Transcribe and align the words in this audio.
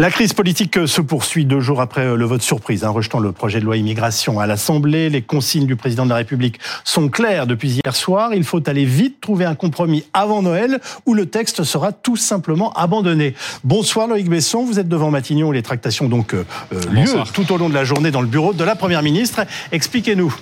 La 0.00 0.10
crise 0.10 0.32
politique 0.32 0.78
se 0.86 1.02
poursuit 1.02 1.44
deux 1.44 1.60
jours 1.60 1.82
après 1.82 2.16
le 2.16 2.24
vote 2.24 2.40
surprise, 2.40 2.84
hein, 2.84 2.88
rejetant 2.88 3.18
le 3.18 3.32
projet 3.32 3.60
de 3.60 3.66
loi 3.66 3.76
immigration 3.76 4.40
à 4.40 4.46
l'Assemblée. 4.46 5.10
Les 5.10 5.20
consignes 5.20 5.66
du 5.66 5.76
président 5.76 6.04
de 6.04 6.08
la 6.08 6.16
République 6.16 6.58
sont 6.84 7.10
claires 7.10 7.46
depuis 7.46 7.68
hier 7.68 7.94
soir. 7.94 8.32
Il 8.32 8.44
faut 8.44 8.66
aller 8.66 8.86
vite 8.86 9.20
trouver 9.20 9.44
un 9.44 9.54
compromis 9.54 10.04
avant 10.14 10.40
Noël 10.40 10.80
où 11.04 11.12
le 11.12 11.26
texte 11.26 11.64
sera 11.64 11.92
tout 11.92 12.16
simplement 12.16 12.72
abandonné. 12.72 13.34
Bonsoir 13.62 14.06
Loïc 14.06 14.30
Besson, 14.30 14.64
vous 14.64 14.78
êtes 14.78 14.88
devant 14.88 15.10
Matignon 15.10 15.48
où 15.48 15.52
les 15.52 15.60
tractations 15.60 16.08
donc 16.08 16.32
euh, 16.32 16.46
euh 16.72 16.80
lieu 16.90 17.22
tout 17.34 17.52
au 17.52 17.58
long 17.58 17.68
de 17.68 17.74
la 17.74 17.84
journée 17.84 18.10
dans 18.10 18.22
le 18.22 18.26
bureau 18.26 18.54
de 18.54 18.64
la 18.64 18.76
Première 18.76 19.02
ministre. 19.02 19.42
Expliquez-nous. 19.70 20.34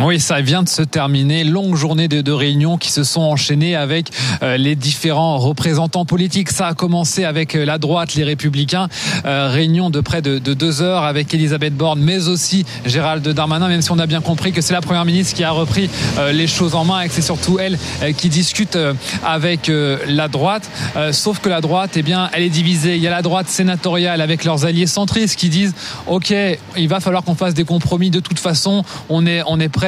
Oui, 0.00 0.18
ça 0.20 0.40
vient 0.40 0.62
de 0.62 0.70
se 0.70 0.80
terminer. 0.80 1.44
Longue 1.44 1.76
journée 1.76 2.08
de, 2.08 2.22
de 2.22 2.32
réunions 2.32 2.78
qui 2.78 2.90
se 2.90 3.04
sont 3.04 3.20
enchaînées 3.20 3.76
avec 3.76 4.10
euh, 4.42 4.56
les 4.56 4.74
différents 4.74 5.36
représentants 5.36 6.06
politiques. 6.06 6.50
Ça 6.50 6.68
a 6.68 6.74
commencé 6.74 7.24
avec 7.24 7.54
euh, 7.54 7.66
la 7.66 7.76
droite, 7.76 8.14
les 8.14 8.24
Républicains. 8.24 8.88
Euh, 9.26 9.50
réunion 9.50 9.90
de 9.90 10.00
près 10.00 10.22
de, 10.22 10.38
de, 10.38 10.54
deux 10.54 10.80
heures 10.80 11.04
avec 11.04 11.34
Elisabeth 11.34 11.76
Borne, 11.76 12.00
mais 12.00 12.28
aussi 12.28 12.64
Gérald 12.86 13.26
Darmanin. 13.28 13.68
Même 13.68 13.82
si 13.82 13.90
on 13.92 13.98
a 13.98 14.06
bien 14.06 14.22
compris 14.22 14.52
que 14.52 14.62
c'est 14.62 14.72
la 14.72 14.80
première 14.80 15.04
ministre 15.04 15.36
qui 15.36 15.44
a 15.44 15.50
repris 15.50 15.90
les 16.32 16.46
choses 16.46 16.74
en 16.74 16.84
main 16.84 17.02
et 17.02 17.08
que 17.08 17.14
c'est 17.14 17.20
surtout 17.20 17.58
elle 17.58 17.78
qui 18.16 18.28
discute 18.28 18.78
avec 19.24 19.70
la 20.06 20.28
droite. 20.28 20.68
sauf 21.12 21.40
que 21.40 21.48
la 21.48 21.60
droite, 21.60 21.92
eh 21.96 22.02
bien, 22.02 22.30
elle 22.32 22.42
est 22.42 22.50
divisée. 22.50 22.96
Il 22.96 23.02
y 23.02 23.08
a 23.08 23.10
la 23.10 23.22
droite 23.22 23.48
sénatoriale 23.48 24.20
avec 24.20 24.44
leurs 24.44 24.64
alliés 24.64 24.86
centristes 24.86 25.38
qui 25.38 25.48
disent 25.48 25.74
OK, 26.06 26.32
il 26.76 26.88
va 26.88 27.00
falloir 27.00 27.24
qu'on 27.24 27.34
fasse 27.34 27.54
des 27.54 27.64
compromis. 27.64 28.10
De 28.10 28.20
toute 28.20 28.38
façon, 28.38 28.84
on 29.08 29.26
est 29.26 29.42
on 29.46 29.60
est 29.60 29.68
prêt 29.68 29.81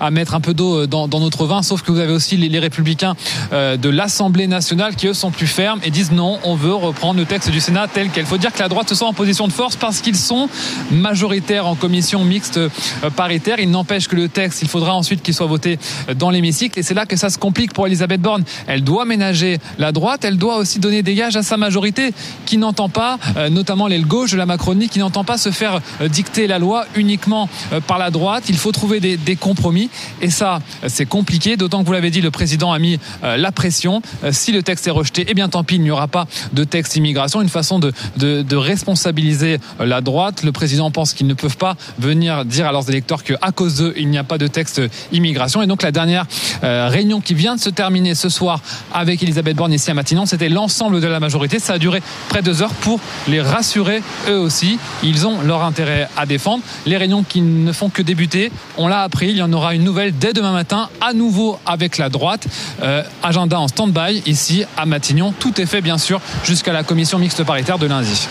à 0.00 0.10
mettre 0.10 0.34
un 0.34 0.40
peu 0.40 0.54
d'eau 0.54 0.86
dans, 0.86 1.08
notre 1.08 1.46
vin, 1.46 1.62
sauf 1.62 1.82
que 1.82 1.92
vous 1.92 1.98
avez 1.98 2.12
aussi 2.12 2.36
les, 2.36 2.58
républicains 2.58 3.14
euh, 3.52 3.76
de 3.76 3.88
l'Assemblée 3.88 4.46
nationale 4.46 4.94
qui 4.94 5.06
eux 5.06 5.14
sont 5.14 5.30
plus 5.30 5.46
fermes 5.46 5.80
et 5.84 5.90
disent 5.90 6.12
non, 6.12 6.38
on 6.44 6.54
veut 6.54 6.74
reprendre 6.74 7.18
le 7.18 7.26
texte 7.26 7.50
du 7.50 7.60
Sénat 7.60 7.88
tel 7.88 8.10
quel. 8.10 8.24
Il 8.24 8.26
faut 8.26 8.36
dire 8.36 8.52
que 8.52 8.58
la 8.58 8.68
droite 8.68 8.88
se 8.88 8.94
sent 8.94 9.04
en 9.04 9.12
position 9.12 9.46
de 9.46 9.52
force 9.52 9.76
parce 9.76 10.00
qu'ils 10.00 10.16
sont 10.16 10.48
majoritaires 10.90 11.66
en 11.66 11.74
commission 11.74 12.24
mixte 12.24 12.58
euh, 12.58 12.68
paritaire. 13.16 13.58
Il 13.58 13.70
n'empêche 13.70 14.08
que 14.08 14.16
le 14.16 14.28
texte, 14.28 14.62
il 14.62 14.68
faudra 14.68 14.94
ensuite 14.94 15.22
qu'il 15.22 15.34
soit 15.34 15.46
voté 15.46 15.78
dans 16.16 16.30
l'hémicycle 16.30 16.78
et 16.78 16.82
c'est 16.82 16.94
là 16.94 17.06
que 17.06 17.16
ça 17.16 17.30
se 17.30 17.38
complique 17.38 17.72
pour 17.72 17.86
Elisabeth 17.86 18.20
Borne. 18.20 18.44
Elle 18.66 18.82
doit 18.82 19.04
ménager 19.04 19.58
la 19.78 19.92
droite, 19.92 20.24
elle 20.24 20.38
doit 20.38 20.56
aussi 20.56 20.78
donner 20.78 21.02
des 21.02 21.14
gages 21.14 21.36
à 21.36 21.42
sa 21.42 21.56
majorité 21.56 22.12
qui 22.46 22.58
n'entend 22.58 22.88
pas, 22.88 23.18
euh, 23.36 23.48
notamment 23.48 23.86
l'aile 23.86 24.06
gauche 24.06 24.32
de 24.32 24.36
la 24.36 24.46
Macronie, 24.46 24.88
qui 24.88 24.98
n'entend 24.98 25.24
pas 25.24 25.38
se 25.38 25.50
faire 25.50 25.80
dicter 26.08 26.46
la 26.46 26.58
loi 26.58 26.86
uniquement 26.94 27.48
par 27.86 27.98
la 27.98 28.10
droite. 28.10 28.44
Il 28.48 28.56
faut 28.56 28.72
trouver 28.72 29.00
des 29.00 29.36
compromis. 29.38 29.90
Et 30.20 30.30
ça, 30.30 30.60
c'est 30.86 31.06
compliqué, 31.06 31.56
d'autant 31.56 31.80
que 31.80 31.86
vous 31.86 31.92
l'avez 31.92 32.10
dit, 32.10 32.20
le 32.20 32.30
président 32.30 32.72
a 32.72 32.78
mis 32.78 32.98
euh, 33.24 33.36
la 33.36 33.52
pression. 33.52 34.02
Euh, 34.24 34.30
si 34.32 34.52
le 34.52 34.62
texte 34.62 34.86
est 34.86 34.90
rejeté, 34.90 35.24
eh 35.28 35.34
bien 35.34 35.48
tant 35.48 35.64
pis, 35.64 35.76
il 35.76 35.82
n'y 35.82 35.90
aura 35.90 36.08
pas 36.08 36.26
de 36.52 36.64
texte 36.64 36.96
immigration. 36.96 37.40
Une 37.40 37.48
façon 37.48 37.78
de, 37.78 37.92
de, 38.16 38.56
responsabiliser 38.56 39.58
euh, 39.80 39.86
la 39.86 40.00
droite. 40.00 40.42
Le 40.42 40.52
président 40.52 40.90
pense 40.90 41.12
qu'ils 41.12 41.26
ne 41.26 41.34
peuvent 41.34 41.56
pas 41.56 41.76
venir 41.98 42.44
dire 42.44 42.66
à 42.66 42.72
leurs 42.72 42.88
électeurs 42.88 43.22
qu'à 43.22 43.52
cause 43.54 43.76
d'eux, 43.76 43.94
il 43.96 44.08
n'y 44.08 44.18
a 44.18 44.24
pas 44.24 44.38
de 44.38 44.46
texte 44.46 44.82
immigration. 45.12 45.62
Et 45.62 45.66
donc 45.66 45.82
la 45.82 45.92
dernière 45.92 46.26
réunion 46.62 47.20
qui 47.20 47.34
vient 47.34 47.54
de 47.54 47.60
se 47.60 47.70
terminer 47.70 48.14
ce 48.14 48.28
soir 48.28 48.60
avec 48.92 49.22
Elisabeth 49.22 49.56
Borne 49.56 49.72
ici 49.72 49.90
à 49.90 49.94
Matignon, 49.94 50.26
c'était 50.26 50.48
l'ensemble 50.48 51.00
de 51.00 51.06
la 51.06 51.20
majorité. 51.20 51.58
Ça 51.58 51.74
a 51.74 51.78
duré 51.78 52.02
près 52.28 52.42
de 52.42 52.46
deux 52.48 52.62
heures 52.62 52.72
pour 52.72 52.98
les 53.28 53.42
rassurer 53.42 54.02
eux 54.28 54.38
aussi. 54.38 54.78
Ils 55.02 55.26
ont 55.26 55.42
leur 55.42 55.62
intérêt 55.62 56.08
à 56.16 56.24
défendre. 56.24 56.62
Les 56.86 56.96
réunions 56.96 57.22
qui 57.22 57.42
ne 57.42 57.72
font 57.72 57.90
que 57.90 58.00
débuter, 58.00 58.50
on 58.78 58.88
l'a 58.88 59.02
appris 59.02 59.27
il 59.30 59.36
y 59.36 59.42
en 59.42 59.52
aura 59.52 59.74
une 59.74 59.84
nouvelle 59.84 60.16
dès 60.16 60.32
demain 60.32 60.52
matin, 60.52 60.88
à 61.00 61.12
nouveau 61.12 61.58
avec 61.66 61.98
la 61.98 62.08
droite. 62.08 62.46
Euh, 62.82 63.02
agenda 63.22 63.58
en 63.58 63.68
stand-by 63.68 64.22
ici 64.26 64.64
à 64.76 64.86
Matignon. 64.86 65.32
Tout 65.38 65.60
est 65.60 65.66
fait 65.66 65.80
bien 65.80 65.98
sûr 65.98 66.20
jusqu'à 66.44 66.72
la 66.72 66.82
commission 66.82 67.18
mixte 67.18 67.44
paritaire 67.44 67.78
de 67.78 67.86
lundi. 67.86 68.28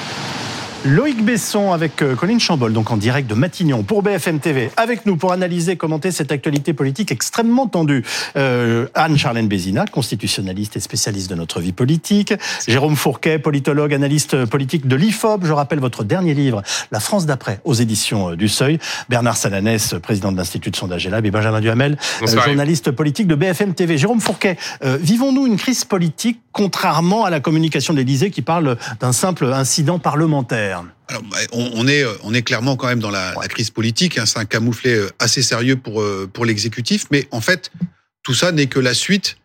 Loïc 0.88 1.22
Besson 1.22 1.74
avec 1.74 2.02
euh, 2.02 2.16
Colline 2.16 2.40
Chambol, 2.40 2.72
donc 2.72 2.92
en 2.92 2.96
direct 2.96 3.30
de 3.30 3.34
Matignon 3.34 3.84
pour 3.84 4.04
BFM 4.04 4.40
TV, 4.40 4.72
avec 4.78 5.06
nous 5.06 5.18
pour 5.18 5.34
analyser 5.34 5.74
et 5.74 5.76
commenter 5.76 6.12
cette 6.12 6.32
actualité 6.32 6.72
politique 6.72 7.12
extrêmement 7.12 7.68
tendue. 7.68 8.06
Euh, 8.38 8.88
Anne-Charlène 8.94 9.50
Bézina, 9.50 9.86
constitutionnaliste 9.86 10.78
et 10.78 10.80
spécialiste 10.80 11.30
de 11.30 11.36
notre 11.36 11.60
vie 11.60 11.74
politique. 11.74 12.34
Jérôme 12.70 12.96
Fourquet, 12.96 13.38
politologue, 13.38 13.94
analyste 13.94 14.46
politique 14.46 14.88
de 14.88 14.96
l'IFOP. 14.96 15.44
Je 15.44 15.52
rappelle 15.52 15.80
votre 15.80 16.06
dernier 16.06 16.34
livre, 16.34 16.64
La 16.92 17.02
France 17.02 17.26
d'après, 17.26 17.60
aux 17.66 17.74
éditions 17.74 18.32
euh, 18.32 18.36
du 18.38 18.48
Seuil. 18.48 18.80
Bernard 19.10 19.36
Salanès, 19.36 19.96
président 20.02 20.32
de 20.32 20.38
l'Institut 20.38 20.72
de 20.72 20.78
sondage 20.78 21.06
Elab 21.06 21.26
et 21.26 21.32
Benjamin 21.32 21.60
Duhamel, 21.60 21.98
journaliste 22.26 22.92
politique 22.92 23.28
de 23.28 23.36
BFM 23.36 23.74
TV. 23.74 23.98
Jérôme 23.98 24.22
Fourquet, 24.22 24.56
vivons-nous 24.82 25.48
une 25.48 25.58
crise 25.58 25.84
politique 25.84 26.40
contrairement 26.54 27.26
à 27.26 27.30
la 27.30 27.40
communication 27.40 27.94
de 27.94 28.00
l'Élysée 28.00 28.32
qui 28.32 28.42
parle 28.42 28.78
d'un 29.02 29.12
simple 29.12 29.52
incident 29.52 30.00
parlementaire? 30.00 30.77
Alors, 31.08 31.24
bah, 31.24 31.38
on, 31.52 31.88
est, 31.88 32.04
on 32.24 32.34
est 32.34 32.42
clairement 32.42 32.76
quand 32.76 32.88
même 32.88 33.00
dans 33.00 33.10
la, 33.10 33.34
crise 33.50 33.70
politique. 33.70 34.18
Hein, 34.18 34.26
c'est 34.26 34.40
un 34.40 34.46
camouflet 34.46 34.96
euh, 34.96 35.10
assez 35.20 35.42
sérieux 35.42 35.78
pour, 35.78 36.02
euh, 36.02 36.30
pour 36.32 36.46
l'exécutif. 36.46 37.06
Mais 37.12 37.28
en 37.32 37.42
fait, 37.42 37.72
tout 38.24 38.34
ça 38.34 38.52
n'est 38.52 38.68
que 38.68 38.80
la 38.80 38.94
suite 38.94 39.38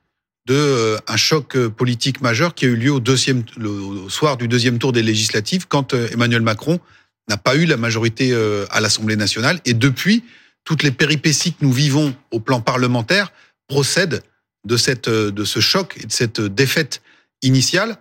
de 0.46 0.54
euh, 0.54 0.98
un 1.06 1.16
choc 1.16 1.56
politique 1.68 2.20
majeur 2.20 2.54
qui 2.54 2.64
a 2.64 2.68
eu 2.68 2.76
lieu 2.76 2.92
au, 2.92 3.00
deuxième, 3.00 3.44
le, 3.56 4.08
soir 4.08 4.36
du 4.36 4.48
deuxième 4.48 4.78
tour 4.78 4.92
des 4.92 5.02
législatives, 5.02 5.66
quand 5.68 5.94
Emmanuel 5.94 6.42
Macron 6.42 6.80
n'a 7.28 7.36
pas 7.36 7.54
eu 7.54 7.66
la 7.66 7.76
majorité 7.76 8.34
à 8.70 8.80
l'Assemblée 8.80 9.14
nationale. 9.14 9.60
Et 9.64 9.74
depuis, 9.74 10.24
toutes 10.64 10.82
les 10.82 10.90
péripéties 10.90 11.52
que 11.52 11.64
nous 11.64 11.72
vivons 11.72 12.14
au 12.32 12.40
plan 12.40 12.60
parlementaire 12.60 13.32
procèdent 13.68 14.22
de, 14.66 14.76
cette, 14.76 15.08
de 15.08 15.44
ce 15.44 15.60
choc 15.60 15.96
et 16.02 16.06
de 16.06 16.12
cette 16.12 16.40
défaite 16.40 17.00
initiale. 17.42 17.96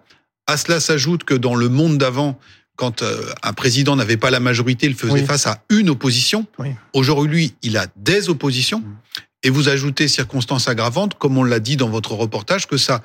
À 0.48 0.58
cela 0.58 0.80
s'ajoute 0.80 1.24
que 1.24 1.36
dans 1.36 1.56
le 1.56 1.70
monde 1.70 2.00
d'avant, 2.00 2.40
quand 2.82 3.04
euh, 3.04 3.32
un 3.44 3.54
président 3.54 3.96
n'avait 3.96 4.18
pas 4.18 4.32
la 4.32 4.40
majorité, 4.40 4.88
il 4.88 4.96
faisait 4.96 5.24
face 5.24 5.46
à 5.46 5.62
une 5.70 5.92
opposition. 5.92 6.48
Aujourd'hui, 6.94 7.54
il 7.62 7.78
a 7.78 7.86
des 7.96 8.28
oppositions. 8.28 8.80
Mm. 8.80 8.98
Et 9.44 9.52
vous 9.52 9.70
ajoutez 9.70 10.08
circonstances 10.08 10.68
aggravantes, 10.68 11.14
comme 11.20 11.38
on 11.38 11.44
l'a 11.44 11.60
dit 11.60 11.78
dans 11.78 11.90
votre 11.90 12.14
reportage, 12.14 12.66
que 12.66 12.78
ça, 12.78 13.04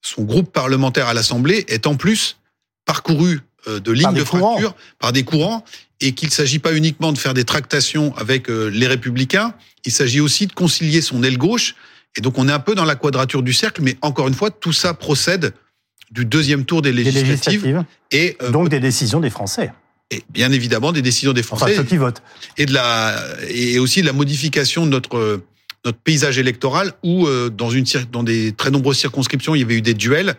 son 0.00 0.22
groupe 0.22 0.52
parlementaire 0.52 1.08
à 1.08 1.14
l'Assemblée 1.14 1.64
est 1.66 1.88
en 1.88 1.96
plus 1.96 2.36
parcouru 2.84 3.40
euh, 3.66 3.80
de 3.80 3.90
lignes 3.90 4.14
de 4.14 4.22
fracture 4.22 4.76
par 5.00 5.12
des 5.12 5.24
courants 5.24 5.64
et 6.00 6.12
qu'il 6.12 6.28
ne 6.28 6.32
s'agit 6.32 6.60
pas 6.60 6.72
uniquement 6.72 7.12
de 7.12 7.18
faire 7.18 7.34
des 7.34 7.44
tractations 7.44 8.14
avec 8.16 8.48
euh, 8.48 8.68
les 8.68 8.86
républicains, 8.86 9.54
il 9.84 9.90
s'agit 9.90 10.20
aussi 10.20 10.46
de 10.46 10.52
concilier 10.52 11.00
son 11.00 11.24
aile 11.24 11.38
gauche. 11.38 11.74
Et 12.16 12.20
donc 12.20 12.38
on 12.38 12.48
est 12.48 12.52
un 12.52 12.60
peu 12.60 12.76
dans 12.76 12.84
la 12.84 12.94
quadrature 12.94 13.42
du 13.42 13.52
cercle, 13.52 13.82
mais 13.82 13.96
encore 14.02 14.28
une 14.28 14.34
fois, 14.34 14.52
tout 14.52 14.72
ça 14.72 14.94
procède 14.94 15.52
du 16.10 16.24
deuxième 16.24 16.64
tour 16.64 16.82
des 16.82 16.92
législatives. 16.92 17.84
Et 18.10 18.36
euh, 18.42 18.50
donc 18.50 18.68
des 18.68 18.80
décisions 18.80 19.20
des 19.20 19.30
Français. 19.30 19.72
Et 20.10 20.22
bien 20.30 20.52
évidemment 20.52 20.92
des 20.92 21.02
décisions 21.02 21.32
des 21.32 21.42
Français. 21.42 21.64
Enfin, 21.64 21.74
ceux 21.76 21.82
qui 21.82 21.96
votent. 21.96 22.22
Et 22.56 22.66
de 22.66 22.72
la 22.72 23.16
et 23.48 23.78
aussi 23.78 24.02
de 24.02 24.06
la 24.06 24.12
modification 24.12 24.86
de 24.86 24.90
notre 24.90 25.42
notre 25.84 25.98
paysage 25.98 26.38
électoral 26.38 26.92
où 27.02 27.26
euh, 27.26 27.50
dans 27.50 27.70
une 27.70 27.84
dans 28.12 28.22
des 28.22 28.52
très 28.52 28.70
nombreuses 28.70 28.98
circonscriptions 28.98 29.54
il 29.54 29.60
y 29.60 29.64
avait 29.64 29.76
eu 29.76 29.82
des 29.82 29.94
duels 29.94 30.34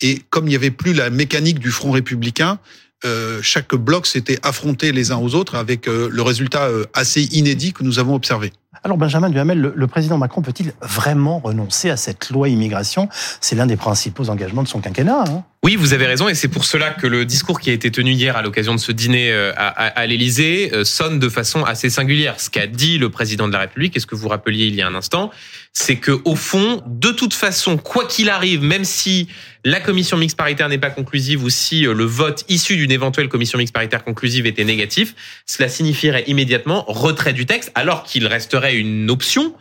et 0.00 0.22
comme 0.30 0.46
il 0.46 0.50
n'y 0.50 0.56
avait 0.56 0.70
plus 0.70 0.92
la 0.92 1.10
mécanique 1.10 1.58
du 1.58 1.70
front 1.72 1.90
républicain, 1.90 2.60
euh, 3.04 3.40
chaque 3.42 3.74
bloc 3.74 4.06
s'était 4.06 4.38
affronté 4.44 4.92
les 4.92 5.10
uns 5.10 5.16
aux 5.16 5.34
autres 5.34 5.56
avec 5.56 5.86
le 5.86 6.22
résultat 6.22 6.68
assez 6.94 7.22
inédit 7.22 7.72
que 7.72 7.82
nous 7.82 7.98
avons 7.98 8.14
observé. 8.14 8.52
Alors 8.84 8.96
Benjamin 8.96 9.30
Duhamel, 9.30 9.60
le, 9.60 9.86
président 9.86 10.18
Macron 10.18 10.42
peut-il 10.42 10.72
vraiment 10.80 11.38
renoncer 11.38 11.90
à 11.90 11.96
cette 11.96 12.30
loi 12.30 12.48
immigration? 12.48 13.08
C'est 13.40 13.56
l'un 13.56 13.66
des 13.66 13.76
principaux 13.76 14.30
engagements 14.30 14.62
de 14.62 14.68
son 14.68 14.80
quinquennat. 14.80 15.24
Hein 15.28 15.44
oui, 15.64 15.74
vous 15.74 15.92
avez 15.92 16.06
raison, 16.06 16.28
et 16.28 16.36
c'est 16.36 16.46
pour 16.46 16.64
cela 16.64 16.90
que 16.90 17.08
le 17.08 17.24
discours 17.24 17.58
qui 17.58 17.70
a 17.70 17.72
été 17.72 17.90
tenu 17.90 18.12
hier 18.12 18.36
à 18.36 18.42
l'occasion 18.42 18.76
de 18.76 18.80
ce 18.80 18.92
dîner 18.92 19.32
euh, 19.32 19.52
à, 19.56 20.06
l'Élysée 20.06 20.70
euh, 20.72 20.84
sonne 20.84 21.18
de 21.18 21.28
façon 21.28 21.64
assez 21.64 21.90
singulière. 21.90 22.38
Ce 22.38 22.48
qu'a 22.48 22.68
dit 22.68 22.96
le 22.96 23.10
président 23.10 23.48
de 23.48 23.52
la 23.52 23.58
République, 23.58 23.96
et 23.96 24.00
ce 24.00 24.06
que 24.06 24.14
vous 24.14 24.28
rappeliez 24.28 24.66
il 24.66 24.76
y 24.76 24.82
a 24.82 24.86
un 24.86 24.94
instant, 24.94 25.32
c'est 25.72 25.96
que 25.96 26.12
au 26.24 26.36
fond, 26.36 26.80
de 26.86 27.10
toute 27.10 27.34
façon, 27.34 27.76
quoi 27.76 28.06
qu'il 28.06 28.30
arrive, 28.30 28.62
même 28.62 28.84
si 28.84 29.26
la 29.64 29.80
commission 29.80 30.16
mixte 30.16 30.36
paritaire 30.36 30.68
n'est 30.68 30.78
pas 30.78 30.90
conclusive 30.90 31.42
ou 31.42 31.50
si 31.50 31.88
euh, 31.88 31.92
le 31.92 32.04
vote 32.04 32.44
issu 32.48 32.76
d'une 32.76 32.92
éventuelle 32.92 33.28
commission 33.28 33.58
mixte 33.58 33.74
paritaire 33.74 34.04
conclusive 34.04 34.46
était 34.46 34.64
négatif, 34.64 35.16
cela 35.44 35.68
signifierait 35.68 36.22
immédiatement 36.28 36.84
retrait 36.86 37.32
du 37.32 37.46
texte, 37.46 37.72
alors 37.74 38.04
qu'il 38.04 38.28
resterait 38.28 38.76
une 38.76 39.10
option 39.10 39.54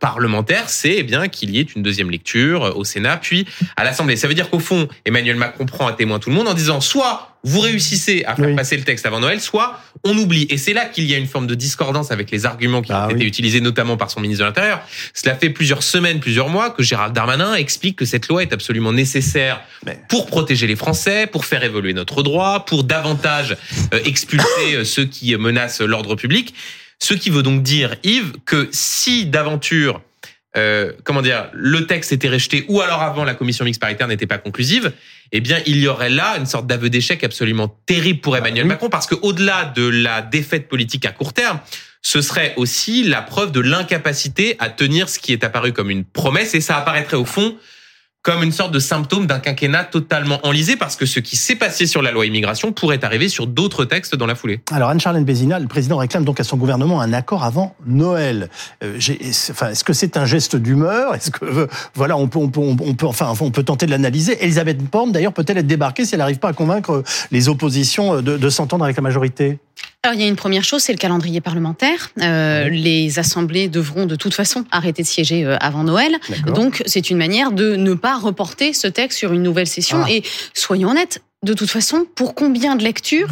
parlementaire, 0.00 0.68
c'est 0.68 0.96
eh 0.98 1.02
bien 1.02 1.28
qu'il 1.28 1.50
y 1.50 1.58
ait 1.58 1.62
une 1.62 1.82
deuxième 1.82 2.10
lecture 2.10 2.64
euh, 2.64 2.72
au 2.74 2.84
Sénat, 2.84 3.16
puis 3.16 3.46
à 3.76 3.84
l'Assemblée. 3.84 4.16
Ça 4.16 4.28
veut 4.28 4.34
dire 4.34 4.50
qu'au 4.50 4.58
fond, 4.58 4.88
Emmanuel 5.04 5.36
Macron 5.36 5.66
prend 5.66 5.86
à 5.86 5.92
témoin 5.92 6.18
tout 6.18 6.30
le 6.30 6.36
monde 6.36 6.48
en 6.48 6.54
disant 6.54 6.80
soit 6.80 7.28
vous 7.44 7.60
réussissez 7.60 8.22
à 8.24 8.36
faire 8.36 8.54
passer 8.54 8.76
le 8.76 8.84
texte 8.84 9.04
avant 9.04 9.18
Noël, 9.18 9.40
soit 9.40 9.80
on 10.04 10.16
oublie. 10.16 10.46
Et 10.48 10.58
c'est 10.58 10.72
là 10.72 10.84
qu'il 10.84 11.06
y 11.06 11.14
a 11.14 11.18
une 11.18 11.26
forme 11.26 11.48
de 11.48 11.56
discordance 11.56 12.12
avec 12.12 12.30
les 12.30 12.46
arguments 12.46 12.82
qui 12.82 12.92
ont 12.92 12.96
ah 12.96 13.08
été 13.10 13.24
utilisés 13.24 13.60
notamment 13.60 13.96
par 13.96 14.10
son 14.10 14.20
ministre 14.20 14.44
de 14.44 14.48
l'Intérieur. 14.48 14.80
Cela 15.12 15.34
fait 15.34 15.50
plusieurs 15.50 15.82
semaines, 15.82 16.20
plusieurs 16.20 16.48
mois 16.48 16.70
que 16.70 16.84
Gérald 16.84 17.12
Darmanin 17.12 17.54
explique 17.54 17.96
que 17.96 18.04
cette 18.04 18.28
loi 18.28 18.42
est 18.42 18.52
absolument 18.52 18.92
nécessaire 18.92 19.60
pour 20.08 20.26
protéger 20.26 20.68
les 20.68 20.76
Français, 20.76 21.26
pour 21.26 21.44
faire 21.44 21.64
évoluer 21.64 21.94
notre 21.94 22.22
droit, 22.22 22.64
pour 22.64 22.84
davantage 22.84 23.56
euh, 23.92 23.98
expulser 24.04 24.84
ceux 24.84 25.06
qui 25.06 25.34
menacent 25.34 25.80
l'ordre 25.80 26.14
public. 26.14 26.54
Ce 27.02 27.14
qui 27.14 27.30
veut 27.30 27.42
donc 27.42 27.64
dire, 27.64 27.96
Yves, 28.04 28.34
que 28.46 28.68
si 28.70 29.26
d'aventure 29.26 30.00
euh, 30.56 30.92
comment 31.02 31.20
dire, 31.20 31.48
le 31.52 31.86
texte 31.86 32.12
était 32.12 32.28
rejeté 32.28 32.64
ou 32.68 32.80
alors 32.80 33.02
avant 33.02 33.24
la 33.24 33.34
commission 33.34 33.64
mixte 33.64 33.80
paritaire 33.80 34.06
n'était 34.06 34.26
pas 34.26 34.38
conclusive, 34.38 34.92
eh 35.32 35.40
bien, 35.40 35.58
il 35.66 35.78
y 35.78 35.88
aurait 35.88 36.10
là 36.10 36.36
une 36.38 36.46
sorte 36.46 36.68
d'aveu 36.68 36.90
d'échec 36.90 37.24
absolument 37.24 37.74
terrible 37.86 38.20
pour 38.20 38.36
Emmanuel 38.36 38.66
Macron 38.66 38.88
parce 38.88 39.06
que 39.06 39.16
au-delà 39.22 39.64
de 39.74 39.88
la 39.88 40.22
défaite 40.22 40.68
politique 40.68 41.04
à 41.04 41.10
court 41.10 41.32
terme, 41.32 41.58
ce 42.02 42.20
serait 42.20 42.52
aussi 42.56 43.02
la 43.02 43.20
preuve 43.20 43.50
de 43.50 43.60
l'incapacité 43.60 44.54
à 44.60 44.68
tenir 44.68 45.08
ce 45.08 45.18
qui 45.18 45.32
est 45.32 45.42
apparu 45.42 45.72
comme 45.72 45.90
une 45.90 46.04
promesse 46.04 46.54
et 46.54 46.60
ça 46.60 46.76
apparaîtrait 46.76 47.16
au 47.16 47.24
fond 47.24 47.56
comme 48.22 48.44
une 48.44 48.52
sorte 48.52 48.72
de 48.72 48.78
symptôme 48.78 49.26
d'un 49.26 49.40
quinquennat 49.40 49.84
totalement 49.84 50.38
enlisé 50.46 50.76
parce 50.76 50.94
que 50.94 51.06
ce 51.06 51.18
qui 51.18 51.36
s'est 51.36 51.56
passé 51.56 51.86
sur 51.86 52.02
la 52.02 52.12
loi 52.12 52.24
immigration 52.24 52.72
pourrait 52.72 53.04
arriver 53.04 53.28
sur 53.28 53.48
d'autres 53.48 53.84
textes 53.84 54.14
dans 54.14 54.26
la 54.26 54.36
foulée. 54.36 54.60
Alors 54.70 54.90
Anne-Charlène 54.90 55.24
Bézina, 55.24 55.58
le 55.58 55.66
président 55.66 55.96
réclame 55.96 56.24
donc 56.24 56.38
à 56.38 56.44
son 56.44 56.56
gouvernement 56.56 57.00
un 57.00 57.12
accord 57.12 57.42
avant 57.42 57.74
Noël. 57.84 58.48
Euh, 58.84 58.98
enfin, 59.50 59.70
est-ce 59.70 59.82
que 59.82 59.92
c'est 59.92 60.16
un 60.16 60.24
geste 60.24 60.54
d'humeur? 60.54 61.14
Est-ce 61.16 61.32
que 61.32 61.44
euh, 61.44 61.66
voilà, 61.94 62.16
on 62.16 62.28
peut, 62.28 62.38
on 62.38 62.48
peut, 62.48 62.60
on 62.60 62.94
peut, 62.94 63.06
enfin, 63.06 63.32
on 63.40 63.50
peut 63.50 63.64
tenter 63.64 63.86
de 63.86 63.90
l'analyser. 63.90 64.42
Elisabeth 64.42 64.78
Borne, 64.78 65.10
d'ailleurs, 65.10 65.32
peut-elle 65.32 65.58
être 65.58 65.66
débarquée 65.66 66.04
si 66.04 66.14
elle 66.14 66.20
n'arrive 66.20 66.38
pas 66.38 66.48
à 66.48 66.52
convaincre 66.52 67.02
les 67.32 67.48
oppositions 67.48 68.22
de, 68.22 68.36
de 68.36 68.50
s'entendre 68.50 68.84
avec 68.84 68.96
la 68.96 69.02
majorité? 69.02 69.58
Alors, 70.04 70.16
il 70.16 70.20
y 70.20 70.24
a 70.24 70.28
une 70.28 70.34
première 70.34 70.64
chose, 70.64 70.82
c'est 70.82 70.92
le 70.92 70.98
calendrier 70.98 71.40
parlementaire. 71.40 72.10
Euh, 72.20 72.68
les 72.68 73.20
assemblées 73.20 73.68
devront 73.68 74.04
de 74.04 74.16
toute 74.16 74.34
façon 74.34 74.64
arrêter 74.72 75.02
de 75.02 75.06
siéger 75.06 75.44
euh, 75.44 75.56
avant 75.60 75.84
Noël. 75.84 76.18
Donc, 76.46 76.82
c'est 76.86 77.10
une 77.10 77.18
manière 77.18 77.52
de 77.52 77.76
ne 77.76 77.94
pas 77.94 78.18
reporter 78.18 78.72
ce 78.72 78.88
texte 78.88 79.20
sur 79.20 79.32
une 79.32 79.44
nouvelle 79.44 79.68
session. 79.68 80.02
Ah. 80.04 80.10
Et 80.10 80.24
soyons 80.54 80.90
honnêtes, 80.90 81.22
de 81.44 81.54
toute 81.54 81.70
façon, 81.70 82.04
pour 82.16 82.34
combien 82.34 82.74
de 82.74 82.82
lectures 82.82 83.28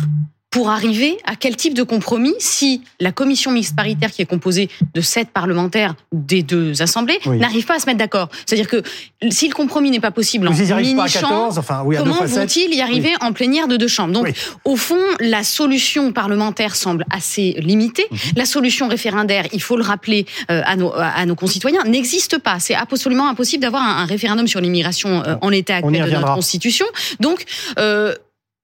pour 0.50 0.68
arriver 0.70 1.16
à 1.24 1.36
quel 1.36 1.54
type 1.54 1.74
de 1.74 1.84
compromis 1.84 2.34
si 2.40 2.82
la 2.98 3.12
commission 3.12 3.52
mixte 3.52 3.76
paritaire 3.76 4.10
qui 4.10 4.20
est 4.20 4.26
composée 4.26 4.68
de 4.94 5.00
sept 5.00 5.30
parlementaires 5.30 5.94
des 6.12 6.42
deux 6.42 6.82
assemblées 6.82 7.18
n'arrive 7.26 7.66
pas 7.66 7.76
à 7.76 7.78
se 7.78 7.86
mettre 7.86 7.98
d'accord. 7.98 8.28
C'est-à-dire 8.46 8.68
que 8.68 8.82
si 9.30 9.46
le 9.48 9.54
compromis 9.54 9.90
n'est 9.90 10.00
pas 10.00 10.10
possible 10.10 10.48
en 10.48 10.52
mini-chambre, 10.52 11.56
enfin, 11.56 11.82
oui, 11.84 11.96
comment 11.96 12.24
vont-ils 12.24 12.74
y 12.74 12.80
arriver 12.80 13.12
en 13.20 13.32
plénière 13.32 13.68
de 13.68 13.76
deux 13.76 13.88
chambres? 13.88 14.12
Donc, 14.12 14.32
au 14.64 14.76
fond, 14.76 15.00
la 15.20 15.44
solution 15.44 16.12
parlementaire 16.12 16.74
semble 16.74 17.06
assez 17.10 17.54
limitée. 17.58 18.06
Mhm. 18.10 18.18
La 18.36 18.44
solution 18.44 18.88
référendaire, 18.88 19.46
il 19.52 19.62
faut 19.62 19.76
le 19.76 19.84
rappeler 19.84 20.26
euh, 20.50 20.62
à, 20.64 20.74
nos, 20.76 20.92
à 20.94 21.24
nos 21.26 21.36
concitoyens, 21.36 21.84
n'existe 21.84 22.38
pas. 22.38 22.58
C'est 22.58 22.74
absolument 22.74 23.28
impossible 23.28 23.62
d'avoir 23.62 23.82
un, 23.82 24.04
référendum 24.04 24.48
sur 24.48 24.60
l'immigration 24.60 25.22
euh, 25.24 25.36
en 25.40 25.48
l'état 25.48 25.76
actuel 25.76 26.10
de 26.10 26.16
notre 26.16 26.34
Constitution. 26.34 26.86
Donc, 27.20 27.44
euh, 27.78 28.14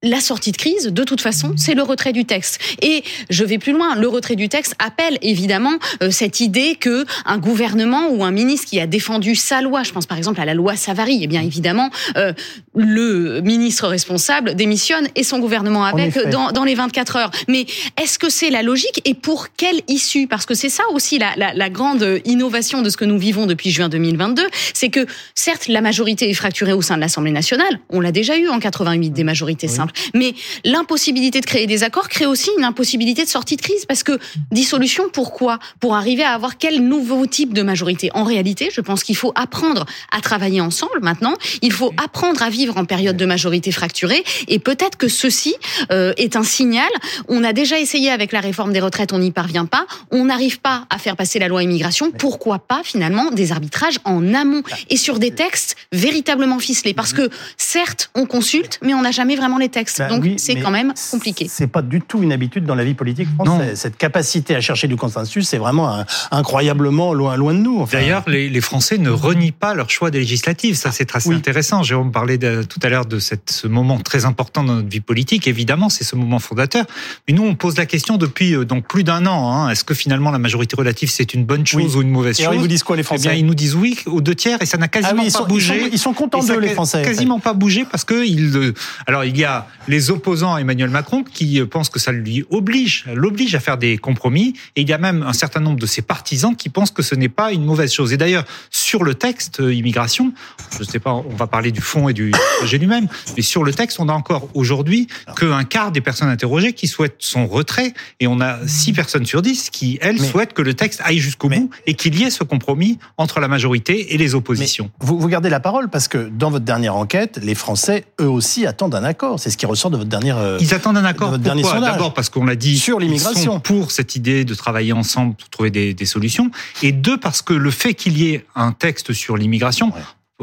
la 0.02 0.20
sortie 0.20 0.52
de 0.52 0.56
crise, 0.58 0.88
de 0.88 1.04
toute 1.04 1.22
façon, 1.22 1.54
c'est 1.56 1.74
le 1.74 1.82
retrait 1.82 2.12
du 2.12 2.26
texte. 2.26 2.60
Et 2.82 3.02
je 3.30 3.44
vais 3.44 3.56
plus 3.56 3.72
loin, 3.72 3.96
le 3.96 4.08
retrait 4.08 4.36
du 4.36 4.48
texte 4.50 4.74
appelle 4.78 5.18
évidemment 5.22 5.78
euh, 6.02 6.10
cette 6.10 6.40
idée 6.40 6.76
que 6.78 7.06
un 7.24 7.38
gouvernement 7.38 8.08
ou 8.10 8.22
un 8.22 8.30
ministre 8.30 8.68
qui 8.68 8.78
a 8.78 8.86
défendu 8.86 9.34
sa 9.34 9.62
loi, 9.62 9.84
je 9.84 9.92
pense 9.92 10.04
par 10.04 10.18
exemple 10.18 10.40
à 10.40 10.44
la 10.44 10.52
loi 10.52 10.76
Savary, 10.76 11.20
eh 11.22 11.26
bien 11.26 11.40
évidemment, 11.40 11.90
euh, 12.18 12.34
le 12.74 13.40
ministre 13.40 13.88
responsable 13.88 14.54
démissionne 14.54 15.08
et 15.14 15.22
son 15.22 15.38
gouvernement 15.38 15.84
avec 15.84 16.16
dans, 16.28 16.52
dans, 16.52 16.64
les 16.64 16.74
24 16.74 17.16
heures. 17.16 17.30
Mais 17.48 17.64
est-ce 18.00 18.18
que 18.18 18.28
c'est 18.28 18.50
la 18.50 18.62
logique 18.62 19.00
et 19.06 19.14
pour 19.14 19.48
quelle 19.56 19.80
issue? 19.88 20.26
Parce 20.26 20.44
que 20.44 20.54
c'est 20.54 20.68
ça 20.68 20.82
aussi 20.92 21.18
la, 21.18 21.34
la, 21.36 21.54
la 21.54 21.70
grande 21.70 22.20
innovation 22.26 22.82
de 22.82 22.90
ce 22.90 22.98
que 22.98 23.06
nous 23.06 23.18
vivons 23.18 23.46
depuis 23.46 23.70
juin 23.70 23.88
2022, 23.88 24.46
c'est 24.74 24.90
que 24.90 25.06
certes 25.34 25.68
la 25.68 25.80
majorité 25.80 26.28
est 26.28 26.34
fracturée 26.34 26.74
au 26.74 26.82
sein 26.82 26.96
de 26.96 27.00
l'Assemblée 27.00 27.32
nationale, 27.32 27.80
on 27.88 28.00
l'a 28.00 28.12
déjà 28.12 28.36
eu 28.36 28.48
en 28.48 28.58
88 28.58 29.10
des 29.10 29.24
majorités 29.24 29.68
Mais 30.14 30.34
l'impossibilité 30.64 31.40
de 31.40 31.46
créer 31.46 31.66
des 31.66 31.82
accords 31.82 32.08
crée 32.08 32.26
aussi 32.26 32.50
une 32.58 32.64
impossibilité 32.64 33.24
de 33.24 33.28
sortie 33.28 33.56
de 33.56 33.62
crise 33.62 33.86
parce 33.86 34.02
que 34.02 34.18
dissolution, 34.50 35.04
pourquoi? 35.12 35.58
Pour 35.80 35.94
arriver 35.94 36.22
à 36.22 36.32
avoir 36.32 36.58
quel 36.58 36.80
nouveau 36.80 37.26
type 37.26 37.52
de 37.52 37.62
majorité? 37.62 38.10
En 38.14 38.24
réalité, 38.24 38.70
je 38.72 38.80
pense 38.80 39.02
qu'il 39.02 39.16
faut 39.16 39.32
apprendre 39.34 39.86
à 40.12 40.20
travailler 40.20 40.60
ensemble 40.60 41.00
maintenant. 41.02 41.34
Il 41.62 41.72
faut 41.72 41.92
apprendre 42.02 42.42
à 42.42 42.50
vivre 42.50 42.76
en 42.76 42.84
période 42.84 43.16
de 43.16 43.26
majorité 43.26 43.72
fracturée 43.72 44.22
et 44.48 44.58
peut-être 44.58 44.96
que 44.96 45.08
ceci 45.08 45.54
euh, 45.90 46.12
est 46.16 46.36
un 46.36 46.42
signal. 46.42 46.88
On 47.28 47.44
a 47.44 47.52
déjà 47.52 47.78
essayé 47.78 48.10
avec 48.10 48.32
la 48.32 48.40
réforme 48.40 48.72
des 48.72 48.80
retraites, 48.80 49.12
on 49.12 49.18
n'y 49.18 49.32
parvient 49.32 49.66
pas. 49.66 49.86
On 50.10 50.26
n'arrive 50.26 50.60
pas 50.60 50.86
à 50.90 50.98
faire 50.98 51.16
passer 51.16 51.38
la 51.38 51.48
loi 51.48 51.62
immigration. 51.62 52.10
Pourquoi 52.10 52.58
pas 52.58 52.82
finalement 52.84 53.30
des 53.30 53.52
arbitrages 53.52 53.98
en 54.04 54.34
amont 54.34 54.62
et 54.90 54.96
sur 54.96 55.18
des 55.18 55.30
textes 55.30 55.76
véritablement 55.92 56.58
ficelés? 56.58 56.94
Parce 56.94 57.12
que 57.12 57.30
certes, 57.56 58.10
on 58.14 58.26
consulte, 58.26 58.78
mais 58.82 58.94
on 58.94 59.02
n'a 59.02 59.10
jamais 59.10 59.36
vraiment 59.36 59.58
les 59.58 59.68
bah 59.98 60.08
Donc 60.08 60.24
c'est 60.36 60.56
quand 60.56 60.70
même 60.70 60.92
compliqué. 61.10 61.46
C'est 61.48 61.66
pas 61.66 61.82
du 61.82 62.00
tout 62.00 62.22
une 62.22 62.32
habitude 62.32 62.64
dans 62.64 62.74
la 62.74 62.84
vie 62.84 62.94
politique 62.94 63.28
française. 63.34 63.78
Cette 63.78 63.96
capacité 63.96 64.56
à 64.56 64.60
chercher 64.60 64.88
du 64.88 64.96
consensus, 64.96 65.48
c'est 65.48 65.58
vraiment 65.58 66.04
incroyablement 66.30 67.14
loin, 67.14 67.36
loin 67.36 67.54
de 67.54 67.60
nous. 67.60 67.86
D'ailleurs, 67.90 68.24
les, 68.26 68.60
Français 68.60 68.98
ne 68.98 69.10
renient 69.10 69.52
pas 69.52 69.74
leur 69.74 69.90
choix 69.90 70.10
des 70.10 70.18
législatives. 70.18 70.76
Ça, 70.76 70.90
c'est 70.90 71.14
assez 71.14 71.32
intéressant. 71.32 71.82
Jérôme 71.82 72.10
parlait 72.10 72.38
de, 72.38 72.62
tout 72.62 72.80
à 72.82 72.88
l'heure 72.88 73.06
de 73.06 73.18
cette, 73.18 73.50
ce 73.50 73.68
moment 73.68 73.98
très 74.00 74.24
important 74.24 74.64
dans 74.64 74.74
notre 74.74 74.88
vie 74.88 75.00
politique. 75.00 75.46
Évidemment, 75.46 75.88
c'est 75.88 76.04
ce 76.04 76.16
moment 76.16 76.38
fondateur. 76.38 76.84
Mais 77.28 77.34
nous, 77.34 77.44
on 77.44 77.54
pose 77.54 77.76
la 77.76 77.86
question 77.86 78.16
depuis 78.16 78.54
euh, 78.54 78.64
donc 78.64 78.86
plus 78.86 79.04
d'un 79.04 79.26
an. 79.26 79.52
Hein. 79.52 79.70
Est-ce 79.70 79.84
que 79.84 79.94
finalement 79.94 80.30
la 80.30 80.38
majorité 80.38 80.76
relative 80.76 81.10
c'est 81.10 81.34
une 81.34 81.44
bonne 81.44 81.66
chose 81.66 81.96
ou 81.96 82.02
une 82.02 82.10
mauvaise 82.10 82.38
chose 82.38 82.54
Ils 82.54 82.60
vous 82.60 82.68
disent 82.68 82.82
quoi 82.82 82.96
les 82.96 83.02
Français 83.02 83.24
eh 83.26 83.28
bien, 83.28 83.38
Ils 83.38 83.46
nous 83.46 83.54
disent 83.54 83.74
oui 83.74 83.98
aux 84.06 84.20
deux 84.20 84.34
tiers 84.34 84.58
et 84.60 84.66
ça 84.66 84.78
n'a 84.78 84.88
quasiment 84.88 85.22
ah 85.26 85.38
pas 85.38 85.44
bougé. 85.44 85.88
Ils 85.92 85.98
sont, 85.98 86.12
contents 86.12 86.42
de 86.42 86.54
les 86.54 86.68
Français. 86.70 87.02
Quasiment 87.02 87.40
pas 87.40 87.52
bougé 87.52 87.84
parce 87.90 88.04
que 88.04 88.26
ils, 88.26 88.74
alors 89.06 89.24
il 89.24 89.36
y 89.36 89.44
a 89.44 89.65
les 89.88 90.10
opposants 90.10 90.54
à 90.54 90.60
Emmanuel 90.60 90.90
Macron 90.90 91.22
qui 91.22 91.60
pensent 91.64 91.88
que 91.88 91.98
ça 91.98 92.12
lui 92.12 92.44
oblige, 92.50 93.04
l'oblige 93.12 93.54
à 93.54 93.60
faire 93.60 93.78
des 93.78 93.98
compromis. 93.98 94.54
Et 94.74 94.82
il 94.82 94.88
y 94.88 94.92
a 94.92 94.98
même 94.98 95.22
un 95.22 95.32
certain 95.32 95.60
nombre 95.60 95.78
de 95.78 95.86
ses 95.86 96.02
partisans 96.02 96.54
qui 96.54 96.68
pensent 96.68 96.90
que 96.90 97.02
ce 97.02 97.14
n'est 97.14 97.28
pas 97.28 97.52
une 97.52 97.64
mauvaise 97.64 97.92
chose. 97.92 98.12
Et 98.12 98.16
d'ailleurs, 98.16 98.44
sur 98.70 99.04
le 99.04 99.14
texte 99.14 99.60
euh, 99.60 99.74
immigration, 99.74 100.32
je 100.72 100.80
ne 100.80 100.84
sais 100.84 100.98
pas, 100.98 101.12
on 101.12 101.34
va 101.36 101.46
parler 101.46 101.72
du 101.72 101.80
fond 101.80 102.08
et 102.08 102.12
du 102.12 102.32
projet 102.58 102.78
lui-même, 102.78 103.08
mais 103.36 103.42
sur 103.42 103.64
le 103.64 103.72
texte, 103.72 104.00
on 104.00 104.08
a 104.08 104.12
encore 104.12 104.48
aujourd'hui 104.54 105.06
qu'un 105.36 105.64
quart 105.64 105.92
des 105.92 106.00
personnes 106.00 106.28
interrogées 106.28 106.72
qui 106.72 106.88
souhaitent 106.88 107.16
son 107.18 107.46
retrait, 107.46 107.94
et 108.20 108.26
on 108.26 108.40
a 108.40 108.58
six 108.66 108.92
personnes 108.92 109.26
sur 109.26 109.42
dix 109.42 109.70
qui, 109.70 109.98
elles, 110.00 110.20
souhaitent 110.20 110.52
que 110.52 110.62
le 110.62 110.74
texte 110.74 111.00
aille 111.04 111.18
jusqu'au 111.18 111.48
bout 111.48 111.70
et 111.86 111.94
qu'il 111.94 112.18
y 112.18 112.24
ait 112.24 112.30
ce 112.30 112.44
compromis 112.44 112.98
entre 113.16 113.40
la 113.40 113.48
majorité 113.48 114.14
et 114.14 114.18
les 114.18 114.34
oppositions. 114.34 114.90
Vous, 115.00 115.18
vous 115.18 115.28
gardez 115.28 115.50
la 115.50 115.60
parole 115.60 115.88
parce 115.88 116.08
que 116.08 116.28
dans 116.28 116.50
votre 116.50 116.64
dernière 116.64 116.96
enquête, 116.96 117.38
les 117.42 117.54
Français, 117.54 118.04
eux 118.20 118.28
aussi, 118.28 118.66
attendent 118.66 118.94
un 118.94 119.04
accord. 119.04 119.38
C'est 119.40 119.50
ce 119.56 119.58
qui 119.58 119.66
ressort 119.66 119.90
de 119.90 119.96
votre 119.96 120.10
dernière. 120.10 120.36
Euh, 120.36 120.58
ils 120.60 120.74
attendent 120.74 120.98
un 120.98 121.04
accord. 121.04 121.30
Pourquoi 121.30 121.80
D'abord 121.80 122.12
parce 122.12 122.28
qu'on 122.28 122.44
l'a 122.44 122.56
dit 122.56 122.78
sur 122.78 123.00
l'immigration, 123.00 123.58
pour 123.58 123.90
cette 123.90 124.14
idée 124.14 124.44
de 124.44 124.54
travailler 124.54 124.92
ensemble 124.92 125.34
pour 125.34 125.48
trouver 125.48 125.70
des, 125.70 125.94
des, 125.94 126.04
solutions, 126.04 126.50
et 126.82 126.92
deux 126.92 127.16
parce 127.16 127.40
que 127.40 127.54
le 127.54 127.70
fait 127.70 127.94
qu'il 127.94 128.18
y 128.18 128.34
ait 128.34 128.46
un 128.54 128.72
texte 128.72 129.14
sur 129.14 129.36
l'immigration, 129.36 129.92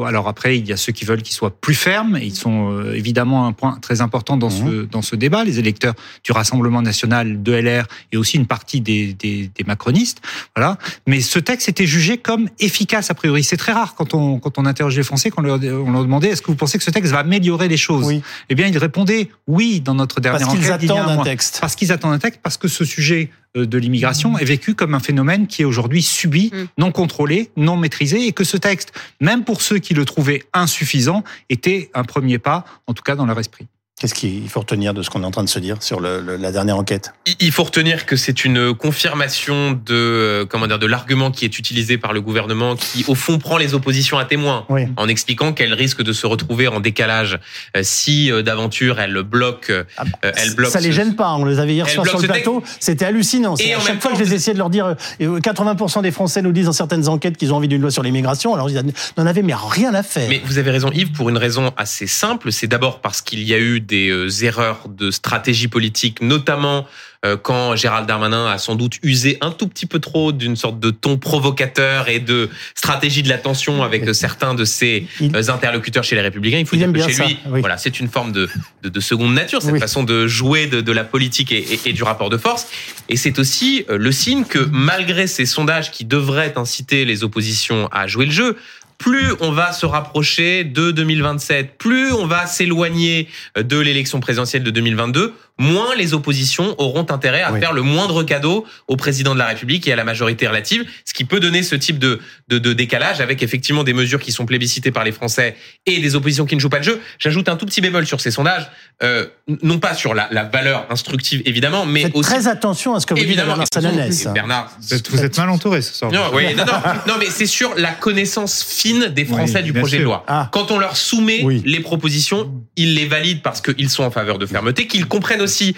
alors 0.02 0.28
après, 0.28 0.58
il 0.58 0.68
y 0.68 0.74
a 0.74 0.78
ceux 0.78 0.92
qui 0.92 1.06
veulent 1.06 1.22
qu'il 1.22 1.36
soit 1.36 1.56
plus 1.62 1.76
ferme, 1.76 2.18
et 2.18 2.26
ils 2.26 2.36
sont 2.36 2.72
euh, 2.72 2.96
évidemment 2.96 3.46
un 3.46 3.52
point 3.52 3.78
très 3.80 4.02
important 4.02 4.38
dans 4.38 4.50
ce 4.50 4.64
mhm. 4.64 4.88
dans 4.88 5.04
ce 5.04 5.16
débat. 5.16 5.44
Les 5.44 5.60
électeurs 5.60 5.94
du 6.24 6.32
Rassemblement 6.32 6.82
national, 6.82 7.44
de 7.44 7.54
LR, 7.54 7.86
et 8.12 8.18
aussi 8.18 8.38
une 8.38 8.48
partie 8.48 8.82
des, 8.82 9.14
des, 9.14 9.52
des 9.54 9.64
macronistes, 9.64 10.22
voilà. 10.56 10.80
Mais 11.06 11.22
ce 11.22 11.38
texte 11.38 11.70
était 11.70 11.86
jugé 11.86 12.18
comme 12.18 12.50
efficace 12.60 13.12
a 13.12 13.14
priori. 13.14 13.44
C'est 13.44 13.58
très 13.58 13.72
rare 13.72 13.94
quand 13.94 14.16
on 14.16 14.40
quand 14.40 14.58
on 14.58 14.66
interroge 14.66 14.98
les 14.98 15.04
Français, 15.04 15.30
qu'on 15.30 15.44
leur, 15.44 15.60
on 15.62 15.92
leur 15.92 16.02
demandait 16.02 16.30
est-ce 16.30 16.42
que 16.42 16.48
vous 16.48 16.56
pensez 16.58 16.80
que 16.80 16.84
ce 16.84 16.92
texte 16.92 17.12
va 17.12 17.20
améliorer 17.20 17.68
les 17.68 17.78
choses 17.78 18.08
oui. 18.08 18.22
Eh 18.50 18.56
bien, 18.56 18.68
ils 18.68 18.78
répondaient 18.78 19.30
oui 19.48 19.80
dans 19.80 19.94
notre 19.94 20.20
dernière 20.20 20.48
parce 20.48 20.58
enquête. 20.58 20.68
Parce 20.68 20.80
qu'ils 20.80 20.92
attendent 20.92 21.20
un 21.20 21.24
texte. 21.24 21.58
Parce 21.62 21.76
qu'ils 21.76 21.92
attendent 21.92 22.14
un 22.14 22.20
texte, 22.20 22.40
parce 22.42 22.58
que 22.58 22.68
ce 22.68 22.84
sujet 22.84 23.30
de 23.56 23.78
l'immigration 23.78 24.38
est 24.38 24.46
vécu 24.46 24.76
comme 24.76 24.94
un 24.94 25.00
phénomène 25.00 25.48
qui 25.48 25.62
est 25.62 25.66
aujourd'hui 25.66 26.02
subi, 26.02 26.52
mm. 26.54 26.66
non 26.78 26.92
contrôlé, 26.92 27.52
non 27.56 27.78
maîtrisé, 27.78 28.28
et 28.28 28.32
que 28.32 28.44
ce 28.44 28.58
texte, 28.58 28.94
même 29.22 29.44
pour 29.44 29.62
ceux 29.62 29.80
qui 29.80 29.94
le 29.94 30.06
trouvaient 30.06 30.44
insuffisant, 30.54 31.24
était 31.50 31.92
un 31.94 32.04
premier 32.04 32.40
pas, 32.40 32.66
en 32.88 32.94
tout 32.94 33.04
cas 33.04 33.16
dans 33.16 33.26
leur 33.26 33.40
esprit. 33.40 33.68
Qu'est-ce 34.04 34.16
qu'il 34.16 34.50
faut 34.50 34.60
retenir 34.60 34.94
de 34.94 35.02
ce 35.02 35.10
qu'on 35.10 35.24
est 35.24 35.26
en 35.26 35.32
train 35.32 35.46
de 35.46 35.50
se 35.50 35.60
dire 35.60 35.78
sur 35.80 36.02
le, 36.02 36.36
la 36.36 36.52
dernière 36.52 36.76
enquête? 36.76 37.14
Il 37.40 37.54
faut 37.54 37.64
retenir 37.64 38.06
que 38.06 38.18
c'est 38.18 38.44
une 38.44 38.74
confirmation 38.74 39.72
de 39.72 39.94
euh, 39.94 40.46
comment 40.46 40.68
dire 40.68 40.78
de 40.78 40.88
l'argument 40.88 41.32
qui 41.32 41.46
est 41.46 41.58
utilisé 41.58 41.98
par 41.98 42.12
le 42.12 42.20
gouvernement, 42.20 42.76
qui 42.76 43.06
au 43.08 43.16
fond 43.16 43.40
prend 43.40 43.56
les 43.56 43.74
oppositions 43.76 44.18
à 44.18 44.26
témoin, 44.26 44.66
en 44.98 45.08
expliquant 45.08 45.54
qu'elles 45.54 45.74
risquent 45.74 46.04
de 46.04 46.12
se 46.12 46.28
retrouver 46.28 46.68
en 46.68 46.82
décalage 46.82 47.40
euh, 47.78 47.80
si 47.84 48.30
euh, 48.30 48.42
d'aventure 48.42 49.00
elles 49.00 49.24
bloquent. 49.24 49.72
Ah, 49.96 50.04
elles 50.22 50.54
bloquent. 50.54 50.74
Ça 50.74 50.82
les 50.82 50.92
gêne 50.92 51.16
pas. 51.16 51.32
On 51.36 51.46
les 51.46 51.60
avait 51.60 51.74
hier 51.74 51.88
soir 51.88 52.06
sur 52.06 52.20
le 52.20 52.28
plateau. 52.28 52.62
C'était 52.82 53.06
hallucinant. 53.06 53.56
Et 53.56 53.74
à 53.74 53.80
chaque 53.80 54.02
fois 54.02 54.12
que 54.12 54.18
je 54.18 54.24
les 54.26 54.34
essayais 54.34 54.54
de 54.54 54.60
leur 54.60 54.70
dire, 54.70 54.98
80% 55.22 56.02
des 56.02 56.12
Français 56.12 56.42
nous 56.42 56.52
disent 56.52 56.66
dans 56.66 56.74
certaines 56.74 57.08
enquêtes 57.08 57.38
qu'ils 57.38 57.54
ont 57.54 57.56
envie 57.56 57.70
d'une 57.70 57.82
loi 57.82 57.90
sur 57.90 58.04
l'immigration. 58.04 58.54
Alors 58.54 58.70
ils 58.70 58.84
n'en 59.18 59.26
avaient 59.26 59.44
mais 59.44 59.56
rien 59.56 59.94
à 59.94 60.04
faire. 60.04 60.28
Mais 60.28 60.42
vous 60.44 60.58
avez 60.58 60.72
raison, 60.72 60.92
Yves, 60.92 61.14
pour 61.14 61.30
une 61.30 61.38
raison 61.38 61.72
assez 61.78 62.06
simple. 62.06 62.52
C'est 62.52 62.68
d'abord 62.68 63.00
parce 63.00 63.22
qu'il 63.22 63.42
y 63.44 63.54
a 63.54 63.60
eu 63.60 63.80
des 63.80 63.93
des 63.94 64.46
erreurs 64.46 64.90
de 64.90 65.12
stratégie 65.12 65.68
politique, 65.68 66.22
notamment 66.22 66.88
euh, 67.26 67.38
quand 67.38 67.76
Gérald 67.76 68.06
Darmanin 68.06 68.48
a 68.48 68.58
sans 68.58 68.76
doute 68.76 68.98
usé 69.02 69.38
un 69.40 69.52
tout 69.52 69.68
petit 69.68 69.86
peu 69.86 70.00
trop 70.00 70.34
d'une 70.34 70.58
sorte 70.58 70.80
de 70.80 70.90
ton 70.90 71.18
provocateur 71.18 72.10
et 72.10 72.20
de 72.20 72.50
stratégie 72.76 73.24
de 73.24 73.30
l'attention 73.30 73.82
avec 73.82 74.06
euh, 74.06 74.14
certains 74.14 74.56
de 74.56 74.66
ses 74.66 75.08
euh, 75.22 75.44
interlocuteurs 75.48 76.04
chez 76.04 76.16
les 76.16 76.22
Républicains. 76.22 76.58
Il 76.58 76.66
faut 76.66 76.76
dire 76.76 76.92
que 76.92 77.00
chez 77.00 77.24
lui, 77.24 77.38
voilà, 77.46 77.78
c'est 77.78 78.00
une 78.02 78.10
forme 78.10 78.34
de, 78.34 78.50
de, 78.82 78.90
de 78.90 79.00
seconde 79.00 79.34
nature, 79.34 79.62
cette 79.62 79.80
façon 79.80 80.04
de 80.04 80.28
jouer 80.28 80.68
de, 80.68 80.82
de 80.82 80.92
la 80.92 81.06
politique 81.06 81.52
et, 81.54 81.66
et, 81.86 81.94
du 81.94 82.04
rapport 82.04 82.30
de 82.30 82.38
force. 82.38 82.68
Et 83.08 83.16
c'est 83.16 83.40
aussi 83.40 83.86
le 83.88 84.12
signe 84.12 84.44
que 84.44 84.60
malgré 84.60 85.28
ces 85.28 85.46
sondages 85.46 85.92
qui 85.92 86.04
devraient 86.04 86.54
inciter 86.58 87.06
les 87.06 87.24
oppositions 87.24 87.88
à 87.92 88.08
jouer 88.08 88.26
le 88.26 88.32
jeu, 88.32 88.58
plus 89.04 89.34
on 89.42 89.52
va 89.52 89.74
se 89.74 89.86
rapprocher 89.86 90.64
de 90.64 90.92
2027, 90.92 91.78
plus 91.78 92.14
on 92.14 92.26
va 92.26 92.48
s'éloigner 92.48 93.28
de 93.58 93.78
l'élection 93.78 94.22
présidentielle 94.22 94.64
de 94.64 94.72
2022, 94.72 95.34
moins 95.60 95.96
les 95.96 96.14
oppositions 96.14 96.76
auront 96.80 97.06
intérêt 97.10 97.42
à 97.42 97.54
faire 97.60 97.74
le 97.74 97.84
moindre 97.84 98.24
cadeau 98.24 98.66
au 98.88 98.96
président 98.96 99.34
de 99.34 99.40
la 99.40 99.46
République 99.46 99.88
et 99.88 99.94
à 99.94 99.96
la 99.96 100.04
majorité 100.04 100.48
relative, 100.48 100.86
ce 101.06 101.14
qui 101.14 101.26
peut 101.26 101.40
donner 101.40 101.62
ce 101.62 101.76
type 101.76 102.00
de, 102.00 102.20
de, 102.48 102.58
de, 102.58 102.74
décalage 102.74 103.22
avec 103.22 103.44
effectivement 103.44 103.84
des 103.84 103.94
mesures 103.94 104.20
qui 104.20 104.32
sont 104.32 104.46
plébiscitées 104.46 104.92
par 104.92 105.04
les 105.04 105.12
Français 105.12 105.56
et 105.86 106.00
des 106.00 106.16
oppositions 106.16 106.46
qui 106.46 106.56
ne 106.56 106.60
jouent 106.60 106.70
pas 106.70 106.80
le 106.80 106.84
jeu. 106.84 107.02
J'ajoute 107.20 107.50
un 107.50 107.56
tout 107.56 107.66
petit 107.66 107.82
bémol 107.82 108.08
sur 108.08 108.20
ces 108.20 108.32
sondages, 108.32 108.68
euh, 109.04 109.28
non 109.62 109.80
pas 109.80 109.94
sur 109.94 110.14
la, 110.16 110.28
la, 110.32 110.44
valeur 110.44 110.88
instructive 110.90 111.42
évidemment, 111.46 111.86
mais 111.86 112.02
Faites 112.02 112.16
aussi 112.16 112.30
très 112.30 112.48
attention 112.48 112.96
à 112.96 113.00
ce 113.00 113.06
que 113.06 113.14
vous 113.14 113.22
évidemment, 113.22 113.58
dites 113.58 113.70
Bernard 113.74 114.34
Bernard, 114.34 114.78
vous 115.10 115.24
êtes, 115.24 115.38
mal 115.38 115.50
entouré 115.50 115.82
ce 115.82 115.94
soir. 115.94 116.12
Non, 116.12 116.32
oui, 116.34 116.56
non, 116.56 116.66
non, 116.66 116.74
non, 117.08 117.14
mais 117.20 117.28
c'est 117.30 117.46
sur 117.46 117.76
la 117.76 117.92
connaissance 117.92 118.64
fine 118.64 119.08
des 119.08 119.26
Français 119.26 119.62
du 119.62 119.74
projet 119.74 120.00
de 120.00 120.04
loi. 120.04 120.24
Ah. 120.28 120.50
Quand 120.52 120.72
on 120.72 120.80
leur 120.80 120.98
soumet 120.98 121.46
les 121.64 121.80
propositions, 121.80 122.52
ils 122.76 122.96
les 122.96 123.06
valident 123.06 123.42
parce 123.44 123.62
qu'ils 123.62 123.90
sont 123.90 124.04
en 124.04 124.12
faveur 124.12 124.40
de 124.40 124.46
fermeté, 124.46 124.88
qu'ils 124.88 125.08
comprennent 125.08 125.43
aussi 125.44 125.76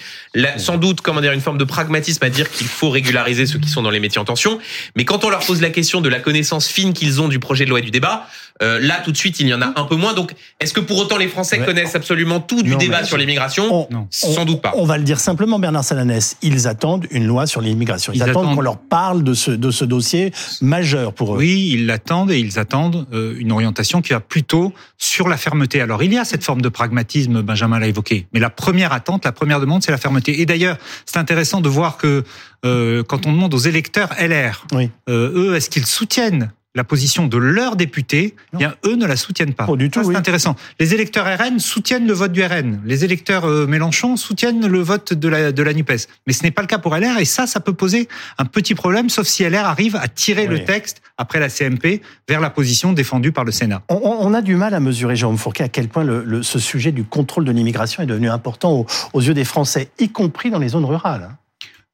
sans 0.58 0.78
doute, 0.78 1.02
comment 1.02 1.22
dire, 1.22 1.32
une 1.32 1.42
forme 1.42 1.58
de 1.58 1.64
pragmatisme 1.64 2.24
à 2.24 2.30
dire 2.30 2.50
qu'il 2.50 2.68
faut 2.68 2.90
régulariser 2.90 3.46
ceux 3.46 3.60
qui 3.60 3.70
sont 3.70 3.82
dans 3.82 3.90
les 3.90 4.00
métiers 4.00 4.20
en 4.20 4.26
tension. 4.26 4.60
Mais 4.96 5.06
quand 5.06 5.24
on 5.26 5.30
leur 5.30 5.46
pose 5.46 5.62
la 5.62 5.70
question 5.70 6.02
de 6.02 6.10
la 6.10 6.20
connaissance 6.20 6.68
fine 6.68 6.94
qu'ils 6.94 7.22
ont 7.22 7.28
du 7.28 7.40
projet 7.40 7.66
de 7.66 7.70
loi 7.70 7.80
et 7.80 7.84
du 7.84 7.92
débat, 7.92 8.28
euh, 8.62 8.80
là, 8.80 9.02
tout 9.04 9.12
de 9.12 9.18
suite, 9.18 9.42
il 9.42 9.48
y 9.48 9.54
en 9.54 9.62
a 9.62 9.74
un 9.76 9.84
peu 9.84 9.96
moins. 9.96 10.14
Donc, 10.14 10.34
est-ce 10.62 10.74
que 10.74 10.80
pour 10.80 10.98
autant 10.98 11.18
les 11.18 11.28
Français 11.28 11.60
connaissent 11.60 11.96
absolument 11.96 12.40
tout 12.40 12.64
du 12.64 12.76
débat 12.78 13.04
sur 13.04 13.18
l'immigration 13.18 13.90
Sans 14.10 14.46
doute 14.46 14.62
pas. 14.62 14.74
On 14.76 14.86
va 14.86 14.98
le 14.98 15.04
dire 15.04 15.20
simplement, 15.20 15.60
Bernard 15.60 15.84
Salanès. 15.84 16.38
Ils 16.42 16.68
attendent 16.68 17.06
une 17.12 17.28
loi 17.28 17.48
sur 17.48 17.60
l'immigration. 17.60 18.14
Ils, 18.14 18.24
attendent, 18.24 18.56
qu'on 18.56 18.62
leur 18.62 18.78
parle 18.78 19.24
de 19.24 19.34
ce, 19.34 19.52
de 19.52 19.72
ce 19.72 19.84
dossier 19.84 20.32
majeur 20.62 21.14
pour 21.14 21.36
eux. 21.36 21.40
Oui, 21.40 21.72
ils 21.74 21.86
l'attendent 21.86 22.32
et 22.32 22.40
ils 22.40 22.58
attendent 22.58 23.06
euh, 23.14 23.36
une 23.38 23.52
orientation 23.52 24.02
qui 24.02 24.14
va 24.14 24.22
plutôt 24.22 24.74
sur 24.98 25.28
la 25.28 25.36
fermeté. 25.36 25.82
Alors, 25.82 26.02
il 26.02 26.14
y 26.14 26.18
a 26.18 26.24
cette 26.24 26.44
forme 26.44 26.62
de 26.62 26.70
pragmatisme, 26.70 27.42
Benjamin 27.42 27.80
l'a 27.80 27.88
évoqué. 27.88 28.28
Mais 28.34 28.40
la 28.40 28.50
première 28.50 28.94
attente, 28.94 29.26
la 29.26 29.34
première 29.34 29.60
demande, 29.60 29.84
c'est 29.84 29.92
la 29.92 29.98
fermeté. 29.98 30.40
Et 30.40 30.46
d'ailleurs, 30.46 30.78
c'est 31.06 31.18
intéressant 31.18 31.60
de 31.60 31.68
voir 31.68 31.98
que 31.98 32.24
euh, 32.66 33.04
quand 33.04 33.28
on 33.28 33.34
demande 33.34 33.54
aux 33.54 33.60
électeurs 33.60 34.10
LR, 34.18 34.66
oui. 34.72 34.90
eux, 35.10 35.56
est-ce 35.56 35.70
qu'ils 35.70 35.86
soutiennent 35.86 36.52
la 36.76 36.84
position 36.84 37.26
de 37.28 37.38
leurs 37.38 37.76
députés, 37.76 38.36
eh 38.54 38.58
bien 38.58 38.76
eux 38.86 38.96
ne 38.96 39.06
la 39.06 39.16
soutiennent 39.16 39.54
pas. 39.54 39.66
du 39.76 39.90
tout. 39.90 40.04
C'est 40.04 40.16
intéressant. 40.16 40.56
Les 40.80 40.94
électeurs 40.94 41.26
RN 41.26 41.60
soutiennent 41.60 42.06
le 42.06 42.14
vote 42.14 42.32
du 42.32 42.44
RN. 42.44 42.82
Les 42.86 43.04
électeurs 43.06 43.46
euh, 43.46 43.66
Mélenchon 43.66 44.18
soutiennent 44.18 44.68
le 44.68 44.80
vote 44.80 45.14
de 45.14 45.28
la 45.28 45.52
de 45.52 45.64
la 45.64 45.74
Nupes. 45.74 46.08
Mais 46.28 46.34
ce 46.34 46.44
n'est 46.44 46.52
pas 46.52 46.62
le 46.62 46.68
cas 46.68 46.78
pour 46.78 46.96
LR 46.96 47.18
et 47.20 47.26
ça, 47.26 47.48
ça 47.48 47.60
peut 47.60 47.74
poser 47.74 48.08
un 48.38 48.46
petit 48.46 48.76
problème, 48.76 49.10
sauf 49.10 49.26
si 49.26 49.44
LR 49.44 49.66
arrive 49.66 49.96
à 49.96 50.08
tirer 50.08 50.48
le 50.48 50.64
texte 50.64 51.02
après 51.18 51.40
la 51.40 51.50
CMP 51.50 52.02
vers 52.28 52.42
la 52.42 52.50
position 52.50 52.94
défendue 52.94 53.32
par 53.32 53.46
le 53.46 53.52
Sénat. 53.52 53.82
On, 53.90 54.34
a 54.34 54.42
du 54.42 54.56
mal 54.56 54.74
à 54.74 54.80
mesurer, 54.80 55.16
Jérôme 55.16 55.38
Fourquet, 55.38 55.64
à 55.64 55.70
quel 55.70 55.88
point 55.88 56.04
le, 56.04 56.44
ce 56.44 56.60
sujet 56.60 56.92
du 56.92 57.04
contrôle 57.04 57.46
de 57.46 57.52
l'immigration 57.52 58.04
est 58.04 58.08
devenu 58.08 58.30
important 58.30 58.74
aux, 58.74 58.86
aux, 59.14 59.22
yeux 59.22 59.34
des 59.34 59.46
Français, 59.46 59.90
y 60.00 60.10
compris 60.10 60.52
dans 60.52 60.60
les 60.60 60.70
zones 60.70 60.86
rurales. 60.86 61.30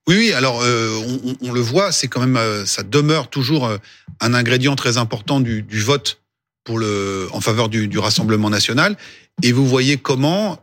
Oui, 0.07 0.17
oui. 0.17 0.33
Alors, 0.33 0.61
euh, 0.61 0.99
on, 1.41 1.51
le 1.51 1.61
voit, 1.61 1.91
c'est 1.91 2.07
quand 2.07 2.19
même, 2.19 2.37
euh, 2.37 2.65
ça 2.65 2.83
demeure 2.83 3.29
toujours 3.29 3.67
euh, 3.67 3.77
un 4.19 4.33
ingrédient 4.33 4.75
très 4.75 4.97
important 4.97 5.39
du, 5.39 5.63
vote 5.79 6.21
pour 6.63 6.79
le, 6.79 7.27
en 7.31 7.41
faveur 7.41 7.69
du, 7.69 7.99
Rassemblement 7.99 8.49
national. 8.49 8.97
Et 9.43 9.51
vous 9.51 9.65
voyez 9.65 9.97
comment, 9.97 10.61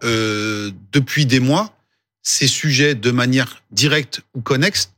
depuis 0.92 1.26
des 1.26 1.40
mois, 1.40 1.74
ces 2.22 2.46
sujets, 2.46 2.94
de 2.94 3.10
manière 3.10 3.62
directe 3.72 4.20
ou 4.34 4.40
connexe, 4.40 4.92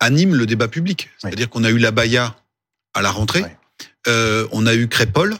animent 0.00 0.34
le 0.34 0.44
débat 0.44 0.68
public. 0.68 1.08
C'est-à-dire 1.16 1.48
qu'on 1.48 1.64
a 1.64 1.70
eu 1.70 1.78
la 1.78 1.92
Baïa 1.92 2.36
à 2.92 3.00
la 3.00 3.10
rentrée, 3.10 3.44
on 4.06 4.66
a 4.66 4.74
eu 4.74 4.88
Crépol, 4.88 5.36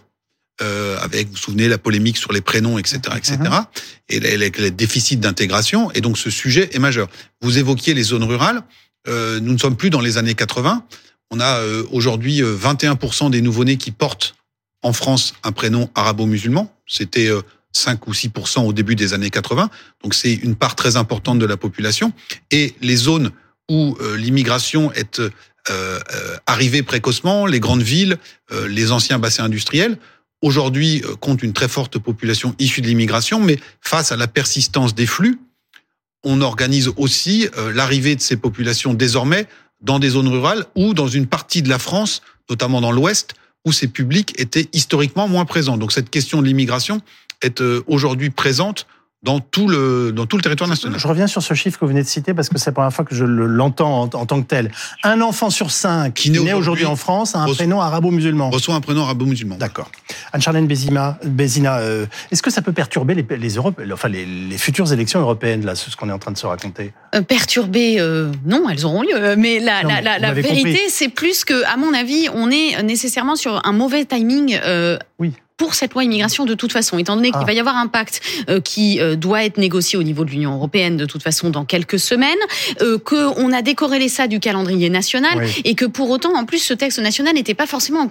euh, 0.63 0.97
avec, 1.01 1.27
vous 1.27 1.33
vous 1.33 1.39
souvenez, 1.39 1.67
la 1.67 1.79
polémique 1.79 2.17
sur 2.17 2.33
les 2.33 2.41
prénoms, 2.41 2.79
etc., 2.79 3.01
etc., 3.17 3.39
mm-hmm. 3.39 3.67
et 4.11 4.21
les, 4.21 4.71
déficits 4.71 5.17
d'intégration. 5.17 5.91
Et 5.93 6.01
donc, 6.01 6.19
ce 6.19 6.31
sujet 6.31 6.71
est 6.73 6.79
majeur. 6.79 7.09
Vous 7.41 7.59
évoquiez 7.59 7.95
les 7.95 8.03
zones 8.03 8.23
rurales. 8.23 8.63
Euh, 9.09 9.41
nous 9.41 9.53
ne 9.53 9.59
sommes 9.59 9.77
plus 9.77 9.91
dans 9.91 10.01
les 10.01 10.19
années 10.19 10.35
80. 10.35 10.85
On 11.31 11.41
a 11.41 11.59
euh, 11.59 11.85
aujourd'hui 11.91 12.43
21% 12.43 13.31
des 13.31 13.41
nouveau-nés 13.41 13.77
qui 13.77 13.91
portent 13.91 14.37
en 14.83 14.93
France 14.93 15.35
un 15.43 15.53
prénom 15.53 15.91
arabo-musulman. 15.95 16.73
C'était 16.87 17.31
5 17.73 18.07
ou 18.07 18.13
6% 18.13 18.61
au 18.61 18.73
début 18.73 18.95
des 18.95 19.15
années 19.15 19.31
80. 19.31 19.69
Donc, 20.05 20.15
c'est 20.15 20.35
une 20.35 20.55
part 20.55 20.77
très 20.77 20.97
importante 20.97 21.39
de 21.39 21.47
la 21.47 21.57
population. 21.57 22.13
Et 22.51 22.75
les 22.83 22.97
zones 22.97 23.31
où 23.69 23.97
l'immigration 24.17 24.93
est 24.93 25.23
arrivée 26.47 26.83
précocement, 26.83 27.47
les 27.47 27.61
grandes 27.61 27.83
villes, 27.83 28.19
les 28.69 28.91
anciens 28.91 29.21
bassins 29.21 29.45
industriels, 29.45 29.97
aujourd'hui 30.43 31.03
euh, 31.05 31.17
compte 31.17 31.43
une 31.43 31.53
très 31.53 31.69
forte 31.69 31.99
population 31.99 32.55
issue 32.59 32.83
de 32.83 32.87
l'immigration, 32.89 33.41
mais 33.41 33.59
face 33.81 34.13
à 34.13 34.17
la 34.17 34.29
persistance 34.29 34.95
des 34.95 35.07
flux, 35.07 35.41
on 36.25 36.41
organise 36.41 36.91
aussi 36.97 37.49
euh, 37.57 37.73
l'arrivée 37.73 38.15
de 38.17 38.21
ces 38.21 38.37
populations 38.37 38.95
désormais 38.95 39.47
dans 39.81 39.99
des 39.99 40.11
zones 40.11 40.29
rurales 40.29 40.67
ou 40.77 40.95
dans 40.95 41.09
une 41.09 41.27
partie 41.27 41.63
de 41.63 41.69
la 41.69 41.79
France, 41.79 42.23
notamment 42.51 42.81
dans 42.81 42.93
l'Ouest, 42.93 43.35
où 43.65 43.73
ces 43.73 43.89
publics 43.89 44.39
étaient 44.39 44.69
historiquement 44.73 45.29
moins 45.29 45.45
présents. 45.45 45.77
Donc 45.77 45.93
cette 45.93 46.11
question 46.11 46.43
de 46.43 46.47
l'immigration 46.47 47.01
est 47.43 47.61
euh, 47.61 47.83
aujourd'hui 47.87 48.31
présente 48.31 48.87
dans 49.23 49.39
tout 49.39 49.69
le 49.69 50.11
dans 50.13 50.27
tout 50.27 50.37
le 50.37 50.43
territoire 50.43 50.69
national. 50.69 50.99
Je 50.99 51.07
reviens 51.07 51.29
sur 51.29 51.43
ce 51.43 51.55
chiffre 51.55 51.79
que 51.79 51.85
vous 51.85 51.91
venez 51.91 52.03
de 52.03 52.09
citer 52.09 52.35
parce 52.35 52.49
que 52.49 52.59
c'est 52.59 52.71
la 52.71 52.73
première 52.73 52.93
fois 52.93 53.05
que 53.05 53.15
je 53.15 53.25
l'entends 53.25 54.03
en, 54.03 54.27
tant 54.27 54.43
que 54.43 54.47
tel. 54.47 54.73
Un 55.05 55.21
enfant 55.21 55.49
sur 55.49 55.71
cinq 55.71 56.15
qui, 56.15 56.31
naît 56.31 56.53
aujourd'hui 56.53 56.87
en 56.87 56.97
France 56.97 57.37
a 57.37 57.41
un 57.41 57.47
prénom 57.47 57.81
arabo-musulman. 57.81 58.51
Reçoit 58.51 58.75
un 58.75 58.81
prénom 58.81 59.03
arabo-musulman. 59.03 59.57
D'accord. 59.57 59.91
Anne-Charlène 60.33 60.67
Bézina, 60.67 61.19
Bézina 61.25 61.79
euh, 61.79 62.07
est-ce 62.31 62.43
que 62.43 62.51
ça 62.51 62.63
peut 62.63 62.73
perturber 62.73 63.15
les, 63.15 63.27
les, 63.37 63.49
Europe, 63.51 63.81
enfin 63.93 64.09
les, 64.09 64.25
les, 64.25 64.59
futures 64.59 64.93
élections 64.93 65.21
européennes 65.21 65.65
là, 65.65 65.75
ce 65.75 65.95
qu'on 65.97 66.09
est 66.09 66.13
en 66.13 66.19
train 66.19 66.33
de 66.33 66.39
se 66.39 66.47
raconter? 66.47 66.93
Euh, 67.15 67.23
Perturber, 67.23 68.01
euh, 68.01 68.33
non, 68.45 68.69
elles 68.69 68.85
auront 68.85 69.03
lieu. 69.03 69.37
Mais 69.37 69.61
la, 69.61 69.83
la, 69.83 70.01
la, 70.01 70.19
la 70.19 70.33
vérité, 70.33 70.81
c'est 70.89 71.09
plus 71.09 71.45
que, 71.45 71.65
à 71.73 71.77
mon 71.77 71.95
avis, 71.95 72.29
on 72.35 72.51
est 72.51 72.83
nécessairement 72.83 73.37
sur 73.37 73.65
un 73.65 73.73
mauvais 73.73 74.05
timing. 74.05 74.59
oui 75.19 75.33
pour 75.63 75.77
cette 75.77 75.95
loi 75.95 76.03
immigration 76.03 76.45
de 76.45 76.55
toute 76.55 76.73
façon, 76.73 76.99
étant 76.99 77.15
donné 77.15 77.31
qu'il 77.31 77.41
ah. 77.41 77.47
va 77.47 77.53
y 77.53 77.61
avoir 77.61 77.77
un 77.77 77.87
pacte 77.87 78.21
euh, 78.49 78.61
qui 78.61 78.99
euh, 78.99 79.15
doit 79.15 79.45
être 79.45 79.59
négocié 79.59 79.97
au 79.97 80.03
niveau 80.03 80.25
de 80.25 80.31
l'Union 80.31 80.53
européenne 80.57 80.97
de 80.97 81.07
toute 81.07 81.23
façon 81.23 81.51
dans 81.51 81.65
quelques 81.65 82.01
semaines, 82.01 82.35
euh, 82.81 82.99
qu'on 82.99 83.53
a 83.53 83.63
décorrélé 83.63 84.09
ça 84.09 84.27
du 84.27 84.41
calendrier 84.41 84.91
national 84.91 85.47
et 85.65 85.77
que 85.77 85.85
pour 85.85 86.11
autant, 86.11 86.35
en 86.35 86.47
plus, 86.47 86.59
ce 86.59 86.75
texte 86.75 86.99
national 86.99 87.35
n'était 87.35 87.55
pas 87.55 87.69
forcément 87.69 88.09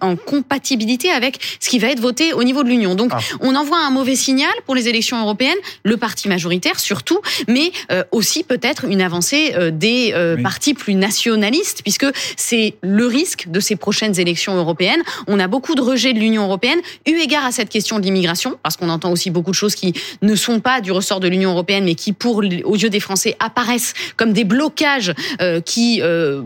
en, 0.00 0.16
compatibilité 0.16 1.12
avec 1.12 1.38
ce 1.60 1.68
qui 1.68 1.78
va 1.78 1.86
être 1.86 2.00
voté 2.00 2.32
au 2.32 2.42
niveau 2.42 2.64
de 2.64 2.68
l'Union. 2.68 2.96
Donc, 2.96 3.12
ah. 3.14 3.20
on 3.42 3.54
envoie 3.54 3.78
un 3.78 3.90
mauvais 3.90 4.16
signal 4.16 4.50
pour 4.66 4.74
les 4.74 4.88
élections 4.88 5.20
européennes, 5.20 5.56
le 5.84 5.98
parti 5.98 6.26
majoritaire 6.26 6.80
surtout, 6.80 7.20
mais 7.46 7.70
aussi 8.10 8.42
peut-être 8.42 8.86
une 8.86 9.02
avancée 9.02 9.54
des 9.70 10.12
partis 10.42 10.74
plus 10.74 10.94
nationalistes, 10.94 11.82
puisque 11.82 12.06
c'est 12.36 12.74
le 12.82 13.06
risque 13.06 13.46
de 13.46 13.60
ces 13.60 13.76
prochaines 13.76 14.18
élections 14.18 14.56
européennes. 14.56 15.02
On 15.28 15.38
a 15.38 15.46
beaucoup 15.46 15.76
de 15.76 15.80
rejets 15.80 16.12
de 16.12 16.18
l'Union 16.18 16.42
européenne 16.42 16.80
eu 17.06 17.18
égard 17.18 17.44
à 17.44 17.52
cette 17.52 17.68
question 17.68 17.98
de 17.98 18.04
l'immigration, 18.04 18.58
parce 18.62 18.76
qu'on 18.76 18.88
entend 18.88 19.10
aussi 19.10 19.30
beaucoup 19.30 19.50
de 19.50 19.56
choses 19.56 19.74
qui 19.74 19.94
ne 20.22 20.34
sont 20.34 20.60
pas 20.60 20.80
du 20.80 20.92
ressort 20.92 21.20
de 21.20 21.28
l'Union 21.28 21.50
européenne, 21.50 21.84
mais 21.84 21.94
qui, 21.94 22.12
pour 22.12 22.38
aux 22.64 22.76
yeux 22.76 22.90
des 22.90 23.00
Français, 23.00 23.36
apparaissent 23.40 23.94
comme 24.16 24.32
des 24.32 24.44
blocages 24.44 25.14
euh, 25.40 25.60
qui 25.60 26.00
euh, 26.02 26.42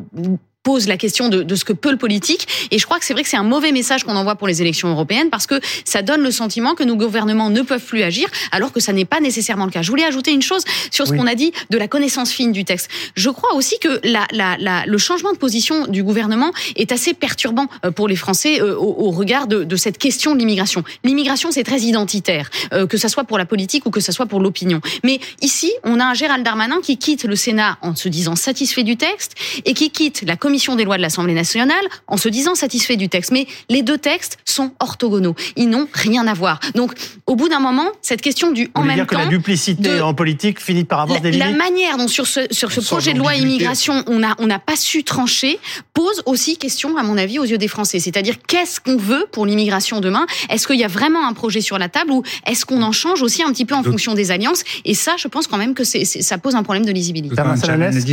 pose 0.62 0.86
la 0.86 0.96
question 0.96 1.28
de, 1.28 1.42
de, 1.42 1.54
ce 1.54 1.64
que 1.64 1.72
peut 1.72 1.90
le 1.90 1.96
politique. 1.96 2.46
Et 2.70 2.78
je 2.78 2.84
crois 2.84 2.98
que 2.98 3.04
c'est 3.04 3.12
vrai 3.12 3.22
que 3.22 3.28
c'est 3.28 3.36
un 3.36 3.42
mauvais 3.42 3.72
message 3.72 4.04
qu'on 4.04 4.16
envoie 4.16 4.36
pour 4.36 4.46
les 4.46 4.62
élections 4.62 4.88
européennes 4.88 5.28
parce 5.30 5.46
que 5.46 5.60
ça 5.84 6.02
donne 6.02 6.22
le 6.22 6.30
sentiment 6.30 6.74
que 6.74 6.84
nos 6.84 6.96
gouvernements 6.96 7.50
ne 7.50 7.62
peuvent 7.62 7.84
plus 7.84 8.02
agir 8.02 8.28
alors 8.52 8.72
que 8.72 8.80
ça 8.80 8.92
n'est 8.92 9.04
pas 9.04 9.20
nécessairement 9.20 9.64
le 9.64 9.70
cas. 9.70 9.82
Je 9.82 9.90
voulais 9.90 10.04
ajouter 10.04 10.32
une 10.32 10.42
chose 10.42 10.64
sur 10.90 11.06
ce 11.06 11.12
qu'on 11.12 11.26
a 11.26 11.34
dit 11.34 11.52
de 11.70 11.78
la 11.78 11.88
connaissance 11.88 12.30
fine 12.30 12.52
du 12.52 12.64
texte. 12.64 12.88
Je 13.16 13.30
crois 13.30 13.54
aussi 13.54 13.78
que 13.80 14.00
la, 14.04 14.26
la, 14.32 14.56
la, 14.58 14.84
le 14.86 14.98
changement 14.98 15.32
de 15.32 15.36
position 15.36 15.86
du 15.86 16.02
gouvernement 16.02 16.52
est 16.76 16.92
assez 16.92 17.14
perturbant 17.14 17.66
euh, 17.84 17.90
pour 17.90 18.06
les 18.06 18.16
Français 18.16 18.60
euh, 18.60 18.76
au, 18.76 19.08
au 19.08 19.10
regard 19.10 19.46
de, 19.46 19.64
de, 19.64 19.76
cette 19.76 19.98
question 19.98 20.34
de 20.34 20.38
l'immigration. 20.38 20.84
L'immigration, 21.04 21.50
c'est 21.50 21.64
très 21.64 21.80
identitaire, 21.80 22.50
euh, 22.72 22.86
que 22.86 22.96
ça 22.96 23.08
soit 23.08 23.24
pour 23.24 23.38
la 23.38 23.46
politique 23.46 23.86
ou 23.86 23.90
que 23.90 24.00
ça 24.00 24.12
soit 24.12 24.26
pour 24.26 24.40
l'opinion. 24.40 24.80
Mais 25.02 25.18
ici, 25.40 25.72
on 25.82 25.98
a 25.98 26.04
un 26.04 26.14
Gérald 26.14 26.44
Darmanin 26.44 26.80
qui 26.82 26.98
quitte 26.98 27.24
le 27.24 27.36
Sénat 27.36 27.78
en 27.82 27.96
se 27.96 28.08
disant 28.08 28.36
satisfait 28.36 28.84
du 28.84 28.96
texte 28.96 29.34
et 29.64 29.74
qui 29.74 29.90
quitte 29.90 30.22
la 30.22 30.36
commission 30.36 30.51
commission 30.52 30.76
des 30.76 30.84
lois 30.84 30.98
de 30.98 31.02
l'Assemblée 31.02 31.32
nationale 31.32 31.82
en 32.08 32.18
se 32.18 32.28
disant 32.28 32.54
satisfait 32.54 32.96
du 32.96 33.08
texte. 33.08 33.30
Mais 33.32 33.46
les 33.70 33.82
deux 33.82 33.96
textes 33.96 34.36
sont 34.44 34.72
orthogonaux. 34.80 35.34
Ils 35.56 35.70
n'ont 35.70 35.88
rien 35.94 36.26
à 36.26 36.34
voir. 36.34 36.60
Donc, 36.74 36.92
au 37.26 37.36
bout 37.36 37.48
d'un 37.48 37.58
moment, 37.58 37.86
cette 38.02 38.20
question 38.20 38.52
du 38.52 38.70
en 38.74 38.82
même 38.82 38.96
dire 38.96 39.06
temps. 39.06 39.16
que 39.16 39.22
la 39.22 39.26
duplicité 39.28 40.02
en 40.02 40.12
politique 40.12 40.60
finit 40.60 40.84
par 40.84 41.00
avoir 41.00 41.16
la, 41.16 41.22
des 41.22 41.30
limites. 41.30 41.46
La 41.46 41.56
manière 41.56 41.96
dont 41.96 42.06
sur 42.06 42.26
ce, 42.26 42.40
sur 42.50 42.70
ce 42.70 42.80
projet 42.82 43.14
de 43.14 43.18
loi 43.18 43.34
immigration, 43.34 44.04
on 44.06 44.18
n'a 44.18 44.34
on 44.38 44.46
n'a 44.46 44.58
pas 44.58 44.76
su 44.76 45.04
trancher, 45.04 45.58
pose 45.94 46.22
aussi 46.26 46.58
question, 46.58 46.98
à 46.98 47.02
mon 47.02 47.16
avis, 47.16 47.38
aux 47.38 47.44
yeux 47.46 47.56
des 47.56 47.68
Français. 47.68 47.98
C'est-à-dire, 47.98 48.34
qu'est-ce 48.46 48.78
qu'on 48.78 48.98
veut 48.98 49.26
pour 49.32 49.46
l'immigration 49.46 50.00
demain? 50.00 50.26
Est-ce 50.50 50.66
qu'il 50.66 50.78
y 50.78 50.84
a 50.84 50.88
vraiment 50.88 51.26
un 51.26 51.32
projet 51.32 51.62
sur 51.62 51.78
la 51.78 51.88
table 51.88 52.10
ou 52.10 52.22
est-ce 52.46 52.66
qu'on 52.66 52.82
en 52.82 52.92
change 52.92 53.22
aussi 53.22 53.42
un 53.42 53.52
petit 53.52 53.64
peu 53.64 53.74
en 53.74 53.82
fonction 53.82 54.12
des 54.12 54.30
alliances? 54.30 54.64
Et 54.84 54.92
ça, 54.92 55.14
je 55.16 55.28
pense 55.28 55.46
quand 55.46 55.56
même 55.56 55.72
que 55.72 55.84
ça 55.84 56.36
pose 56.36 56.56
un 56.56 56.62
problème 56.62 56.84
de 56.84 56.92
lisibilité. 56.92 57.36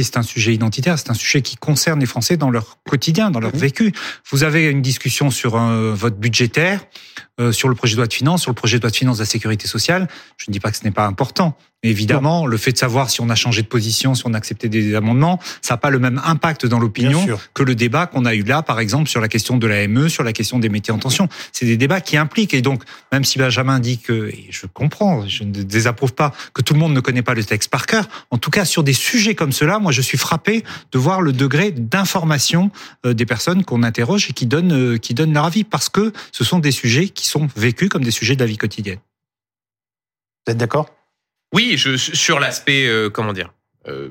C'est 0.02 0.18
un 0.18 0.24
sujet 0.24 0.54
identitaire, 0.54 0.98
c'est 0.98 1.10
un 1.10 1.14
sujet 1.14 1.42
qui 1.42 1.58
concerne 1.58 2.00
les 2.00 2.06
Français 2.06 2.29
dans 2.38 2.50
leur 2.50 2.78
quotidien, 2.84 3.32
dans 3.32 3.40
leur 3.40 3.56
mmh. 3.56 3.60
vécu. 3.60 3.94
Vous 4.32 4.44
avez 4.44 4.70
une 4.70 4.82
discussion 4.82 5.32
sur 5.32 5.56
un 5.56 5.94
vote 5.94 6.20
budgétaire, 6.20 6.86
euh, 7.40 7.52
sur 7.52 7.70
le 7.70 7.76
projet 7.76 7.94
de 7.94 7.98
loi 7.98 8.08
de 8.08 8.14
finances, 8.14 8.42
sur 8.42 8.52
le 8.52 8.56
projet 8.56 8.78
de 8.78 8.84
loi 8.84 8.92
de 8.92 8.96
finances 8.96 9.18
de 9.18 9.24
la 9.24 9.30
sécurité 9.30 9.68
sociale. 9.68 10.08
Je 10.38 10.46
ne 10.50 10.54
dis 10.54 10.60
pas 10.60 10.72
que 10.72 10.78
ce 10.78 10.84
n'est 10.84 10.92
pas 10.92 11.06
important, 11.06 11.58
évidemment, 11.84 12.46
le 12.46 12.58
fait 12.58 12.74
de 12.74 12.78
savoir 12.78 13.10
si 13.10 13.22
on 13.22 13.30
a 13.30 13.36
changé 13.36 13.62
de 13.62 13.68
position, 13.68 14.14
si 14.14 14.24
on 14.26 14.34
a 14.34 14.38
accepté 14.38 14.68
des 14.68 14.96
amendements, 14.96 15.40
ça 15.62 15.76
n'a 15.76 15.78
pas 15.78 15.90
le 15.90 16.00
même 16.00 16.22
impact 16.26 16.66
dans 16.66 16.80
l'opinion 16.80 17.26
que 17.54 17.64
le 17.64 17.76
débat 17.76 18.06
qu'on 18.08 18.26
a 18.26 18.36
eu 18.36 18.44
là, 18.44 18.62
par 18.62 18.80
exemple, 18.80 19.10
sur 19.10 19.22
la 19.22 19.30
question 19.30 19.58
de 19.58 19.66
la 19.66 19.88
ME, 19.88 20.10
sur 20.10 20.24
la 20.24 20.34
question 20.34 20.60
des 20.60 20.70
métiers 20.70 20.94
en 20.94 21.00
tension. 21.00 21.30
C'est 21.54 21.66
des 21.66 21.78
débats 21.78 22.02
qui 22.02 22.18
impliquent. 22.18 22.54
Et 22.54 22.62
donc, 22.62 22.84
même 23.12 23.24
si 23.24 23.40
Benjamin 23.40 23.80
dit 23.80 24.00
que, 24.00 24.30
et 24.30 24.48
je 24.50 24.66
comprends, 24.66 25.26
je 25.26 25.44
ne 25.44 25.52
désapprouve 25.64 26.14
pas 26.14 26.34
que 26.54 26.62
tout 26.62 26.74
le 26.74 26.80
monde 26.80 26.94
ne 26.94 27.00
connaît 27.00 27.22
pas 27.22 27.34
le 27.34 27.44
texte 27.44 27.70
par 27.70 27.86
cœur, 27.86 28.08
en 28.32 28.38
tout 28.38 28.52
cas, 28.52 28.66
sur 28.66 28.84
des 28.84 28.94
sujets 28.94 29.36
comme 29.36 29.54
cela, 29.54 29.80
moi, 29.80 29.92
je 29.92 30.02
suis 30.02 30.18
frappé 30.18 30.64
de 30.92 31.00
voir 31.00 31.22
le 31.22 31.32
degré 31.32 31.72
d'information 31.72 32.72
euh, 33.06 33.14
des 33.14 33.26
personnes 33.26 33.64
qu'on 33.64 33.84
interroge 33.84 34.30
et 34.30 34.34
qui 34.34 34.46
donnent, 34.46 34.74
euh, 34.74 34.98
qui 34.98 35.14
donnent 35.14 35.34
leur 35.34 35.46
avis, 35.46 35.64
parce 35.64 35.88
que 35.88 36.12
ce 36.32 36.44
sont 36.44 36.60
des 36.60 36.72
sujets 36.72 37.08
qui 37.08 37.28
sont 37.28 37.48
vécus 37.56 37.88
comme 37.88 38.04
des 38.04 38.12
sujets 38.12 38.36
de 38.36 38.42
la 38.42 38.48
vie 38.48 38.58
quotidienne. 38.58 39.00
Vous 40.46 40.52
êtes 40.52 40.58
d'accord? 40.58 40.99
Oui, 41.54 41.76
je, 41.78 41.96
sur 41.98 42.40
l'aspect, 42.40 42.88
euh, 42.88 43.10
comment 43.10 43.34
dire, 43.34 43.54
euh, 43.88 44.10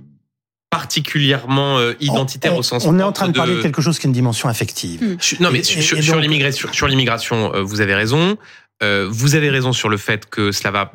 particulièrement 0.71 1.78
euh, 1.78 1.95
identitaire 2.00 2.57
au 2.57 2.62
sens. 2.62 2.85
On 2.85 2.99
est 2.99 3.02
en 3.02 3.12
train 3.12 3.28
de, 3.28 3.33
parler 3.33 3.57
de 3.57 3.62
quelque 3.62 3.80
chose 3.80 3.99
qui 3.99 4.07
a 4.07 4.09
une 4.09 4.14
dimension 4.14 4.49
affective. 4.49 5.02
Hmm. 5.02 5.16
non, 5.40 5.50
mais 5.50 5.62
sur, 5.62 6.21
l'immigration, 6.21 6.73
sur 6.73 6.88
l'immigration, 6.88 7.52
vous 7.62 7.80
avez 7.80 7.95
raison. 7.95 8.37
vous 8.83 9.35
avez 9.35 9.50
raison 9.50 9.73
sur 9.73 9.88
le 9.88 9.97
fait 9.97 10.28
que 10.28 10.52
cela 10.52 10.71
va 10.71 10.92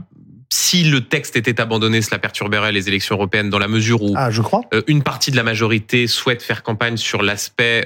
si 0.52 0.84
le 0.84 1.02
texte 1.02 1.36
était 1.36 1.60
abandonné, 1.60 2.04
cela 2.04 2.20
perturberait 2.20 2.72
les 2.72 2.88
élections 2.88 3.16
européennes 3.16 3.50
dans 3.50 3.58
la 3.58 3.68
mesure 3.68 4.04
où 4.04 4.14
ah, 4.16 4.30
je 4.30 4.44
crois. 4.44 4.62
une 4.86 5.02
partie 5.02 5.32
de 5.32 5.36
la 5.36 5.42
majorité 5.42 6.06
souhaite 6.06 6.44
faire 6.44 6.62
campagne 6.62 6.96
sur 6.96 7.24
l'aspect 7.24 7.84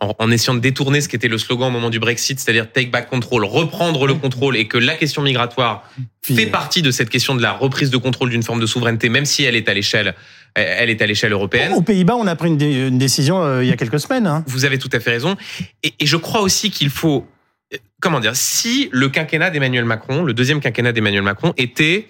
en, 0.00 0.30
essayant 0.30 0.54
de 0.54 0.60
détourner 0.60 1.00
ce 1.00 1.08
qui 1.08 1.16
était 1.16 1.28
le 1.28 1.38
slogan 1.38 1.68
au 1.68 1.70
moment 1.70 1.90
du 1.90 1.98
Brexit, 1.98 2.38
c'est-à-dire 2.40 2.70
take 2.70 2.90
back 2.90 3.08
control, 3.08 3.44
reprendre 3.44 4.06
le 4.06 4.14
contrôle, 4.14 4.56
et 4.56 4.66
que 4.66 4.78
la 4.78 4.94
question 4.94 5.22
migratoire 5.22 5.88
fait 6.22 6.46
partie 6.46 6.82
de 6.82 6.90
cette 6.90 7.10
question 7.10 7.34
de 7.34 7.42
la 7.42 7.52
reprise 7.52 7.90
de 7.90 7.96
contrôle 7.96 8.30
d'une 8.30 8.42
forme 8.42 8.60
de 8.60 8.66
souveraineté, 8.66 9.08
même 9.08 9.24
si 9.24 9.44
elle 9.44 9.56
est 9.56 9.68
à 9.68 9.74
l'échelle, 9.74 10.14
elle 10.54 10.90
est 10.90 11.00
à 11.00 11.06
l'échelle 11.06 11.32
européenne. 11.32 11.72
Aux 11.72 11.82
Pays-Bas, 11.82 12.16
on 12.16 12.26
a 12.26 12.36
pris 12.36 12.48
une, 12.48 12.98
décision 12.98 13.42
euh, 13.42 13.64
il 13.64 13.68
y 13.68 13.72
a 13.72 13.76
quelques 13.76 14.00
semaines. 14.00 14.26
Hein. 14.26 14.44
Vous 14.46 14.64
avez 14.64 14.78
tout 14.78 14.90
à 14.92 15.00
fait 15.00 15.10
raison, 15.10 15.36
et, 15.82 15.94
et 15.98 16.06
je 16.06 16.16
crois 16.16 16.40
aussi 16.40 16.70
qu'il 16.70 16.90
faut, 16.90 17.26
comment 18.00 18.20
dire, 18.20 18.36
si 18.36 18.88
le 18.92 19.08
quinquennat 19.08 19.50
d'Emmanuel 19.50 19.84
Macron, 19.84 20.22
le 20.22 20.34
deuxième 20.34 20.60
quinquennat 20.60 20.92
d'Emmanuel 20.92 21.22
Macron, 21.22 21.54
était 21.56 22.08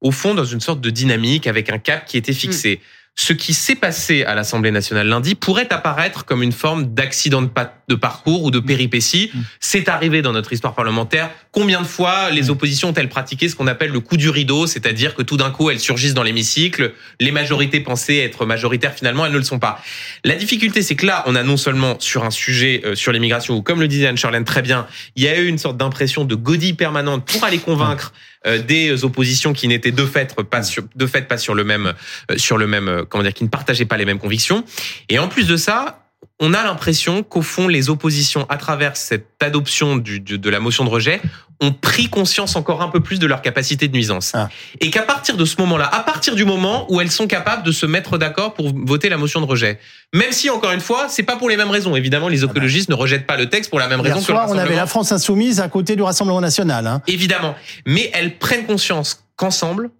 au 0.00 0.10
fond 0.10 0.34
dans 0.34 0.44
une 0.44 0.60
sorte 0.60 0.80
de 0.80 0.90
dynamique 0.90 1.46
avec 1.46 1.70
un 1.70 1.78
cap 1.78 2.04
qui 2.04 2.16
était 2.16 2.32
fixé. 2.32 2.80
Mm 2.80 2.86
ce 3.14 3.34
qui 3.34 3.52
s'est 3.52 3.74
passé 3.74 4.24
à 4.24 4.34
l'Assemblée 4.34 4.70
nationale 4.70 5.06
lundi 5.06 5.34
pourrait 5.34 5.70
apparaître 5.72 6.24
comme 6.24 6.42
une 6.42 6.52
forme 6.52 6.94
d'accident 6.94 7.42
de, 7.42 7.94
parcours 7.94 8.42
ou 8.42 8.50
de 8.50 8.58
péripétie. 8.58 9.30
Mm. 9.32 9.40
C'est 9.60 9.88
arrivé 9.88 10.22
dans 10.22 10.32
notre 10.32 10.52
histoire 10.52 10.74
parlementaire. 10.74 11.30
Combien 11.50 11.82
de 11.82 11.86
fois 11.86 12.30
les 12.30 12.44
mm. 12.44 12.50
oppositions 12.50 12.88
ont-elles 12.88 13.10
pratiqué 13.10 13.50
ce 13.50 13.54
qu'on 13.54 13.66
appelle 13.66 13.90
le 13.90 14.00
coup 14.00 14.16
du 14.16 14.30
rideau, 14.30 14.66
c'est-à-dire 14.66 15.14
que 15.14 15.22
tout 15.22 15.36
d'un 15.36 15.50
coup 15.50 15.70
elles 15.70 15.80
surgissent 15.80 16.14
dans 16.14 16.22
l'hémicycle, 16.22 16.94
les 17.20 17.32
majorités 17.32 17.80
pensaient 17.80 18.18
être 18.18 18.46
majoritaires, 18.46 18.94
finalement 18.94 19.26
elles 19.26 19.32
ne 19.32 19.38
le 19.38 19.44
sont 19.44 19.58
pas. 19.58 19.82
La 20.24 20.34
difficulté, 20.34 20.80
c'est 20.80 20.96
que 20.96 21.04
là, 21.04 21.22
on 21.26 21.34
a 21.34 21.42
non 21.42 21.58
seulement 21.58 22.00
sur 22.00 22.24
un 22.24 22.30
sujet 22.30 22.80
euh, 22.84 22.94
sur 22.94 23.12
l'immigration 23.12 23.54
où, 23.54 23.62
comme 23.62 23.80
le 23.80 23.88
disait 23.88 24.06
Anne-Charlène 24.06 24.44
très 24.44 24.62
bien, 24.62 24.86
il 25.16 25.22
y 25.22 25.28
a 25.28 25.38
eu 25.38 25.46
une 25.46 25.58
sorte 25.58 25.76
d'impression 25.76 26.24
de 26.24 26.34
godille 26.34 26.74
permanente 26.74 27.26
pour 27.26 27.44
aller 27.44 27.58
convaincre 27.58 28.12
euh, 28.14 28.31
des 28.58 29.04
oppositions 29.04 29.52
qui 29.52 29.68
n'étaient 29.68 29.92
de 29.92 30.06
fait 30.06 30.34
pas 30.50 30.62
sur, 30.62 30.84
de 30.94 31.06
fait 31.06 31.22
pas 31.22 31.38
sur 31.38 31.54
le 31.54 31.64
même, 31.64 31.94
euh, 32.30 32.36
sur 32.36 32.58
le 32.58 32.66
même, 32.66 32.88
euh, 32.88 33.04
comment 33.08 33.22
dire, 33.22 33.34
qui 33.34 33.44
ne 33.44 33.48
partageaient 33.48 33.84
pas 33.84 33.96
les 33.96 34.04
mêmes 34.04 34.18
convictions. 34.18 34.64
Et 35.08 35.18
en 35.18 35.28
plus 35.28 35.46
de 35.46 35.56
ça, 35.56 36.02
on 36.40 36.54
a 36.54 36.64
l'impression 36.64 37.22
qu'au 37.22 37.42
fond, 37.42 37.68
les 37.68 37.88
oppositions, 37.88 38.46
à 38.48 38.56
travers 38.56 38.96
cette 38.96 39.28
adoption 39.40 39.96
du, 39.96 40.18
de 40.20 40.50
la 40.50 40.58
motion 40.58 40.84
de 40.84 40.90
rejet, 40.90 41.20
ont 41.60 41.72
pris 41.72 42.08
conscience 42.08 42.56
encore 42.56 42.82
un 42.82 42.88
peu 42.88 42.98
plus 42.98 43.20
de 43.20 43.26
leur 43.26 43.42
capacité 43.42 43.86
de 43.86 43.92
nuisance. 43.92 44.32
Ah. 44.34 44.48
Et 44.80 44.90
qu'à 44.90 45.02
partir 45.02 45.36
de 45.36 45.44
ce 45.44 45.54
moment-là, 45.60 45.86
à 45.86 46.00
partir 46.00 46.34
du 46.34 46.44
moment 46.44 46.92
où 46.92 47.00
elles 47.00 47.12
sont 47.12 47.28
capables 47.28 47.62
de 47.62 47.70
se 47.70 47.86
mettre 47.86 48.18
d'accord 48.18 48.54
pour 48.54 48.72
voter 48.74 49.08
la 49.08 49.16
motion 49.16 49.40
de 49.40 49.46
rejet, 49.46 49.78
même 50.12 50.32
si, 50.32 50.50
encore 50.50 50.72
une 50.72 50.80
fois, 50.80 51.06
c'est 51.08 51.22
pas 51.22 51.36
pour 51.36 51.48
les 51.48 51.56
mêmes 51.56 51.70
raisons. 51.70 51.94
Évidemment, 51.94 52.26
les 52.26 52.42
ah 52.42 52.46
bah. 52.46 52.52
écologistes 52.52 52.88
ne 52.88 52.96
rejettent 52.96 53.26
pas 53.26 53.36
le 53.36 53.48
texte 53.48 53.70
pour 53.70 53.78
la 53.78 53.86
même 53.86 54.00
raison 54.00 54.20
que 54.20 54.32
le 54.32 54.38
on 54.38 54.58
avait 54.58 54.74
la 54.74 54.86
France 54.86 55.12
insoumise 55.12 55.60
à 55.60 55.68
côté 55.68 55.94
du 55.94 56.02
Rassemblement 56.02 56.40
national. 56.40 56.88
Hein. 56.88 57.02
Évidemment. 57.06 57.54
Mais 57.86 58.10
elles 58.14 58.36
prennent 58.38 58.66
conscience 58.66 59.24
qu'ensemble, 59.36 59.90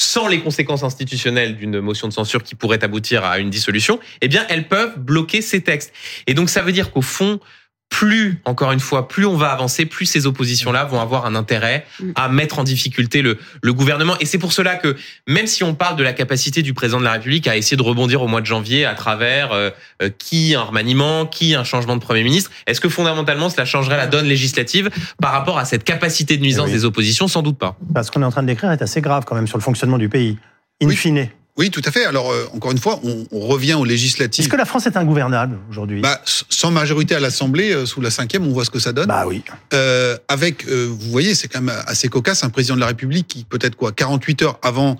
sans 0.00 0.28
les 0.28 0.40
conséquences 0.40 0.84
institutionnelles 0.84 1.56
d'une 1.56 1.80
motion 1.80 2.08
de 2.08 2.12
censure 2.12 2.42
qui 2.42 2.54
pourrait 2.54 2.82
aboutir 2.84 3.24
à 3.24 3.38
une 3.38 3.50
dissolution, 3.50 3.98
eh 4.20 4.28
bien, 4.28 4.46
elles 4.48 4.68
peuvent 4.68 4.98
bloquer 4.98 5.42
ces 5.42 5.60
textes. 5.60 5.92
Et 6.26 6.34
donc, 6.34 6.48
ça 6.48 6.62
veut 6.62 6.72
dire 6.72 6.90
qu'au 6.92 7.02
fond, 7.02 7.40
plus, 7.88 8.40
encore 8.44 8.72
une 8.72 8.80
fois, 8.80 9.08
plus 9.08 9.26
on 9.26 9.36
va 9.36 9.50
avancer, 9.50 9.86
plus 9.86 10.06
ces 10.06 10.26
oppositions-là 10.26 10.84
vont 10.84 11.00
avoir 11.00 11.26
un 11.26 11.34
intérêt 11.34 11.86
à 12.14 12.28
mettre 12.28 12.58
en 12.58 12.64
difficulté 12.64 13.22
le, 13.22 13.38
le 13.62 13.72
gouvernement. 13.72 14.14
Et 14.20 14.26
c'est 14.26 14.38
pour 14.38 14.52
cela 14.52 14.76
que, 14.76 14.96
même 15.26 15.46
si 15.46 15.64
on 15.64 15.74
parle 15.74 15.96
de 15.96 16.02
la 16.02 16.12
capacité 16.12 16.62
du 16.62 16.74
président 16.74 17.00
de 17.00 17.04
la 17.04 17.12
République 17.12 17.46
à 17.48 17.56
essayer 17.56 17.76
de 17.76 17.82
rebondir 17.82 18.22
au 18.22 18.28
mois 18.28 18.40
de 18.40 18.46
janvier 18.46 18.84
à 18.84 18.94
travers 18.94 19.52
euh, 19.52 19.70
euh, 20.02 20.10
qui 20.16 20.54
un 20.54 20.62
remaniement, 20.62 21.26
qui 21.26 21.54
un 21.54 21.64
changement 21.64 21.96
de 21.96 22.00
Premier 22.00 22.22
ministre, 22.22 22.50
est-ce 22.66 22.80
que 22.80 22.88
fondamentalement 22.88 23.48
cela 23.48 23.64
changerait 23.64 23.96
la 23.96 24.06
donne 24.06 24.26
législative 24.26 24.90
par 25.20 25.32
rapport 25.32 25.58
à 25.58 25.64
cette 25.64 25.84
capacité 25.84 26.36
de 26.36 26.42
nuisance 26.42 26.70
des 26.70 26.84
oppositions? 26.84 27.26
Sans 27.26 27.42
doute 27.42 27.58
pas. 27.58 27.76
Parce 27.94 28.10
qu'on 28.10 28.22
est 28.22 28.26
en 28.26 28.30
train 28.30 28.42
de 28.42 28.48
décrire 28.48 28.70
est 28.70 28.82
assez 28.82 29.00
grave 29.00 29.24
quand 29.26 29.34
même 29.34 29.46
sur 29.46 29.58
le 29.58 29.62
fonctionnement 29.62 29.98
du 29.98 30.08
pays. 30.08 30.38
In 30.82 30.90
fine. 30.90 31.28
Oui, 31.58 31.70
tout 31.70 31.82
à 31.84 31.90
fait. 31.90 32.04
Alors, 32.04 32.30
euh, 32.30 32.46
encore 32.54 32.70
une 32.70 32.78
fois, 32.78 33.00
on, 33.02 33.26
on 33.32 33.40
revient 33.40 33.74
aux 33.74 33.84
législatives. 33.84 34.44
Est-ce 34.44 34.50
que 34.50 34.56
la 34.56 34.64
France 34.64 34.86
est 34.86 34.96
ingouvernable 34.96 35.58
aujourd'hui? 35.68 36.00
Bah, 36.00 36.22
Sans 36.24 36.70
majorité 36.70 37.16
à 37.16 37.20
l'Assemblée, 37.20 37.72
euh, 37.72 37.84
sous 37.84 38.00
la 38.00 38.12
cinquième, 38.12 38.46
on 38.46 38.52
voit 38.52 38.64
ce 38.64 38.70
que 38.70 38.78
ça 38.78 38.92
donne. 38.92 39.08
Bah 39.08 39.24
oui. 39.26 39.42
Euh, 39.74 40.16
avec, 40.28 40.68
euh, 40.68 40.86
vous 40.88 41.10
voyez, 41.10 41.34
c'est 41.34 41.48
quand 41.48 41.60
même 41.60 41.74
assez 41.86 42.08
cocasse, 42.08 42.44
un 42.44 42.50
président 42.50 42.76
de 42.76 42.80
la 42.80 42.86
République 42.86 43.26
qui, 43.26 43.44
peut-être 43.44 43.74
quoi, 43.74 43.90
48 43.90 44.42
heures 44.42 44.58
avant 44.62 44.98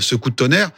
ce 0.00 0.14
coup 0.14 0.28
de 0.28 0.34
tonnerre, 0.34 0.70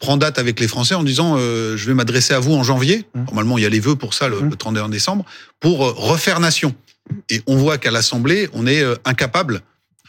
prend 0.00 0.16
date 0.16 0.40
avec 0.40 0.58
les 0.58 0.66
Français 0.66 0.96
en 0.96 1.04
disant 1.04 1.36
je 1.38 1.86
vais 1.86 1.94
m'adresser 1.94 2.34
à 2.34 2.40
vous 2.40 2.54
en 2.54 2.64
janvier. 2.64 3.06
Mmh. 3.14 3.24
Normalement, 3.26 3.56
il 3.56 3.62
y 3.62 3.66
a 3.66 3.68
les 3.68 3.78
vœux 3.78 3.94
pour 3.94 4.14
ça 4.14 4.26
le, 4.26 4.40
mmh. 4.40 4.50
le 4.50 4.56
31 4.56 4.88
décembre 4.88 5.24
pour 5.60 5.78
refaire 5.78 6.40
nation. 6.40 6.74
Et 7.30 7.40
on 7.46 7.54
voit 7.54 7.78
qu'à 7.78 7.92
l'Assemblée, 7.92 8.48
on 8.52 8.66
est 8.66 8.82
incapable 9.04 9.62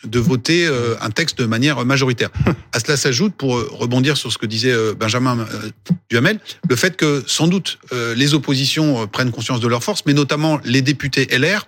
de 0.05 0.19
voter 0.19 0.65
euh, 0.65 0.95
un 1.01 1.09
texte 1.09 1.39
de 1.39 1.45
manière 1.45 1.83
majoritaire. 1.85 2.29
À 2.71 2.79
cela 2.79 2.97
s'ajoute, 2.97 3.35
pour 3.35 3.57
euh, 3.57 3.69
rebondir 3.71 4.17
sur 4.17 4.31
ce 4.31 4.37
que 4.37 4.45
disait 4.45 4.71
euh, 4.71 4.93
Benjamin 4.93 5.45
Duhamel, 6.09 6.39
le 6.67 6.75
fait 6.75 6.97
que 6.97 7.23
sans 7.27 7.47
doute 7.47 7.79
les 8.15 8.33
oppositions 8.33 9.07
prennent 9.07 9.31
conscience 9.31 9.59
de 9.59 9.67
leur 9.67 9.83
force, 9.83 10.03
mais 10.05 10.13
notamment 10.13 10.59
les 10.63 10.81
députés 10.81 11.27
LR 11.31 11.67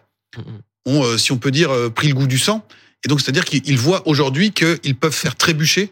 ont, 0.85 1.17
si 1.17 1.31
on 1.31 1.37
peut 1.37 1.51
dire, 1.51 1.71
pris 1.93 2.07
le 2.07 2.13
goût 2.13 2.27
du 2.27 2.37
sang. 2.37 2.65
Et 3.03 3.07
donc, 3.07 3.21
c'est-à-dire 3.21 3.45
qu'ils 3.45 3.77
voient 3.77 4.07
aujourd'hui 4.07 4.51
qu'ils 4.51 4.95
peuvent 4.95 5.13
faire 5.13 5.35
trébucher 5.35 5.91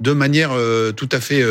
de 0.00 0.12
manière 0.12 0.50
tout 0.96 1.08
à 1.12 1.20
fait 1.20 1.42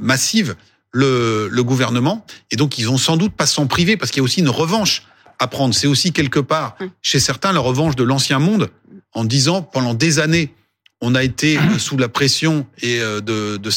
massive 0.00 0.54
le, 0.92 1.48
le 1.50 1.64
gouvernement. 1.64 2.24
Et 2.50 2.56
donc, 2.56 2.78
ils 2.78 2.90
ont 2.90 2.98
sans 2.98 3.16
doute 3.16 3.32
pas 3.32 3.46
s'en 3.46 3.66
priver, 3.66 3.96
parce 3.96 4.10
qu'il 4.10 4.20
y 4.20 4.22
a 4.22 4.24
aussi 4.24 4.40
une 4.40 4.50
revanche 4.50 5.02
à 5.38 5.46
prendre. 5.46 5.74
C'est 5.74 5.86
aussi 5.86 6.12
quelque 6.12 6.40
part, 6.40 6.76
chez 7.02 7.20
certains, 7.20 7.52
la 7.52 7.60
revanche 7.60 7.96
de 7.96 8.04
l'ancien 8.04 8.38
monde, 8.38 8.70
en 9.16 9.24
disant 9.24 9.62
pendant 9.62 9.94
des 9.94 10.20
années, 10.20 10.52
on 11.00 11.14
a 11.14 11.24
été 11.24 11.58
sous 11.78 11.96
la 11.96 12.08
pression 12.08 12.66
et 12.82 13.00
euh, 13.00 13.20
de, 13.20 13.56
de, 13.56 13.70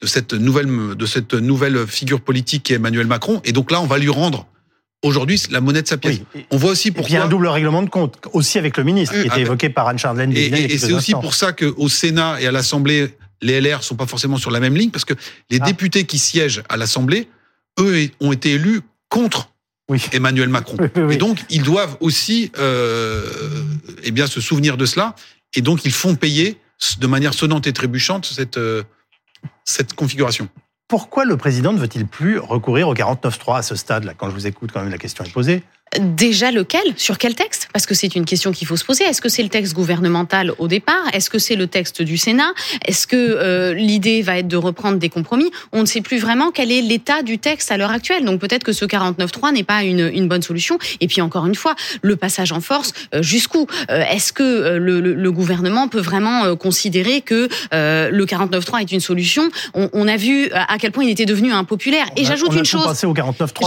de 0.00 0.06
cette 0.06 0.34
nouvelle 0.34 0.94
de 0.94 1.06
cette 1.06 1.34
nouvelle 1.34 1.86
figure 1.86 2.20
politique 2.20 2.64
qui 2.64 2.74
est 2.74 2.76
Emmanuel 2.76 3.06
Macron, 3.06 3.40
et 3.44 3.52
donc 3.52 3.72
là, 3.72 3.80
on 3.80 3.86
va 3.86 3.98
lui 3.98 4.10
rendre 4.10 4.46
aujourd'hui 5.02 5.40
la 5.50 5.60
monnaie 5.60 5.82
de 5.82 5.88
sa 5.88 5.96
pièce. 5.96 6.20
On 6.50 6.56
voit 6.56 6.72
aussi 6.72 6.90
pourquoi. 6.90 7.10
il 7.10 7.14
y 7.14 7.16
a 7.16 7.24
un 7.24 7.28
double 7.28 7.48
règlement 7.48 7.82
de 7.82 7.88
compte 7.88 8.18
aussi 8.32 8.58
avec 8.58 8.76
le 8.76 8.84
ministre 8.84 9.14
qui 9.14 9.20
était 9.20 9.30
ah, 9.32 9.40
évoqué 9.40 9.70
par 9.70 9.88
Anne 9.88 9.98
Chardelaine. 9.98 10.32
Et, 10.36 10.46
et, 10.46 10.78
c'est 10.78 10.92
aussi 10.92 11.12
pour 11.12 11.34
ça 11.34 11.52
qu'au 11.52 11.88
Sénat 11.88 12.40
et 12.40 12.46
à 12.46 12.52
l'Assemblée, 12.52 13.16
les 13.40 13.60
LR 13.60 13.82
sont 13.82 13.94
pas 13.94 14.06
forcément 14.06 14.36
sur 14.36 14.50
la 14.50 14.60
même 14.60 14.76
ligne 14.76 14.90
parce 14.90 15.04
que 15.04 15.14
les 15.50 15.58
ah. 15.60 15.64
députés 15.64 16.04
qui 16.04 16.18
siègent 16.18 16.62
à 16.68 16.76
l'Assemblée, 16.76 17.28
eux, 17.78 18.08
ont 18.20 18.32
été 18.32 18.52
élus 18.52 18.80
contre 19.08 19.47
oui. 19.88 20.04
Emmanuel 20.12 20.48
Macron. 20.48 20.76
Et 21.10 21.16
donc, 21.16 21.44
ils 21.50 21.62
doivent 21.62 21.96
aussi 22.00 22.52
euh, 22.58 23.24
eh 24.02 24.10
bien, 24.10 24.26
se 24.26 24.40
souvenir 24.40 24.76
de 24.76 24.86
cela. 24.86 25.14
Et 25.54 25.62
donc, 25.62 25.84
ils 25.84 25.92
font 25.92 26.14
payer 26.14 26.58
de 26.98 27.06
manière 27.06 27.34
sonnante 27.34 27.66
et 27.66 27.72
trébuchante 27.72 28.26
cette, 28.26 28.58
euh, 28.58 28.82
cette 29.64 29.94
configuration. 29.94 30.48
pourquoi 30.88 31.24
le 31.24 31.36
président 31.36 31.72
ne 31.72 31.78
veut-il 31.78 32.06
plus 32.06 32.38
recourir 32.38 32.88
au 32.88 32.94
49.3 32.94 33.58
à 33.58 33.62
ce 33.62 33.74
stade-là? 33.74 34.14
Quand 34.14 34.28
je 34.28 34.34
vous 34.34 34.46
écoute, 34.46 34.70
quand 34.72 34.80
même, 34.80 34.90
la 34.90 34.98
question 34.98 35.24
est 35.24 35.32
posée. 35.32 35.62
Déjà 35.98 36.50
lequel 36.50 36.82
Sur 36.96 37.16
quel 37.18 37.34
texte? 37.34 37.68
Parce 37.72 37.86
que 37.86 37.94
c'est 37.94 38.14
une 38.14 38.26
question 38.26 38.52
qu'il 38.52 38.66
faut 38.66 38.76
se 38.76 38.84
poser. 38.84 39.04
Est-ce 39.04 39.22
que 39.22 39.28
c'est 39.28 39.42
le 39.42 39.48
texte 39.48 39.74
gouvernemental 39.74 40.52
au 40.58 40.68
départ? 40.68 41.02
Est-ce 41.14 41.30
que 41.30 41.38
c'est 41.38 41.56
le 41.56 41.66
texte 41.66 42.02
du 42.02 42.18
Sénat? 42.18 42.52
Est-ce 42.84 43.06
que 43.06 43.16
euh, 43.16 43.72
l'idée 43.72 44.20
va 44.20 44.38
être 44.38 44.48
de 44.48 44.56
reprendre 44.56 44.98
des 44.98 45.08
compromis? 45.08 45.50
On 45.72 45.80
ne 45.80 45.86
sait 45.86 46.02
plus 46.02 46.18
vraiment 46.18 46.50
quel 46.50 46.70
est 46.70 46.82
l'état 46.82 47.22
du 47.22 47.38
texte 47.38 47.72
à 47.72 47.78
l'heure 47.78 47.90
actuelle. 47.90 48.24
Donc 48.24 48.38
peut-être 48.40 48.64
que 48.64 48.72
ce 48.72 48.84
49.3 48.84 49.54
n'est 49.54 49.64
pas 49.64 49.82
une, 49.82 50.10
une, 50.12 50.28
bonne 50.28 50.42
solution. 50.42 50.78
Et 51.00 51.06
puis 51.06 51.22
encore 51.22 51.46
une 51.46 51.54
fois, 51.54 51.74
le 52.02 52.16
passage 52.16 52.52
en 52.52 52.60
force, 52.60 52.92
euh, 53.14 53.22
jusqu'où? 53.22 53.66
Euh, 53.90 54.02
Est-ce 54.10 54.32
que 54.32 54.76
le, 54.76 55.00
le, 55.00 55.32
gouvernement 55.32 55.88
peut 55.88 56.00
vraiment 56.00 56.56
considérer 56.56 57.20
que 57.20 57.48
le 57.72 58.24
49.3 58.24 58.82
est 58.82 58.92
une 58.92 59.00
solution? 59.00 59.48
On, 59.74 59.88
on, 59.92 60.08
a 60.08 60.16
vu 60.16 60.50
à 60.52 60.76
quel 60.78 60.90
point 60.90 61.04
il 61.04 61.10
était 61.10 61.26
devenu 61.26 61.52
impopulaire. 61.52 62.06
Et 62.16 62.24
j'ajoute 62.24 62.54
une 62.54 62.64
chose. 62.64 62.82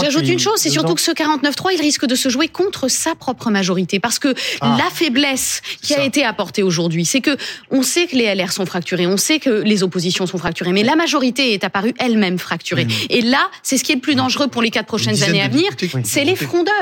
J'ajoute 0.00 0.28
une 0.28 0.38
chose, 0.38 0.58
c'est 0.58 0.70
surtout 0.70 0.94
que 0.94 1.00
ce 1.00 1.10
49.3, 1.10 1.70
il 1.74 1.80
risque 1.80 2.06
de 2.06 2.11
de 2.12 2.16
se 2.16 2.28
jouer 2.28 2.48
contre 2.48 2.88
sa 2.88 3.14
propre 3.14 3.50
majorité. 3.50 3.98
Parce 3.98 4.18
que 4.18 4.34
ah. 4.60 4.76
la 4.78 4.90
faiblesse 4.90 5.62
qui 5.80 5.94
a 5.94 6.04
été 6.04 6.24
apportée 6.24 6.62
aujourd'hui, 6.62 7.06
c'est 7.06 7.22
que 7.22 7.36
on 7.70 7.82
sait 7.82 8.06
que 8.06 8.16
les 8.16 8.34
LR 8.34 8.52
sont 8.52 8.66
fracturés, 8.66 9.06
on 9.06 9.16
sait 9.16 9.38
que 9.38 9.62
les 9.62 9.82
oppositions 9.82 10.26
sont 10.26 10.36
fracturées, 10.36 10.72
mais 10.72 10.82
la 10.82 10.94
majorité 10.94 11.54
est 11.54 11.64
apparue 11.64 11.94
elle-même 11.98 12.38
fracturée. 12.38 12.86
Et 13.08 13.22
là, 13.22 13.48
c'est 13.62 13.78
ce 13.78 13.84
qui 13.84 13.92
est 13.92 13.94
le 13.94 14.02
plus 14.02 14.14
dangereux 14.14 14.48
pour 14.48 14.60
les 14.60 14.70
quatre 14.70 14.86
prochaines 14.86 15.22
années 15.22 15.40
à 15.40 15.48
venir, 15.48 15.70
c'est 16.04 16.24
les 16.24 16.36
frondeurs. 16.36 16.72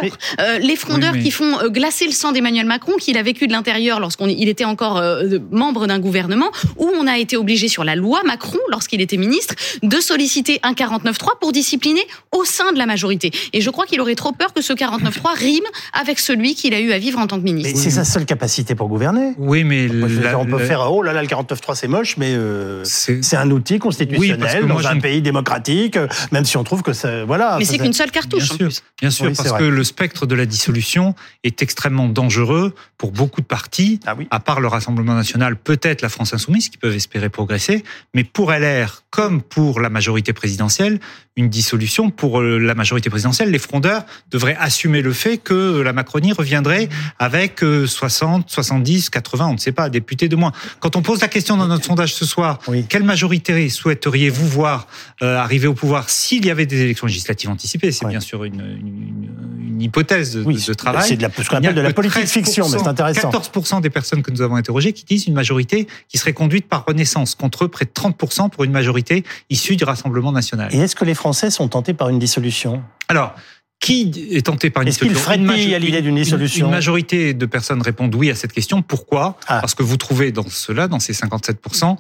Euh, 0.41 0.59
les 0.59 0.77
frondeurs 0.77 1.17
qui 1.17 1.31
font 1.31 1.61
euh, 1.61 1.69
glacer 1.69 2.07
le 2.07 2.13
sang 2.13 2.33
d'Emmanuel 2.33 2.67
Macron, 2.67 2.95
qu'il 2.99 3.17
a 3.17 3.23
vécu 3.23 3.47
de 3.47 3.53
l'intérieur 3.53 4.01
lorsqu'il 4.01 4.49
était 4.49 4.65
encore 4.65 4.97
euh, 4.97 5.39
membre 5.53 5.87
d'un 5.87 6.01
gouvernement, 6.01 6.51
où 6.77 6.91
on 6.99 7.07
a 7.07 7.19
été 7.19 7.37
obligé 7.37 7.69
sur 7.69 7.85
la 7.85 7.95
loi 7.95 8.23
Macron, 8.25 8.59
lorsqu'il 8.69 9.01
était 9.01 9.17
ministre, 9.17 9.55
de 9.83 10.01
solliciter 10.01 10.59
un 10.65 10.73
49-3 10.73 11.39
pour 11.41 11.53
discipliner 11.53 12.03
au 12.33 12.45
sein 12.45 12.73
de 12.73 12.79
la 12.79 12.87
majorité. 12.87 13.31
Et 13.53 13.61
je 13.61 13.71
crois 13.71 13.87
qu'il 13.87 14.01
aurait 14.01 14.17
trop 14.17 14.33
peur 14.33 14.53
que 14.53 14.63
ce 14.63 14.73
49 14.73 15.20
rime 15.29 15.65
avec 15.93 16.19
celui 16.19 16.55
qu'il 16.55 16.75
a 16.75 16.81
eu 16.81 16.93
à 16.93 16.99
vivre 16.99 17.19
en 17.19 17.27
tant 17.27 17.39
que 17.39 17.45
ministre. 17.45 17.79
c'est 17.79 17.91
sa 17.91 18.05
seule 18.05 18.27
capacité 18.27 18.75
pour 18.75 18.89
gouverner. 18.89 19.35
Oui, 19.39 19.65
mais 19.65 19.89
on 20.35 20.47
peut 20.47 20.59
faire 20.59 20.91
oh 20.91 21.03
là 21.03 21.13
là 21.13 21.23
le 21.23 21.29
49.3 21.29 21.75
c'est 21.75 21.89
moche, 21.89 22.17
mais 22.17 22.35
euh, 22.35 22.83
c'est 22.85 23.37
un 23.37 23.51
outil 23.51 23.79
constitutionnel 23.79 24.67
dans 24.67 24.87
un 24.87 24.99
pays 24.99 25.23
démocratique, 25.23 25.97
euh, 25.97 26.09
même 26.33 26.45
si 26.45 26.57
on 26.57 26.65
trouve 26.65 26.83
que 26.83 26.93
ça 26.93 27.25
voilà. 27.25 27.57
Mais 27.59 27.65
c'est 27.65 27.79
qu'une 27.79 27.93
seule 27.93 28.11
cartouche. 28.11 28.49
Bien 28.49 28.71
sûr, 28.71 28.83
bien 29.01 29.11
sûr 29.11 29.33
parce 29.37 29.53
que 29.53 29.65
le 29.65 29.85
spectre 29.85 30.27
de 30.27 30.35
la 30.35 30.47
dissolution 30.47 31.15
est 31.45 31.63
extrêmement 31.63 32.09
dangereux 32.09 32.75
pour 32.99 33.13
beaucoup 33.13 33.41
de 33.41 33.47
partis. 33.47 34.01
Ah 34.07 34.17
à 34.31 34.41
part 34.41 34.61
le 34.61 34.69
Rassemblement 34.69 35.15
national, 35.15 35.57
peut-être 35.57 36.03
la 36.03 36.09
France 36.09 36.35
insoumise 36.35 36.69
qui 36.69 36.79
peuvent 36.79 36.95
espérer 36.95 37.29
progresser, 37.29 37.85
mais 38.15 38.25
pour 38.25 38.53
LR 38.53 39.03
comme 39.11 39.43
pour 39.43 39.81
la 39.81 39.91
majorité 39.91 40.33
présidentielle, 40.33 41.01
une 41.37 41.49
dissolution 41.49 42.11
pour 42.11 42.41
euh, 42.41 42.59
la 42.59 42.75
majorité 42.75 43.11
présidentielle, 43.11 43.51
les 43.51 43.59
frondeurs 43.59 44.05
devraient 44.31 44.57
assumer 44.59 45.03
le 45.03 45.10
fait 45.13 45.39
que 45.39 45.81
la 45.81 45.93
Macronie 45.93 46.33
reviendrait 46.33 46.89
avec 47.19 47.61
60, 47.61 48.49
70, 48.49 49.11
80, 49.11 49.47
on 49.47 49.53
ne 49.55 49.59
sait 49.59 49.73
pas, 49.73 49.89
députés 49.89 50.29
de 50.29 50.37
moins. 50.37 50.53
Quand 50.81 50.97
on 50.97 51.03
pose 51.03 51.21
la 51.21 51.29
question 51.29 51.57
dans 51.57 51.67
notre 51.67 51.85
sondage 51.85 52.15
ce 52.15 52.25
soir, 52.25 52.59
quelle 52.89 53.05
majorité 53.05 53.69
souhaiteriez-vous 53.69 54.47
voir 54.47 54.87
euh, 55.23 55.37
arriver 55.37 55.67
au 55.67 55.75
pouvoir 55.75 56.11
s'il 56.11 56.45
y 56.47 56.51
avait 56.51 56.67
des 56.67 56.83
élections 56.83 57.07
législatives 57.07 57.51
anticipées? 57.51 57.93
C'est 57.93 58.07
bien 58.07 58.21
sûr 58.21 58.45
une, 58.45 58.61
une, 58.61 59.81
hypothèse 59.81 60.35
de, 60.35 60.45
de 60.45 60.75
travail. 60.75 61.09
C'est 61.09 61.17
de 61.17 61.23
la, 61.23 61.31
ce 61.31 61.49
qu'on 61.49 61.57
appelle 61.57 61.75
de 61.75 61.81
la 61.81 61.95
politique 61.95 62.27
fiction, 62.27 62.69
mais 62.69 62.79
c'est 62.79 62.87
intéressant. 62.87 63.31
14% 63.31 63.81
des 63.81 63.89
personnes 63.89 64.23
que 64.23 64.31
nous 64.31 64.43
avons 64.43 64.57
interrogées 64.57 64.93
qui 64.93 65.05
disent 65.05 65.27
une 65.27 65.35
majorité 65.35 65.87
qui 66.09 66.19
serait 66.19 66.35
conduite 66.35 66.69
par 66.69 66.85
Renaissance, 66.87 67.35
contre 67.35 67.67
près 67.67 67.87
de 67.87 67.91
30% 67.91 68.51
pour 68.51 68.65
une 68.65 68.73
majorité 68.73 69.25
issue 69.49 69.77
du 69.77 69.85
Rassemblement 69.85 70.33
national. 70.33 70.69
Et 70.75 70.79
est-ce 70.79 70.95
que 70.95 71.05
les 71.05 71.15
Français 71.15 71.51
sont 71.51 71.69
tentés 71.69 71.95
par 71.95 72.11
une 72.11 72.19
dissolution? 72.19 72.83
Alors, 73.09 73.35
qui 73.81 74.29
est 74.31 74.47
tenté 74.47 74.71
par 74.71 74.83
une 74.83 74.91
Est-ce 74.91 74.99
qu'il 74.99 75.75
à 75.75 75.79
l'idée 75.79 76.03
d'une 76.03 76.17
dissolution 76.17 76.67
une, 76.67 76.71
majorité 76.71 77.35
de 77.35 77.47
personnes 77.47 77.81
répondent 77.81 78.15
oui 78.15 78.31
à 78.31 78.35
cette 78.35 78.53
question. 78.53 78.83
Pourquoi? 78.83 79.39
Ah. 79.49 79.61
Parce 79.61 79.75
que 79.75 79.83
vous 79.83 79.97
trouvez 79.97 80.33
dans 80.33 80.49
cela, 80.49 80.87
dans 80.87 81.01
ces 81.01 81.15
57%, 81.15 81.97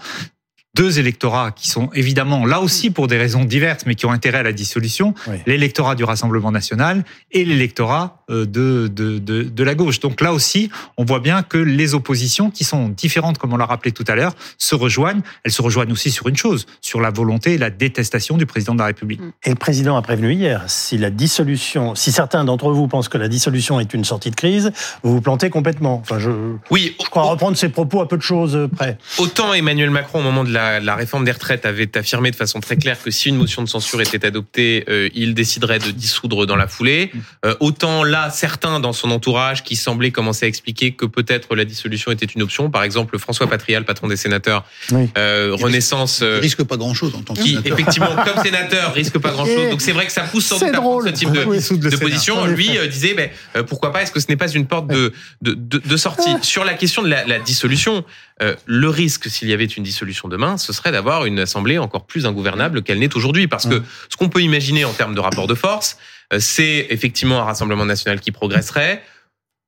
deux 0.74 0.98
électorats 0.98 1.50
qui 1.50 1.68
sont 1.68 1.90
évidemment 1.94 2.46
là 2.46 2.60
aussi 2.60 2.90
pour 2.90 3.08
des 3.08 3.18
raisons 3.18 3.44
diverses, 3.44 3.84
mais 3.86 3.94
qui 3.94 4.06
ont 4.06 4.12
intérêt 4.12 4.38
à 4.38 4.42
la 4.42 4.52
dissolution, 4.52 5.14
l'électorat 5.46 5.94
du 5.94 6.04
Rassemblement 6.04 6.52
national 6.52 7.04
et 7.32 7.44
l'électorat 7.44 8.22
euh, 8.30 8.46
de, 8.46 8.88
de, 8.88 9.18
de, 9.18 9.42
de, 9.42 9.64
la 9.64 9.74
gauche. 9.74 10.00
Donc 10.00 10.20
là 10.20 10.32
aussi, 10.32 10.70
on 10.96 11.04
voit 11.04 11.20
bien 11.20 11.42
que 11.42 11.58
les 11.58 11.94
oppositions, 11.94 12.50
qui 12.50 12.64
sont 12.64 12.88
différentes, 12.88 13.38
comme 13.38 13.52
on 13.52 13.56
l'a 13.56 13.66
rappelé 13.66 13.90
tout 13.90 14.04
à 14.06 14.14
l'heure, 14.14 14.34
se 14.58 14.74
rejoignent. 14.74 15.22
Elles 15.44 15.52
se 15.52 15.62
rejoignent 15.62 15.92
aussi 15.92 16.10
sur 16.10 16.28
une 16.28 16.36
chose, 16.36 16.66
sur 16.80 17.00
la 17.00 17.10
volonté 17.10 17.54
et 17.54 17.58
la 17.58 17.70
détestation 17.70 18.36
du 18.36 18.46
président 18.46 18.74
de 18.74 18.78
la 18.78 18.86
République. 18.86 19.20
Et 19.44 19.50
le 19.50 19.56
président 19.56 19.96
a 19.96 20.02
prévenu 20.02 20.32
hier, 20.32 20.62
si 20.68 20.98
la 20.98 21.10
dissolution, 21.10 21.94
si 21.94 22.12
certains 22.12 22.44
d'entre 22.44 22.70
vous 22.70 22.86
pensent 22.86 23.08
que 23.08 23.18
la 23.18 23.28
dissolution 23.28 23.80
est 23.80 23.92
une 23.92 24.04
sortie 24.04 24.30
de 24.30 24.36
crise, 24.36 24.70
vous 25.02 25.14
vous 25.14 25.20
plantez 25.20 25.50
complètement. 25.50 25.96
Enfin, 25.96 26.18
je, 26.18 26.30
oui, 26.70 26.96
je 27.02 27.08
crois 27.08 27.24
reprendre 27.24 27.56
ses 27.56 27.68
propos 27.68 28.00
à 28.00 28.08
peu 28.08 28.16
de 28.16 28.22
choses 28.22 28.68
près. 28.76 28.98
Autant 29.18 29.52
Emmanuel 29.52 29.90
Macron, 29.90 30.20
au 30.20 30.22
moment 30.22 30.44
de 30.44 30.52
la 30.52 30.59
la, 30.80 30.94
réforme 30.94 31.24
des 31.24 31.32
retraites 31.32 31.66
avait 31.66 31.96
affirmé 31.96 32.30
de 32.30 32.36
façon 32.36 32.60
très 32.60 32.76
claire 32.76 33.02
que 33.02 33.10
si 33.10 33.28
une 33.28 33.36
motion 33.36 33.62
de 33.62 33.68
censure 33.68 34.00
était 34.00 34.24
adoptée, 34.26 34.84
euh, 34.88 35.08
il 35.14 35.34
déciderait 35.34 35.78
de 35.78 35.90
dissoudre 35.90 36.46
dans 36.46 36.56
la 36.56 36.66
foulée. 36.66 37.10
Euh, 37.44 37.54
autant 37.60 38.04
là, 38.04 38.30
certains 38.30 38.80
dans 38.80 38.92
son 38.92 39.10
entourage 39.10 39.64
qui 39.64 39.76
semblaient 39.76 40.10
commencer 40.10 40.46
à 40.46 40.48
expliquer 40.48 40.92
que 40.92 41.06
peut-être 41.06 41.54
la 41.54 41.64
dissolution 41.64 42.10
était 42.12 42.26
une 42.26 42.42
option. 42.42 42.70
Par 42.70 42.82
exemple, 42.82 43.18
François 43.18 43.46
Patrial, 43.46 43.84
patron 43.84 44.08
des 44.08 44.16
sénateurs, 44.16 44.64
euh, 45.18 45.56
Renaissance, 45.58 46.20
il 46.20 46.40
risque 46.40 46.64
pas 46.64 46.76
grand-chose 46.76 47.14
en 47.14 47.22
tant 47.22 47.34
que 47.34 47.40
qui 47.40 47.58
effectivement 47.64 48.14
comme 48.24 48.42
sénateur 48.42 48.92
risque 48.94 49.18
pas 49.18 49.30
grand-chose. 49.30 49.70
Donc 49.70 49.80
c'est 49.80 49.92
vrai 49.92 50.06
que 50.06 50.12
ça 50.12 50.22
pousse 50.22 50.46
sans 50.46 50.58
doute 50.58 50.74
à 50.74 51.06
ce 51.06 51.12
type 51.12 51.32
de, 51.32 51.96
position. 51.96 52.46
Lui 52.46 52.70
disait, 52.90 53.14
mais 53.16 53.32
pourquoi 53.64 53.92
pas 53.92 54.02
Est-ce 54.02 54.12
que 54.12 54.20
ce 54.20 54.26
n'est 54.28 54.36
pas 54.36 54.48
une 54.48 54.66
porte 54.66 54.88
de, 54.88 55.12
de, 55.42 55.54
de, 55.54 55.96
sortie 55.96 56.30
Sur 56.42 56.64
la 56.64 56.74
question 56.74 57.02
de 57.02 57.08
la, 57.08 57.24
la 57.24 57.38
dissolution, 57.38 58.04
le 58.66 58.88
risque 58.88 59.28
s'il 59.28 59.48
y 59.48 59.52
avait 59.52 59.66
une 59.66 59.82
dissolution 59.82 60.28
demain, 60.28 60.56
ce 60.56 60.72
serait 60.72 60.92
d'avoir 60.92 61.26
une 61.26 61.38
assemblée 61.38 61.78
encore 61.78 62.06
plus 62.06 62.26
ingouvernable 62.26 62.82
qu'elle 62.82 62.98
n'est 62.98 63.14
aujourd'hui. 63.16 63.48
Parce 63.48 63.66
que 63.66 63.82
ce 64.08 64.16
qu'on 64.16 64.28
peut 64.28 64.40
imaginer 64.40 64.84
en 64.84 64.92
termes 64.92 65.14
de 65.14 65.20
rapport 65.20 65.46
de 65.46 65.54
force, 65.54 65.98
euh, 66.32 66.38
c'est 66.40 66.86
effectivement 66.90 67.40
un 67.40 67.44
Rassemblement 67.44 67.84
national 67.84 68.20
qui 68.20 68.32
progresserait. 68.32 69.02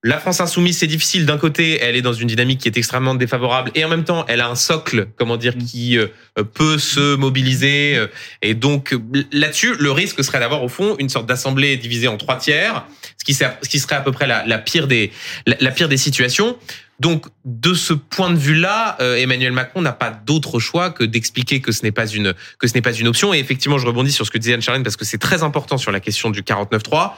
La 0.04 0.18
France 0.18 0.40
insoumise, 0.40 0.78
c'est 0.78 0.88
difficile. 0.88 1.26
D'un 1.26 1.38
côté, 1.38 1.78
elle 1.80 1.94
est 1.94 2.02
dans 2.02 2.12
une 2.12 2.26
dynamique 2.26 2.60
qui 2.60 2.68
est 2.68 2.76
extrêmement 2.76 3.14
défavorable, 3.14 3.70
et 3.76 3.84
en 3.84 3.88
même 3.88 4.02
temps, 4.02 4.24
elle 4.26 4.40
a 4.40 4.48
un 4.48 4.56
socle, 4.56 5.06
comment 5.16 5.36
dire, 5.36 5.54
qui 5.56 5.96
euh, 5.96 6.08
peut 6.54 6.78
se 6.78 7.14
mobiliser. 7.14 7.96
Euh, 7.96 8.08
et 8.42 8.54
donc, 8.54 8.96
là-dessus, 9.30 9.76
le 9.78 9.92
risque 9.92 10.24
serait 10.24 10.40
d'avoir 10.40 10.64
au 10.64 10.68
fond 10.68 10.96
une 10.98 11.08
sorte 11.08 11.26
d'assemblée 11.26 11.76
divisée 11.76 12.08
en 12.08 12.16
trois 12.16 12.36
tiers, 12.36 12.84
ce 13.22 13.68
qui, 13.68 13.78
serait 13.78 13.94
à 13.94 14.00
peu 14.00 14.12
près 14.12 14.26
la, 14.26 14.58
pire 14.58 14.86
des 14.86 15.12
la 15.46 15.70
pire 15.70 15.88
des 15.88 15.96
situations. 15.96 16.56
Donc, 17.00 17.26
de 17.44 17.74
ce 17.74 17.94
point 17.94 18.30
de 18.30 18.36
vue-là, 18.36 18.96
euh, 19.00 19.16
Emmanuel 19.16 19.50
Macron 19.50 19.80
n'a 19.80 19.92
pas 19.92 20.10
d'autre 20.10 20.60
choix 20.60 20.90
que 20.90 21.02
d'expliquer 21.02 21.60
que 21.60 21.72
ce 21.72 21.82
n'est 21.82 21.90
pas 21.90 22.06
une 22.06 22.32
que 22.60 22.68
ce 22.68 22.74
n'est 22.74 22.80
pas 22.80 22.92
une 22.92 23.08
option. 23.08 23.34
Et 23.34 23.38
effectivement, 23.38 23.76
je 23.78 23.86
rebondis 23.86 24.12
sur 24.12 24.24
ce 24.24 24.30
que 24.30 24.38
disait 24.38 24.54
Anne 24.54 24.62
Charlène 24.62 24.84
parce 24.84 24.96
que 24.96 25.04
c'est 25.04 25.18
très 25.18 25.42
important 25.42 25.78
sur 25.78 25.90
la 25.90 25.98
question 25.98 26.30
du 26.30 26.42
49-3. 26.42 27.12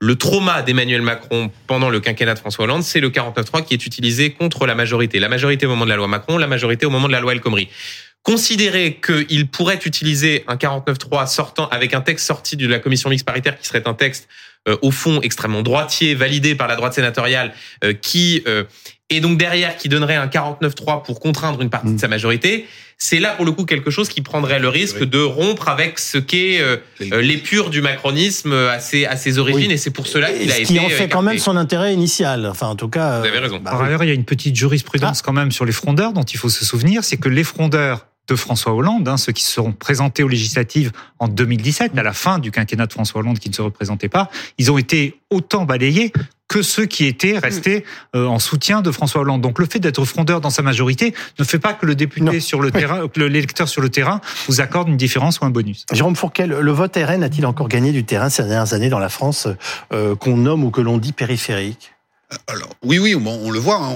Le 0.00 0.16
trauma 0.16 0.62
d'Emmanuel 0.62 1.02
Macron 1.02 1.52
pendant 1.68 1.88
le 1.88 2.00
quinquennat 2.00 2.34
de 2.34 2.40
François 2.40 2.64
Hollande, 2.64 2.82
c'est 2.82 2.98
le 2.98 3.10
49-3 3.10 3.64
qui 3.64 3.74
est 3.74 3.86
utilisé 3.86 4.32
contre 4.32 4.66
la 4.66 4.74
majorité. 4.74 5.20
La 5.20 5.28
majorité 5.28 5.66
au 5.66 5.68
moment 5.68 5.84
de 5.84 5.90
la 5.90 5.96
loi 5.96 6.08
Macron, 6.08 6.36
la 6.36 6.48
majorité 6.48 6.86
au 6.86 6.90
moment 6.90 7.06
de 7.06 7.12
la 7.12 7.20
loi 7.20 7.32
El 7.32 7.40
Khomri. 7.40 7.68
Considérer 8.24 9.00
qu'il 9.00 9.46
pourrait 9.46 9.78
utiliser 9.84 10.44
un 10.48 10.56
49-3 10.56 11.28
sortant 11.28 11.68
avec 11.68 11.94
un 11.94 12.00
texte 12.00 12.26
sorti 12.26 12.56
de 12.56 12.66
la 12.66 12.80
commission 12.80 13.08
mixte 13.08 13.24
paritaire 13.24 13.56
qui 13.56 13.68
serait 13.68 13.86
un 13.86 13.94
texte 13.94 14.28
au 14.82 14.90
fond 14.90 15.20
extrêmement 15.22 15.62
droitier, 15.62 16.14
validé 16.14 16.54
par 16.54 16.68
la 16.68 16.76
droite 16.76 16.94
sénatoriale, 16.94 17.52
euh, 17.84 17.92
qui 17.92 18.42
et 19.10 19.20
donc 19.20 19.38
derrière 19.38 19.76
qui 19.76 19.88
donnerait 19.88 20.16
un 20.16 20.26
49-3 20.26 21.02
pour 21.02 21.20
contraindre 21.20 21.62
une 21.62 21.70
partie 21.70 21.88
de 21.88 21.94
mm. 21.94 21.98
sa 21.98 22.08
majorité, 22.08 22.66
c'est 22.98 23.20
là 23.20 23.30
pour 23.30 23.46
le 23.46 23.52
coup 23.52 23.64
quelque 23.64 23.90
chose 23.90 24.08
qui 24.08 24.20
prendrait 24.20 24.58
le 24.58 24.68
risque 24.68 25.02
de 25.02 25.20
rompre 25.20 25.68
avec 25.68 25.98
ce 25.98 26.18
qu'est 26.18 26.60
euh, 26.60 26.76
euh, 27.00 27.22
l'épure 27.22 27.70
du 27.70 27.80
macronisme 27.80 28.52
à 28.52 28.80
ses, 28.80 29.06
à 29.06 29.16
ses 29.16 29.38
origines, 29.38 29.70
et 29.70 29.76
c'est 29.76 29.90
pour 29.90 30.06
cela 30.06 30.30
qu'il 30.30 30.50
a 30.50 30.58
été. 30.58 30.64
Qui 30.64 30.80
en 30.80 30.88
fait 30.88 31.08
quand 31.08 31.22
même 31.22 31.38
son 31.38 31.56
intérêt 31.56 31.94
initial. 31.94 32.46
Enfin, 32.46 32.66
en 32.66 32.76
tout 32.76 32.88
cas. 32.88 33.20
Vous 33.20 33.26
avez 33.26 33.38
raison. 33.38 33.60
Bah 33.60 33.70
Par 33.70 33.82
ailleurs, 33.82 34.02
il 34.04 34.08
y 34.08 34.10
a 34.10 34.14
une 34.14 34.24
petite 34.24 34.56
jurisprudence 34.56 35.20
ah. 35.20 35.22
quand 35.24 35.32
même 35.32 35.52
sur 35.52 35.64
les 35.64 35.72
frondeurs 35.72 36.12
dont 36.12 36.24
il 36.24 36.38
faut 36.38 36.50
se 36.50 36.64
souvenir, 36.64 37.04
c'est 37.04 37.16
que 37.16 37.28
les 37.28 37.44
frondeurs 37.44 38.06
de 38.28 38.36
François 38.36 38.74
Hollande, 38.74 39.08
hein, 39.08 39.16
ceux 39.16 39.32
qui 39.32 39.42
se 39.42 39.52
seront 39.52 39.72
présentés 39.72 40.22
aux 40.22 40.28
législatives 40.28 40.92
en 41.18 41.28
2017, 41.28 41.96
à 41.96 42.02
la 42.02 42.12
fin 42.12 42.38
du 42.38 42.50
quinquennat 42.50 42.86
de 42.86 42.92
François 42.92 43.20
Hollande 43.20 43.38
qui 43.38 43.48
ne 43.48 43.54
se 43.54 43.62
représentaient 43.62 44.08
pas, 44.08 44.30
ils 44.58 44.70
ont 44.70 44.78
été 44.78 45.18
autant 45.30 45.64
balayés 45.64 46.12
que 46.48 46.62
ceux 46.62 46.86
qui 46.86 47.04
étaient 47.04 47.38
restés 47.38 47.84
euh, 48.16 48.26
en 48.26 48.38
soutien 48.38 48.80
de 48.80 48.90
François 48.90 49.20
Hollande. 49.20 49.42
Donc 49.42 49.58
le 49.58 49.66
fait 49.66 49.78
d'être 49.78 50.04
frondeur 50.04 50.40
dans 50.40 50.50
sa 50.50 50.62
majorité 50.62 51.14
ne 51.38 51.44
fait 51.44 51.58
pas 51.58 51.74
que 51.74 51.84
le 51.84 51.94
député 51.94 52.40
sur 52.40 52.60
le 52.60 52.70
terrain, 52.70 53.06
que 53.06 53.20
l'électeur 53.20 53.68
sur 53.68 53.82
le 53.82 53.90
terrain 53.90 54.20
vous 54.46 54.60
accorde 54.60 54.88
une 54.88 54.96
différence 54.96 55.40
ou 55.40 55.44
un 55.44 55.50
bonus. 55.50 55.84
Jérôme 55.92 56.16
Fourquet, 56.16 56.46
le 56.46 56.72
vote 56.72 56.96
RN 56.96 57.22
a-t-il 57.22 57.44
encore 57.44 57.68
gagné 57.68 57.92
du 57.92 58.04
terrain 58.04 58.30
ces 58.30 58.44
dernières 58.44 58.72
années 58.72 58.88
dans 58.88 58.98
la 58.98 59.10
France 59.10 59.46
euh, 59.92 60.16
qu'on 60.16 60.38
nomme 60.38 60.64
ou 60.64 60.70
que 60.70 60.80
l'on 60.80 60.96
dit 60.96 61.12
périphérique? 61.12 61.92
Alors 62.46 62.74
oui, 62.82 62.98
oui, 62.98 63.14
on, 63.14 63.26
on 63.26 63.50
le 63.50 63.58
voit. 63.58 63.76
Hein, 63.76 63.94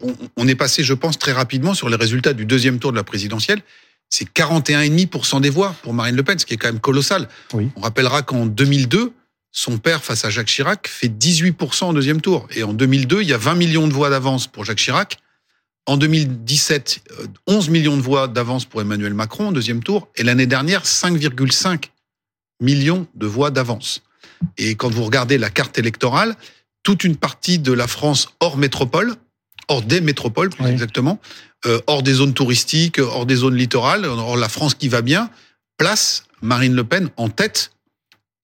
on, 0.00 0.14
on, 0.36 0.48
est 0.48 0.54
passé, 0.54 0.84
je 0.84 0.94
pense, 0.94 1.18
très 1.18 1.32
rapidement 1.32 1.74
sur 1.74 1.88
les 1.88 1.96
résultats 1.96 2.32
du 2.32 2.44
deuxième 2.44 2.78
tour 2.78 2.92
de 2.92 2.96
la 2.96 3.04
présidentielle 3.04 3.62
c'est 4.08 4.28
41,5% 4.32 5.40
des 5.40 5.50
voix 5.50 5.74
pour 5.82 5.92
Marine 5.92 6.16
Le 6.16 6.22
Pen, 6.22 6.38
ce 6.38 6.46
qui 6.46 6.54
est 6.54 6.56
quand 6.56 6.68
même 6.68 6.80
colossal. 6.80 7.28
On 7.52 7.80
rappellera 7.80 8.22
qu'en 8.22 8.46
2002, 8.46 9.12
son 9.52 9.78
père 9.78 10.04
face 10.04 10.24
à 10.24 10.30
Jacques 10.30 10.48
Chirac 10.48 10.86
fait 10.86 11.08
18% 11.08 11.90
au 11.90 11.92
deuxième 11.92 12.20
tour. 12.20 12.46
Et 12.54 12.62
en 12.62 12.72
2002, 12.72 13.22
il 13.22 13.28
y 13.28 13.32
a 13.32 13.38
20 13.38 13.54
millions 13.54 13.88
de 13.88 13.92
voix 13.92 14.10
d'avance 14.10 14.46
pour 14.46 14.64
Jacques 14.64 14.78
Chirac. 14.78 15.18
En 15.86 15.96
2017, 15.96 17.00
11 17.46 17.68
euh, 17.68 17.72
millions 17.72 17.96
de 17.96 18.02
voix 18.02 18.28
d'avance 18.28 18.64
pour 18.64 18.80
Emmanuel 18.80 19.14
Macron 19.14 19.48
au 19.48 19.52
deuxième 19.52 19.82
tour. 19.82 20.08
Et 20.16 20.24
l'année 20.24 20.46
dernière, 20.46 20.84
5,5 20.84 21.90
millions 22.60 23.06
de 23.14 23.26
voix 23.26 23.50
d'avance. 23.50 24.02
Et 24.58 24.74
quand 24.74 24.90
vous 24.90 25.04
regardez 25.04 25.38
la 25.38 25.50
carte 25.50 25.78
électorale, 25.78 26.36
toute 26.86 27.02
une 27.02 27.16
partie 27.16 27.58
de 27.58 27.72
la 27.72 27.88
France 27.88 28.28
hors 28.38 28.56
métropole, 28.56 29.16
hors 29.66 29.82
des 29.82 30.00
métropoles 30.00 30.50
plus 30.50 30.66
exactement, 30.66 31.18
euh, 31.66 31.80
hors 31.88 32.04
des 32.04 32.12
zones 32.12 32.32
touristiques, 32.32 33.00
hors 33.00 33.26
des 33.26 33.34
zones 33.34 33.56
littorales, 33.56 34.04
hors 34.04 34.36
la 34.36 34.48
France 34.48 34.76
qui 34.76 34.86
va 34.86 35.02
bien, 35.02 35.28
place 35.78 36.26
Marine 36.42 36.76
Le 36.76 36.84
Pen 36.84 37.10
en 37.16 37.28
tête 37.28 37.72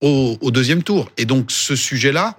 au, 0.01 0.39
au 0.41 0.51
deuxième 0.51 0.83
tour. 0.83 1.09
Et 1.19 1.25
donc 1.25 1.53
ce 1.53 1.77
sujet-là 1.77 2.37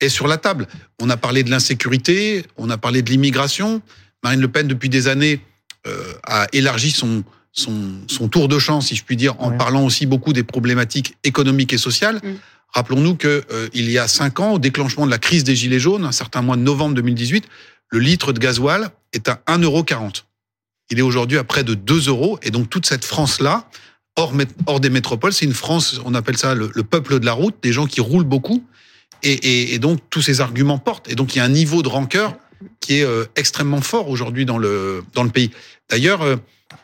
est 0.00 0.08
sur 0.08 0.26
la 0.26 0.36
table. 0.36 0.66
On 1.00 1.10
a 1.10 1.16
parlé 1.16 1.44
de 1.44 1.50
l'insécurité, 1.50 2.44
on 2.56 2.68
a 2.68 2.76
parlé 2.76 3.02
de 3.02 3.10
l'immigration. 3.10 3.82
Marine 4.24 4.40
Le 4.40 4.48
Pen, 4.48 4.66
depuis 4.66 4.88
des 4.88 5.06
années, 5.06 5.40
euh, 5.86 6.12
a 6.24 6.48
élargi 6.52 6.90
son, 6.90 7.22
son, 7.52 8.00
son, 8.08 8.28
tour 8.28 8.48
de 8.48 8.58
champ, 8.58 8.80
si 8.80 8.96
je 8.96 9.04
puis 9.04 9.14
dire, 9.14 9.40
en 9.40 9.52
parlant 9.52 9.84
aussi 9.84 10.06
beaucoup 10.06 10.32
des 10.32 10.42
problématiques 10.42 11.16
économiques 11.22 11.72
et 11.72 11.78
sociales. 11.78 12.16
Mm. 12.16 12.34
Rappelons-nous 12.76 13.14
que 13.16 13.42
euh, 13.50 13.70
il 13.72 13.90
y 13.90 13.96
a 13.96 14.06
cinq 14.06 14.38
ans, 14.38 14.52
au 14.52 14.58
déclenchement 14.58 15.06
de 15.06 15.10
la 15.10 15.16
crise 15.16 15.44
des 15.44 15.56
Gilets 15.56 15.78
jaunes, 15.78 16.04
un 16.04 16.12
certain 16.12 16.42
mois 16.42 16.56
de 16.56 16.60
novembre 16.60 16.94
2018, 16.94 17.48
le 17.88 17.98
litre 18.00 18.34
de 18.34 18.38
gasoil 18.38 18.90
est 19.14 19.30
à 19.30 19.40
1,40€. 19.46 20.24
Il 20.90 20.98
est 20.98 21.02
aujourd'hui 21.02 21.38
à 21.38 21.44
près 21.44 21.64
de 21.64 21.72
2 21.72 22.08
euros. 22.08 22.38
Et 22.42 22.50
donc 22.50 22.68
toute 22.68 22.84
cette 22.84 23.06
France-là, 23.06 23.70
hors, 24.14 24.80
des 24.80 24.90
métropoles, 24.90 25.32
c'est 25.32 25.46
une 25.46 25.54
France, 25.54 26.02
on 26.04 26.12
appelle 26.12 26.36
ça 26.36 26.54
le, 26.54 26.68
peuple 26.68 27.18
de 27.18 27.24
la 27.24 27.32
route, 27.32 27.54
des 27.62 27.72
gens 27.72 27.86
qui 27.86 28.02
roulent 28.02 28.24
beaucoup. 28.24 28.62
Et, 29.22 29.78
donc 29.78 30.00
tous 30.10 30.20
ces 30.20 30.42
arguments 30.42 30.78
portent. 30.78 31.10
Et 31.10 31.14
donc 31.14 31.34
il 31.34 31.38
y 31.38 31.40
a 31.40 31.44
un 31.44 31.48
niveau 31.48 31.82
de 31.82 31.88
rancœur 31.88 32.36
qui 32.80 32.98
est 32.98 33.04
euh, 33.04 33.24
extrêmement 33.36 33.80
fort 33.80 34.10
aujourd'hui 34.10 34.44
dans 34.44 34.58
le, 34.58 35.02
dans 35.14 35.24
le 35.24 35.30
pays. 35.30 35.50
D'ailleurs, 35.88 36.20
euh, 36.20 36.36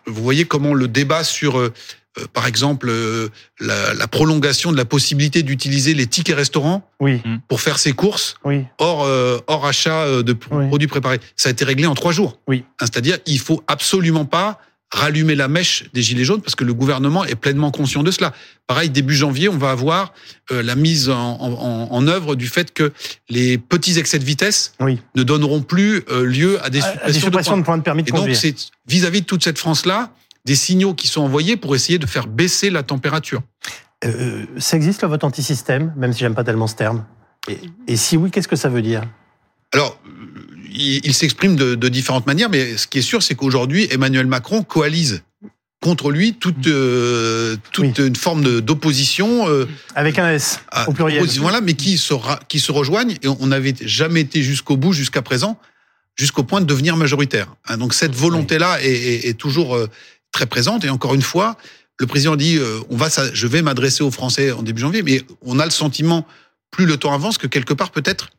vous 0.06 0.22
voyez 0.22 0.46
comment 0.46 0.72
le 0.72 0.88
débat 0.88 1.22
sur 1.22 1.70
euh, 2.18 2.22
euh, 2.22 2.26
par 2.32 2.46
exemple, 2.46 2.88
euh, 2.90 3.28
la, 3.60 3.94
la, 3.94 4.06
prolongation 4.06 4.72
de 4.72 4.76
la 4.76 4.84
possibilité 4.84 5.42
d'utiliser 5.42 5.94
les 5.94 6.06
tickets 6.06 6.36
restaurants 6.36 6.88
oui. 7.00 7.20
pour 7.48 7.60
faire 7.60 7.78
ses 7.78 7.92
courses 7.92 8.36
oui. 8.44 8.64
hors, 8.78 9.04
euh, 9.04 9.38
hors 9.46 9.66
achat 9.66 10.22
de 10.22 10.32
produits 10.32 10.88
préparés. 10.88 11.20
Ça 11.36 11.48
a 11.48 11.52
été 11.52 11.64
réglé 11.64 11.86
en 11.86 11.94
trois 11.94 12.12
jours. 12.12 12.38
Oui. 12.46 12.64
Hein, 12.80 12.86
c'est-à-dire, 12.86 13.18
il 13.26 13.38
faut 13.38 13.62
absolument 13.66 14.24
pas 14.24 14.58
rallumer 14.94 15.34
la 15.34 15.48
mèche 15.48 15.84
des 15.94 16.02
gilets 16.02 16.24
jaunes 16.24 16.42
parce 16.42 16.54
que 16.54 16.64
le 16.64 16.74
gouvernement 16.74 17.24
est 17.24 17.34
pleinement 17.34 17.70
conscient 17.70 18.02
de 18.02 18.10
cela. 18.10 18.34
Pareil, 18.66 18.90
début 18.90 19.14
janvier, 19.14 19.48
on 19.48 19.56
va 19.56 19.70
avoir 19.70 20.12
la 20.50 20.74
mise 20.74 21.08
en, 21.08 21.38
en, 21.40 21.88
en, 21.90 22.08
œuvre 22.08 22.34
du 22.34 22.46
fait 22.46 22.74
que 22.74 22.92
les 23.30 23.56
petits 23.56 23.98
excès 23.98 24.18
de 24.18 24.24
vitesse 24.24 24.74
oui. 24.80 25.00
ne 25.14 25.22
donneront 25.22 25.62
plus 25.62 26.02
lieu 26.10 26.62
à 26.62 26.68
des 26.68 26.82
suppressions, 26.82 27.56
de, 27.56 27.62
points. 27.62 27.78
de, 27.78 27.82
permis 27.82 28.02
de 28.02 28.10
Et 28.10 28.12
donc, 28.12 28.34
c'est 28.34 28.54
vis-à-vis 28.86 29.22
de 29.22 29.26
toute 29.26 29.42
cette 29.42 29.58
France-là, 29.58 30.12
des 30.44 30.56
signaux 30.56 30.94
qui 30.94 31.08
sont 31.08 31.22
envoyés 31.22 31.56
pour 31.56 31.74
essayer 31.74 31.98
de 31.98 32.06
faire 32.06 32.26
baisser 32.26 32.70
la 32.70 32.82
température. 32.82 33.42
Euh, 34.04 34.44
ça 34.58 34.76
existe 34.76 35.02
le 35.02 35.08
vote 35.08 35.24
anti-système, 35.24 35.92
même 35.96 36.12
si 36.12 36.20
j'aime 36.20 36.34
pas 36.34 36.44
tellement 36.44 36.66
ce 36.66 36.74
terme? 36.74 37.04
Et, 37.88 37.96
si 37.96 38.16
oui, 38.16 38.30
qu'est-ce 38.30 38.48
que 38.48 38.56
ça 38.56 38.68
veut 38.68 38.82
dire? 38.82 39.02
Alors, 39.72 40.00
il, 40.72 41.12
s'exprime 41.14 41.56
de, 41.56 41.88
différentes 41.88 42.26
manières, 42.26 42.50
mais 42.50 42.76
ce 42.76 42.86
qui 42.86 42.98
est 42.98 43.02
sûr, 43.02 43.22
c'est 43.22 43.34
qu'aujourd'hui, 43.34 43.88
Emmanuel 43.90 44.26
Macron 44.26 44.62
coalise 44.62 45.22
contre 45.80 46.12
lui 46.12 46.34
toute, 46.34 46.68
euh, 46.68 47.56
toute 47.72 47.98
une 47.98 48.14
forme 48.14 48.60
d'opposition. 48.60 49.48
Euh, 49.48 49.66
Avec 49.96 50.20
un 50.20 50.30
S, 50.30 50.60
au 50.86 50.92
pluriel. 50.92 51.24
Voilà, 51.40 51.60
mais 51.60 51.74
qui 51.74 51.98
se, 51.98 52.14
qui 52.48 52.60
se 52.60 52.70
rejoignent, 52.70 53.16
et 53.22 53.28
on 53.28 53.46
n'avait 53.48 53.74
jamais 53.80 54.20
été 54.20 54.42
jusqu'au 54.42 54.76
bout, 54.76 54.92
jusqu'à 54.92 55.22
présent, 55.22 55.58
jusqu'au 56.14 56.44
point 56.44 56.60
de 56.60 56.66
devenir 56.66 56.96
majoritaire. 56.96 57.48
Hein, 57.66 57.78
donc 57.78 57.94
cette 57.94 58.14
volonté-là 58.14 58.80
est, 58.82 59.28
est, 59.28 59.34
toujours 59.34 59.76
très 60.32 60.46
présente. 60.46 60.84
Et 60.84 60.90
encore 60.90 61.14
une 61.14 61.22
fois, 61.22 61.56
le 61.98 62.06
président 62.06 62.36
dit 62.36 62.56
euh, 62.56 62.80
on 62.90 62.96
va, 62.96 63.08
je 63.32 63.46
vais 63.46 63.62
m'adresser 63.62 64.02
aux 64.02 64.10
Français 64.10 64.50
en 64.50 64.62
début 64.62 64.80
janvier, 64.80 65.02
mais 65.02 65.22
on 65.42 65.58
a 65.58 65.64
le 65.64 65.70
sentiment, 65.70 66.26
plus 66.70 66.86
le 66.86 66.96
temps 66.96 67.12
avance, 67.12 67.38
que 67.38 67.46
quelque 67.46 67.74
part 67.74 67.90
peut-être 67.90 68.30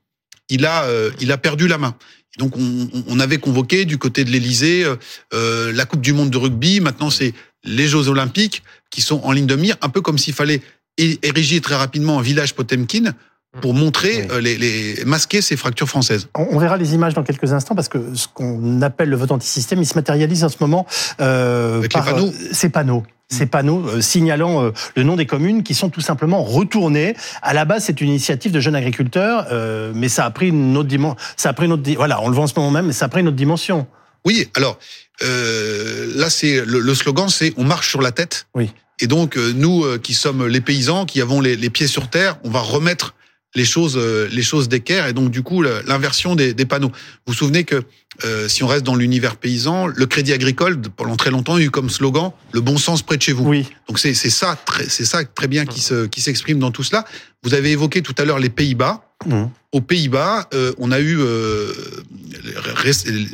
il 0.50 0.66
a, 0.66 0.84
euh, 0.84 1.12
il 1.22 1.32
a 1.32 1.38
perdu 1.38 1.68
la 1.68 1.78
main. 1.78 1.96
donc 2.38 2.58
on, 2.58 2.90
on, 3.08 3.20
avait 3.20 3.38
convoqué 3.38 3.86
du 3.86 3.98
côté 3.98 4.26
de 4.26 4.32
l'Élysée 4.32 4.86
euh, 5.34 5.72
la 5.72 5.86
Coupe 5.86 6.02
du 6.02 6.12
Monde 6.12 6.30
de 6.30 6.38
rugby. 6.38 6.82
Maintenant 6.82 7.10
c'est 7.10 7.34
les 7.64 7.88
Jeux 7.88 8.10
Olympiques 8.10 8.64
qui 8.90 9.02
sont 9.02 9.22
en 9.24 9.32
ligne 9.32 9.46
de 9.46 9.56
mire, 9.56 9.78
un 9.82 9.90
peu 9.90 10.02
comme 10.02 10.18
s'il 10.18 10.34
fallait 10.34 10.62
ériger 10.98 11.62
très 11.62 11.76
rapidement 11.76 12.20
un 12.20 12.22
village 12.22 12.54
Potemkin 12.54 13.14
pour 13.62 13.74
montrer 13.74 14.28
euh, 14.32 14.42
les, 14.42 14.58
les, 14.58 15.06
masquer 15.06 15.42
ces 15.42 15.56
fractures 15.56 15.88
françaises. 15.88 16.28
On, 16.36 16.58
verra 16.58 16.78
les 16.78 16.96
images 16.96 17.14
dans 17.14 17.24
quelques 17.24 17.54
instants 17.54 17.76
parce 17.76 17.88
que 17.88 18.16
ce 18.16 18.28
qu'on 18.28 18.82
appelle 18.82 19.10
le 19.10 19.16
vote 19.16 19.32
anti-système, 19.32 19.80
il 19.82 19.86
se 19.86 19.96
matérialise 19.96 20.44
en 20.44 20.50
ce 20.50 20.58
moment 20.60 20.88
euh, 21.22 21.88
par 21.90 22.06
panneaux. 22.06 22.28
Euh, 22.28 22.50
ces 22.52 22.70
panneaux 22.70 23.04
ces 23.30 23.46
panneaux 23.48 23.88
euh, 23.88 24.02
signalant 24.02 24.72
le 24.96 25.04
nom 25.04 25.16
des 25.16 25.26
communes 25.26 25.64
qui 25.64 25.74
sont 25.74 25.90
tout 25.90 26.02
simplement 26.02 26.44
retournés. 26.44 27.16
À 27.42 27.56
la 27.56 27.66
base, 27.66 27.86
c'est 27.86 28.00
une 28.00 28.10
initiative 28.10 28.52
de 28.52 28.60
jeunes 28.60 28.76
agriculteurs, 28.76 29.48
mais 29.96 30.08
ça 30.08 30.26
a 30.26 30.30
pris 30.30 30.50
une 30.50 30.78
autre 30.78 30.90
dimension. 30.90 31.18
Ça 31.36 31.50
a 31.50 31.54
pris 31.54 31.66
une 31.66 31.72
autre. 31.72 31.90
Voilà, 31.96 32.22
on 32.22 32.28
le 32.28 32.36
voit 32.36 32.44
en 32.44 32.48
ce 32.48 32.54
moment 32.56 32.70
même, 32.70 32.88
mais 32.88 32.94
ça 32.94 33.06
a 33.06 33.10
pris 33.10 33.22
une 33.22 33.28
autre 33.28 33.38
dimension. 33.38 33.88
Oui, 34.26 34.50
alors 34.56 34.78
là, 35.22 36.30
c'est 36.30 36.64
le, 36.64 36.80
le, 36.80 36.96
slogan, 36.96 37.28
c'est 37.30 37.54
on 37.58 37.64
marche 37.64 37.90
sur 37.90 38.02
la 38.02 38.12
tête. 38.12 38.46
Oui. 38.54 38.72
Et 39.00 39.08
donc 39.08 39.36
nous, 39.36 39.86
qui 40.00 40.14
sommes 40.14 40.46
les 40.46 40.62
paysans, 40.62 41.06
qui 41.06 41.20
avons 41.20 41.42
les, 41.42 41.56
les 41.56 41.70
pieds 41.72 41.88
sur 41.88 42.10
terre, 42.10 42.38
on 42.44 42.52
va 42.52 42.60
remettre 42.60 43.16
les 43.56 43.66
choses, 43.66 43.98
euh, 43.98 44.28
les 44.32 44.42
choses 44.42 44.68
d'équerre 44.70 45.08
et 45.08 45.14
donc 45.14 45.30
du 45.30 45.44
coup 45.44 45.62
l'inversion 45.62 46.36
des, 46.36 46.54
des, 46.54 46.66
panneaux. 46.66 46.90
Vous 46.90 47.34
vous 47.34 47.34
souvenez 47.34 47.64
que 47.64 47.84
euh, 48.24 48.48
si 48.48 48.64
on 48.64 48.68
reste 48.68 48.84
dans 48.84 48.96
l'univers 48.96 49.36
paysan, 49.36 49.88
le 49.88 50.06
Crédit 50.06 50.34
Agricole 50.34 50.80
pendant 50.96 51.16
très 51.16 51.32
longtemps 51.32 51.56
a 51.56 51.62
eu 51.62 51.70
comme 51.70 51.90
slogan 51.90 52.32
le 52.52 52.62
bon 52.62 52.78
sens 52.78 53.02
près 53.02 53.18
de 53.18 53.22
chez 53.22 53.34
vous. 53.34 53.46
Oui. 53.46 53.68
Donc 53.88 54.00
c'est 54.00 54.14
c'est 54.14 54.30
ça 54.30 54.58
très 54.66 54.90
c'est 54.90 55.06
ça 55.06 55.24
très 55.24 55.48
bien 55.48 55.66
qui 55.66 55.82
se 55.82 56.06
qui 56.08 56.22
s'exprime 56.22 56.60
dans 56.60 56.72
tout 56.72 56.84
cela. 56.84 57.06
Vous 57.44 57.54
avez 57.54 57.72
évoqué 57.72 58.02
tout 58.02 58.16
à 58.18 58.26
l'heure 58.26 58.40
les 58.40 58.50
Pays-Bas. 58.50 59.04
Mmh. 59.26 59.46
Aux 59.72 59.82
Pays-Bas, 59.82 60.50
euh, 60.54 60.74
on 60.78 60.92
a 60.92 61.00
eu 61.00 61.18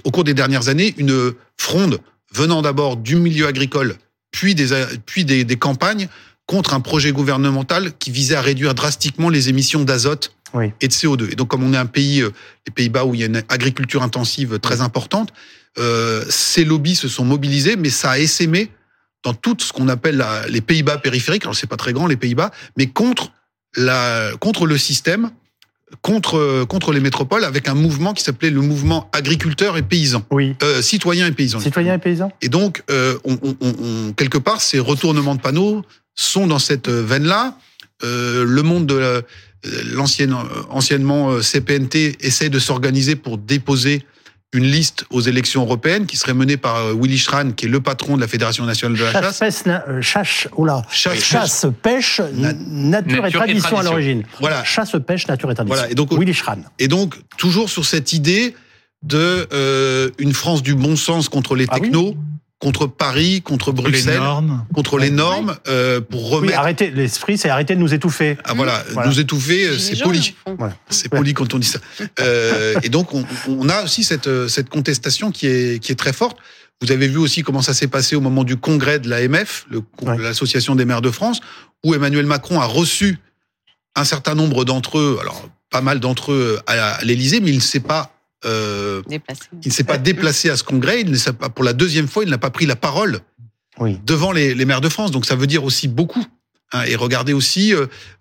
au 0.03 0.11
cours 0.11 0.23
des 0.23 0.33
dernières 0.33 0.69
années 0.69 0.93
une 0.97 1.33
fronde 1.57 1.99
venant 2.33 2.61
d'abord 2.61 2.95
du 2.95 3.15
milieu 3.15 3.47
agricole, 3.47 3.95
puis 4.31 4.53
des 4.55 4.67
puis 5.05 5.25
des, 5.25 5.43
des 5.43 5.55
campagnes 5.57 6.07
contre 6.49 6.73
un 6.73 6.79
projet 6.79 7.11
gouvernemental 7.11 7.91
qui 7.99 8.09
visait 8.09 8.33
à 8.33 8.41
réduire 8.41 8.73
drastiquement 8.73 9.29
les 9.29 9.49
émissions 9.49 9.83
d'azote 9.83 10.33
et 10.81 10.87
de 10.87 10.91
CO2. 10.91 11.31
Et 11.31 11.35
donc, 11.35 11.47
comme 11.47 11.61
on 11.61 11.73
est 11.73 11.77
un 11.77 11.85
pays, 11.85 12.21
euh, 12.21 12.31
les 12.65 12.73
Pays-Bas, 12.73 13.05
où 13.05 13.13
il 13.13 13.19
y 13.19 13.23
a 13.23 13.27
une 13.27 13.43
agriculture 13.49 14.01
intensive 14.01 14.57
très 14.57 14.81
importante, 14.81 15.31
euh, 15.77 16.25
ces 16.27 16.65
lobbies 16.65 16.95
se 16.95 17.07
sont 17.07 17.23
mobilisés, 17.23 17.75
mais 17.75 17.91
ça 17.91 18.09
a 18.09 18.17
essaimé 18.17 18.71
dans 19.23 19.35
tout 19.35 19.55
ce 19.59 19.71
qu'on 19.71 19.89
appelle 19.89 20.25
les 20.49 20.61
Pays-Bas 20.61 20.97
périphériques. 20.97 21.43
Alors, 21.43 21.55
c'est 21.55 21.69
pas 21.69 21.77
très 21.77 21.93
grand, 21.93 22.07
les 22.07 22.17
Pays-Bas, 22.17 22.49
mais 22.77 22.87
contre 22.87 23.31
la, 23.75 24.31
contre 24.39 24.65
le 24.65 24.79
système, 24.79 25.29
contre 26.01 26.65
contre 26.67 26.93
les 26.93 26.99
métropoles, 26.99 27.43
avec 27.43 27.67
un 27.67 27.75
mouvement 27.75 28.15
qui 28.15 28.23
s'appelait 28.23 28.49
le 28.49 28.61
mouvement 28.61 29.07
agriculteur 29.11 29.77
et 29.77 29.83
paysan, 29.83 30.23
oui. 30.31 30.55
euh, 30.63 30.81
citoyen 30.81 31.27
et 31.27 31.31
paysan. 31.31 31.59
Citoyen 31.59 31.93
et 31.93 31.99
paysan. 31.99 32.31
Et 32.41 32.49
donc, 32.49 32.81
euh, 32.89 33.19
on, 33.23 33.37
on, 33.43 33.55
on, 33.61 34.13
quelque 34.13 34.39
part, 34.39 34.61
ces 34.61 34.79
retournements 34.79 35.35
de 35.35 35.41
panneaux 35.41 35.83
sont 36.19 36.47
dans 36.47 36.59
cette 36.59 36.89
veine-là. 36.89 37.57
Euh, 38.03 38.45
le 38.45 38.61
monde 38.61 38.85
de 38.87 38.95
euh, 38.95 39.21
l'ancienne, 39.93 40.35
anciennement 40.69 41.31
euh, 41.31 41.41
CPNT 41.41 42.17
essaie 42.21 42.49
de 42.49 42.59
s'organiser 42.59 43.15
pour 43.15 43.37
déposer 43.37 44.05
une 44.51 44.65
liste 44.65 45.05
aux 45.11 45.21
élections 45.21 45.61
européennes 45.61 46.07
qui 46.07 46.17
serait 46.17 46.33
menée 46.33 46.57
par 46.57 46.95
Willy 46.95 47.19
Schran, 47.19 47.51
qui 47.51 47.65
est 47.65 47.69
le 47.69 47.81
patron 47.81 48.15
de 48.15 48.21
la 48.21 48.27
Fédération 48.27 48.65
nationale 48.65 48.97
de 48.97 49.03
la 49.03 49.11
chasse. 49.11 49.39
Chasse, 49.39 49.63
chasse, 50.01 50.47
oula. 50.57 50.81
chasse, 50.91 51.23
chasse 51.23 51.65
pêche, 51.83 52.19
nature, 52.31 53.27
et 53.27 53.31
tradition, 53.31 53.77
à 53.77 53.83
l'origine. 53.83 54.23
Voilà. 54.39 54.63
Chasse, 54.63 54.95
pêche, 55.05 55.27
nature 55.27 55.51
et 55.51 55.53
tradition. 55.53 55.75
Voilà. 55.75 55.91
Et 55.91 55.93
donc, 55.93 56.11
Willy 56.11 56.33
Schran. 56.33 56.63
Et 56.79 56.87
donc, 56.87 57.15
toujours 57.37 57.69
sur 57.69 57.85
cette 57.85 58.11
idée 58.11 58.55
de 59.03 59.47
euh, 59.53 60.09
une 60.17 60.33
France 60.33 60.63
du 60.63 60.73
bon 60.73 60.95
sens 60.95 61.29
contre 61.29 61.55
les 61.55 61.65
ah 61.69 61.79
technos 61.79 62.15
contre 62.59 62.87
Paris, 62.87 63.41
contre, 63.41 63.71
Bruxelles, 63.71 64.15
les 64.15 64.19
normes. 64.19 64.65
contre 64.73 64.97
les 64.97 65.09
normes, 65.09 65.55
euh, 65.69 66.01
pour 66.01 66.29
remettre. 66.29 66.53
Oui, 66.53 66.57
arrêter 66.59 66.91
l'esprit, 66.91 67.37
c'est 67.37 67.49
arrêter 67.49 67.75
de 67.75 67.79
nous 67.79 67.93
étouffer. 67.93 68.37
Ah 68.43 68.53
voilà, 68.53 68.83
nous 69.05 69.19
étouffer, 69.19 69.65
euh, 69.65 69.77
c'est 69.79 70.01
poli. 70.01 70.35
C'est 70.89 71.09
poli 71.09 71.33
quand 71.33 71.53
on 71.53 71.59
dit 71.59 71.67
ça. 71.67 71.79
euh, 72.19 72.75
et 72.83 72.89
donc 72.89 73.13
on, 73.13 73.25
on, 73.47 73.69
a 73.69 73.83
aussi 73.83 74.03
cette 74.03 74.47
cette 74.49 74.69
contestation 74.69 75.31
qui 75.31 75.47
est 75.47 75.79
qui 75.79 75.93
est 75.93 75.95
très 75.95 76.13
forte. 76.13 76.37
Vous 76.81 76.91
avez 76.91 77.07
vu 77.07 77.17
aussi 77.17 77.43
comment 77.43 77.61
ça 77.61 77.73
s'est 77.73 77.87
passé 77.87 78.15
au 78.15 78.21
moment 78.21 78.43
du 78.43 78.57
congrès 78.57 78.99
de 78.99 79.09
l'AMF, 79.09 79.65
l'association 80.17 80.75
des 80.75 80.85
maires 80.85 81.01
de 81.01 81.11
France, 81.11 81.41
où 81.85 81.93
Emmanuel 81.93 82.25
Macron 82.25 82.59
a 82.59 82.65
reçu 82.65 83.19
un 83.95 84.05
certain 84.05 84.35
nombre 84.35 84.63
d'entre 84.63 84.97
eux, 84.97 85.17
alors 85.21 85.49
pas 85.69 85.81
mal 85.81 85.99
d'entre 85.99 86.31
eux 86.31 86.59
à 86.67 86.99
l'Élysée, 87.03 87.41
mais 87.41 87.49
il 87.49 87.57
ne 87.57 87.61
s'est 87.61 87.81
pas 87.81 88.18
euh, 88.45 89.01
il 89.09 89.19
ne 89.65 89.71
s'est 89.71 89.83
pas 89.83 89.97
déplacé 89.97 90.49
à 90.49 90.57
ce 90.57 90.63
congrès. 90.63 91.01
Il 91.01 91.11
ne 91.11 91.31
pas, 91.31 91.49
pour 91.49 91.63
la 91.63 91.73
deuxième 91.73 92.07
fois, 92.07 92.23
il 92.23 92.29
n'a 92.29 92.37
pas 92.37 92.51
pris 92.51 92.65
la 92.65 92.75
parole 92.75 93.19
devant 94.05 94.31
les, 94.31 94.53
les, 94.53 94.65
maires 94.65 94.81
de 94.81 94.89
France. 94.89 95.11
Donc 95.11 95.25
ça 95.25 95.35
veut 95.35 95.47
dire 95.47 95.63
aussi 95.63 95.87
beaucoup. 95.87 96.25
Hein, 96.71 96.83
et 96.87 96.95
regardez 96.95 97.33
aussi 97.33 97.73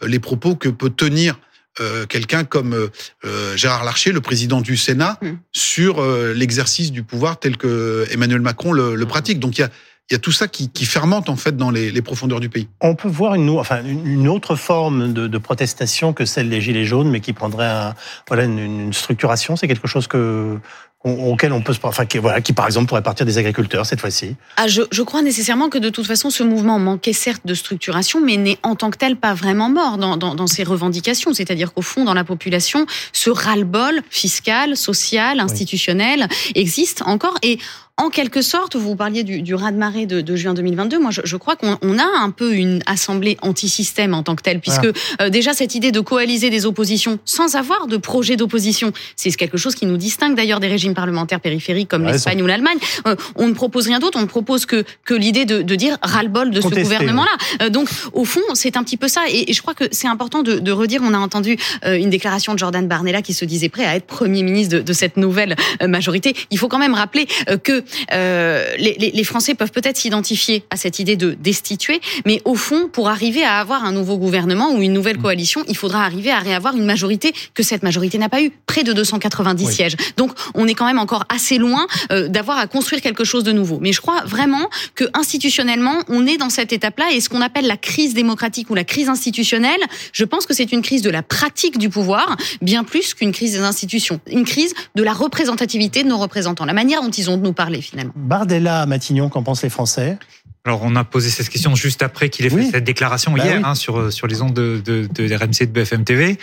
les 0.02 0.18
propos 0.18 0.56
que 0.56 0.68
peut 0.68 0.90
tenir 0.90 1.38
euh, 1.80 2.06
quelqu'un 2.06 2.42
comme 2.42 2.74
euh, 2.74 2.88
euh, 3.24 3.56
Gérard 3.56 3.84
Larcher, 3.84 4.10
le 4.10 4.20
président 4.20 4.60
du 4.60 4.76
Sénat, 4.76 5.16
hmm. 5.22 5.34
sur 5.52 6.02
l'exercice 6.34 6.90
du 6.90 7.02
pouvoir 7.04 7.38
tel 7.38 7.56
que 7.56 8.06
Emmanuel 8.10 8.40
Macron 8.40 8.72
le, 8.72 8.96
le 8.96 9.06
pratique. 9.06 9.38
Donc 9.38 9.58
il 9.58 9.60
y 9.60 9.64
a, 9.64 9.70
il 10.10 10.14
y 10.14 10.16
a 10.16 10.18
tout 10.18 10.32
ça 10.32 10.48
qui, 10.48 10.70
qui, 10.70 10.86
fermente 10.86 11.28
en 11.28 11.36
fait 11.36 11.56
dans 11.56 11.70
les, 11.70 11.90
les, 11.90 12.02
profondeurs 12.02 12.40
du 12.40 12.48
pays. 12.48 12.66
On 12.80 12.94
peut 12.94 13.08
voir 13.08 13.34
une, 13.34 13.50
enfin, 13.50 13.84
une 13.84 14.26
autre 14.26 14.56
forme 14.56 15.12
de, 15.12 15.26
de, 15.26 15.38
protestation 15.38 16.14
que 16.14 16.24
celle 16.24 16.48
des 16.48 16.62
Gilets 16.62 16.86
jaunes, 16.86 17.10
mais 17.10 17.20
qui 17.20 17.34
prendrait 17.34 17.66
un, 17.66 17.94
voilà, 18.26 18.44
une, 18.44 18.58
une 18.58 18.92
structuration. 18.94 19.56
C'est 19.56 19.68
quelque 19.68 19.86
chose 19.88 20.06
que 20.06 20.58
auquel 21.04 21.52
on 21.52 21.62
peut 21.62 21.72
se, 21.72 21.78
enfin, 21.84 22.06
qui, 22.06 22.18
voilà, 22.18 22.40
qui 22.40 22.52
par 22.52 22.66
exemple 22.66 22.88
pourrait 22.88 23.02
partir 23.02 23.24
des 23.24 23.38
agriculteurs 23.38 23.86
cette 23.86 24.00
fois-ci. 24.00 24.34
Ah, 24.56 24.66
je, 24.66 24.82
je, 24.90 25.02
crois 25.02 25.22
nécessairement 25.22 25.68
que 25.68 25.78
de 25.78 25.90
toute 25.90 26.06
façon 26.06 26.28
ce 26.28 26.42
mouvement 26.42 26.78
manquait 26.78 27.12
certes 27.12 27.46
de 27.46 27.54
structuration, 27.54 28.20
mais 28.20 28.36
n'est 28.36 28.58
en 28.64 28.74
tant 28.74 28.90
que 28.90 28.98
tel 28.98 29.16
pas 29.16 29.32
vraiment 29.32 29.68
mort 29.68 29.96
dans, 29.96 30.16
dans, 30.16 30.34
dans 30.34 30.46
ses 30.48 30.64
revendications. 30.64 31.32
C'est-à-dire 31.32 31.72
qu'au 31.72 31.82
fond, 31.82 32.04
dans 32.04 32.14
la 32.14 32.24
population, 32.24 32.84
ce 33.12 33.30
ras-le-bol 33.30 34.00
fiscal, 34.10 34.76
social, 34.76 35.38
institutionnel 35.38 36.26
existe 36.54 37.02
encore 37.02 37.34
et 37.42 37.58
en 37.98 38.10
quelque 38.10 38.42
sorte, 38.42 38.76
vous 38.76 38.94
parliez 38.94 39.24
du, 39.24 39.42
du 39.42 39.56
raz-de-marée 39.56 40.06
de, 40.06 40.20
de, 40.20 40.36
juin 40.36 40.54
2022. 40.54 41.00
Moi, 41.00 41.10
je, 41.10 41.20
je 41.24 41.36
crois 41.36 41.56
qu'on 41.56 41.98
a 41.98 42.20
un 42.20 42.30
peu 42.30 42.54
une 42.54 42.80
assemblée 42.86 43.36
anti-système 43.42 44.14
en 44.14 44.22
tant 44.22 44.36
que 44.36 44.42
telle, 44.42 44.60
puisque 44.60 44.88
euh, 45.20 45.30
déjà 45.30 45.52
cette 45.52 45.74
idée 45.74 45.90
de 45.90 45.98
coaliser 45.98 46.48
des 46.48 46.64
oppositions 46.64 47.18
sans 47.24 47.56
avoir 47.56 47.88
de 47.88 47.96
projet 47.96 48.36
d'opposition, 48.36 48.92
c'est 49.16 49.32
quelque 49.32 49.58
chose 49.58 49.74
qui 49.74 49.84
nous 49.84 49.96
distingue 49.96 50.36
d'ailleurs 50.36 50.60
des 50.60 50.68
régimes 50.68 50.94
parlementaires 50.94 51.40
périphériques 51.40 51.88
comme 51.88 52.04
l'Espagne 52.04 52.40
ou 52.40 52.46
l'Allemagne. 52.46 52.78
Euh, 53.08 53.16
on 53.34 53.48
ne 53.48 53.52
propose 53.52 53.86
rien 53.88 53.98
d'autre, 53.98 54.16
on 54.16 54.22
ne 54.22 54.26
propose 54.26 54.64
que, 54.64 54.84
que 55.04 55.14
l'idée 55.14 55.44
de, 55.44 55.62
de 55.62 55.74
dire 55.74 55.98
ras-le-bol 56.00 56.52
de 56.52 56.60
ce 56.60 56.68
gouvernement-là. 56.68 57.62
Euh, 57.62 57.68
donc, 57.68 57.88
au 58.12 58.24
fond, 58.24 58.40
c'est 58.54 58.76
un 58.76 58.84
petit 58.84 58.96
peu 58.96 59.08
ça. 59.08 59.22
Et, 59.28 59.50
et 59.50 59.52
je 59.52 59.60
crois 59.60 59.74
que 59.74 59.84
c'est 59.90 60.08
important 60.08 60.44
de, 60.44 60.60
de, 60.60 60.70
redire, 60.72 61.00
on 61.02 61.14
a 61.14 61.18
entendu 61.18 61.56
une 61.84 62.10
déclaration 62.10 62.54
de 62.54 62.58
Jordan 62.60 62.86
Barnella 62.86 63.22
qui 63.22 63.34
se 63.34 63.44
disait 63.44 63.68
prêt 63.68 63.84
à 63.84 63.96
être 63.96 64.06
Premier 64.06 64.44
ministre 64.44 64.76
de, 64.76 64.82
de 64.82 64.92
cette 64.92 65.16
nouvelle 65.16 65.56
majorité. 65.84 66.34
Il 66.50 66.58
faut 66.58 66.68
quand 66.68 66.78
même 66.78 66.94
rappeler 66.94 67.26
que 67.64 67.82
euh, 68.12 68.74
les, 68.78 68.96
les, 68.98 69.24
Français 69.24 69.54
peuvent 69.54 69.72
peut-être 69.72 69.96
s'identifier 69.96 70.64
à 70.70 70.76
cette 70.76 70.98
idée 70.98 71.16
de 71.16 71.32
destituer, 71.32 72.00
mais 72.24 72.40
au 72.44 72.54
fond, 72.54 72.88
pour 72.88 73.08
arriver 73.08 73.44
à 73.44 73.58
avoir 73.58 73.84
un 73.84 73.92
nouveau 73.92 74.16
gouvernement 74.16 74.72
ou 74.72 74.82
une 74.82 74.92
nouvelle 74.92 75.18
mm. 75.18 75.22
coalition, 75.22 75.64
il 75.68 75.76
faudra 75.76 76.04
arriver 76.04 76.30
à 76.30 76.38
réavoir 76.38 76.76
une 76.76 76.84
majorité 76.84 77.32
que 77.54 77.62
cette 77.62 77.82
majorité 77.82 78.18
n'a 78.18 78.28
pas 78.28 78.42
eu, 78.42 78.50
près 78.66 78.84
de 78.84 78.92
290 78.92 79.66
sièges. 79.66 79.96
Donc, 80.16 80.32
on 80.54 80.66
est 80.66 80.74
quand 80.74 80.86
même 80.86 80.98
encore 80.98 81.24
assez 81.28 81.58
loin 81.58 81.86
euh, 82.12 82.28
d'avoir 82.28 82.58
à 82.58 82.66
construire 82.66 83.02
quelque 83.02 83.24
chose 83.24 83.44
de 83.44 83.52
nouveau. 83.52 83.78
Mais 83.80 83.92
je 83.92 84.00
crois 84.00 84.22
vraiment 84.24 84.68
que 84.94 85.04
institutionnellement, 85.14 85.98
on 86.08 86.26
est 86.26 86.36
dans 86.36 86.50
cette 86.50 86.72
étape-là 86.72 87.12
et 87.12 87.20
ce 87.20 87.28
qu'on 87.28 87.40
appelle 87.40 87.66
la 87.66 87.76
crise 87.76 88.14
démocratique 88.14 88.70
ou 88.70 88.74
la 88.74 88.84
crise 88.84 89.08
institutionnelle, 89.08 89.80
je 90.12 90.24
pense 90.24 90.46
que 90.46 90.54
c'est 90.54 90.72
une 90.72 90.82
crise 90.82 91.02
de 91.02 91.10
la 91.10 91.22
pratique 91.22 91.78
du 91.78 91.88
pouvoir, 91.88 92.36
bien 92.62 92.84
plus 92.84 93.14
qu'une 93.14 93.32
crise 93.32 93.52
des 93.52 93.60
institutions, 93.60 94.20
une 94.30 94.44
crise 94.44 94.74
de 94.94 95.02
la 95.02 95.12
représentativité 95.12 96.02
de 96.02 96.08
nos 96.08 96.18
représentants, 96.18 96.64
la 96.64 96.72
manière 96.72 97.02
dont 97.02 97.10
ils 97.10 97.30
ont 97.30 97.36
de 97.36 97.42
nous 97.42 97.52
parler 97.52 97.77
finalement. 97.82 98.12
Bardella 98.16 98.82
à 98.82 98.86
Matignon, 98.86 99.28
qu'en 99.28 99.42
pensent 99.42 99.62
les 99.62 99.70
Français? 99.70 100.18
Alors, 100.64 100.82
on 100.82 100.96
a 100.96 101.04
posé 101.04 101.30
cette 101.30 101.48
question 101.48 101.74
juste 101.74 102.02
après 102.02 102.28
qu'il 102.28 102.44
ait 102.44 102.50
fait 102.50 102.70
cette 102.70 102.84
déclaration 102.84 103.32
bah 103.32 103.44
hier 103.44 103.64
hein, 103.64 103.74
sur 103.74 104.12
sur 104.12 104.26
les 104.26 104.42
ondes 104.42 104.52
de, 104.52 104.82
de, 104.84 105.06
de 105.06 105.34
RMC 105.34 105.66
de 105.66 105.72
BFM 105.72 106.04
TV. 106.04 106.36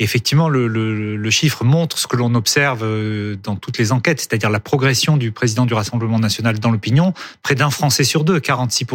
effectivement, 0.00 0.48
le, 0.48 0.66
le, 0.66 1.16
le, 1.16 1.30
chiffre 1.30 1.62
montre 1.62 1.96
ce 1.96 2.08
que 2.08 2.16
l'on 2.16 2.34
observe 2.34 2.80
euh, 2.82 3.36
dans 3.40 3.54
toutes 3.54 3.78
les 3.78 3.92
enquêtes, 3.92 4.18
c'est-à-dire 4.20 4.50
la 4.50 4.58
progression 4.58 5.16
du 5.16 5.30
président 5.30 5.64
du 5.64 5.74
Rassemblement 5.74 6.18
national 6.18 6.58
dans 6.58 6.72
l'opinion. 6.72 7.12
Près 7.42 7.54
d'un 7.54 7.70
Français 7.70 8.02
sur 8.02 8.24
deux, 8.24 8.40
46 8.40 8.86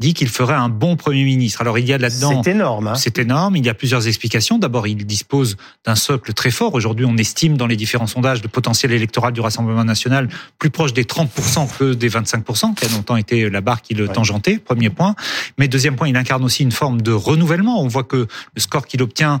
dit 0.00 0.14
qu'il 0.14 0.28
ferait 0.28 0.54
un 0.54 0.68
bon 0.68 0.96
Premier 0.96 1.24
ministre. 1.24 1.60
Alors 1.60 1.78
il 1.78 1.86
y 1.86 1.92
a 1.92 1.98
là-dedans... 1.98 2.42
C'est 2.42 2.50
énorme. 2.50 2.88
Hein 2.88 2.94
c'est 2.96 3.18
énorme. 3.18 3.54
Il 3.56 3.64
y 3.64 3.68
a 3.68 3.74
plusieurs 3.74 4.08
explications. 4.08 4.58
D'abord, 4.58 4.86
il 4.86 5.06
dispose 5.06 5.56
d'un 5.84 5.94
socle 5.94 6.32
très 6.32 6.50
fort. 6.50 6.74
Aujourd'hui, 6.74 7.04
on 7.04 7.16
estime 7.16 7.56
dans 7.56 7.66
les 7.66 7.76
différents 7.76 8.06
sondages 8.06 8.42
le 8.42 8.48
potentiel 8.48 8.92
électoral 8.92 9.32
du 9.32 9.40
Rassemblement 9.40 9.84
national 9.84 10.28
plus 10.58 10.70
proche 10.70 10.94
des 10.94 11.04
30% 11.04 11.78
que 11.78 11.94
des 11.94 12.08
25%, 12.08 12.74
qui 12.74 12.86
a 12.86 12.88
longtemps 12.88 13.16
été 13.16 13.48
la 13.50 13.60
barre 13.60 13.82
qui 13.82 13.94
le 13.94 14.08
tangentait, 14.08 14.58
premier 14.58 14.90
point. 14.90 15.14
Mais 15.58 15.68
deuxième 15.68 15.96
point, 15.96 16.08
il 16.08 16.16
incarne 16.16 16.42
aussi 16.44 16.62
une 16.62 16.72
forme 16.72 17.02
de 17.02 17.12
renouvellement. 17.12 17.82
On 17.82 17.88
voit 17.88 18.04
que 18.04 18.26
le 18.54 18.60
score 18.60 18.86
qu'il 18.86 19.02
obtient 19.02 19.40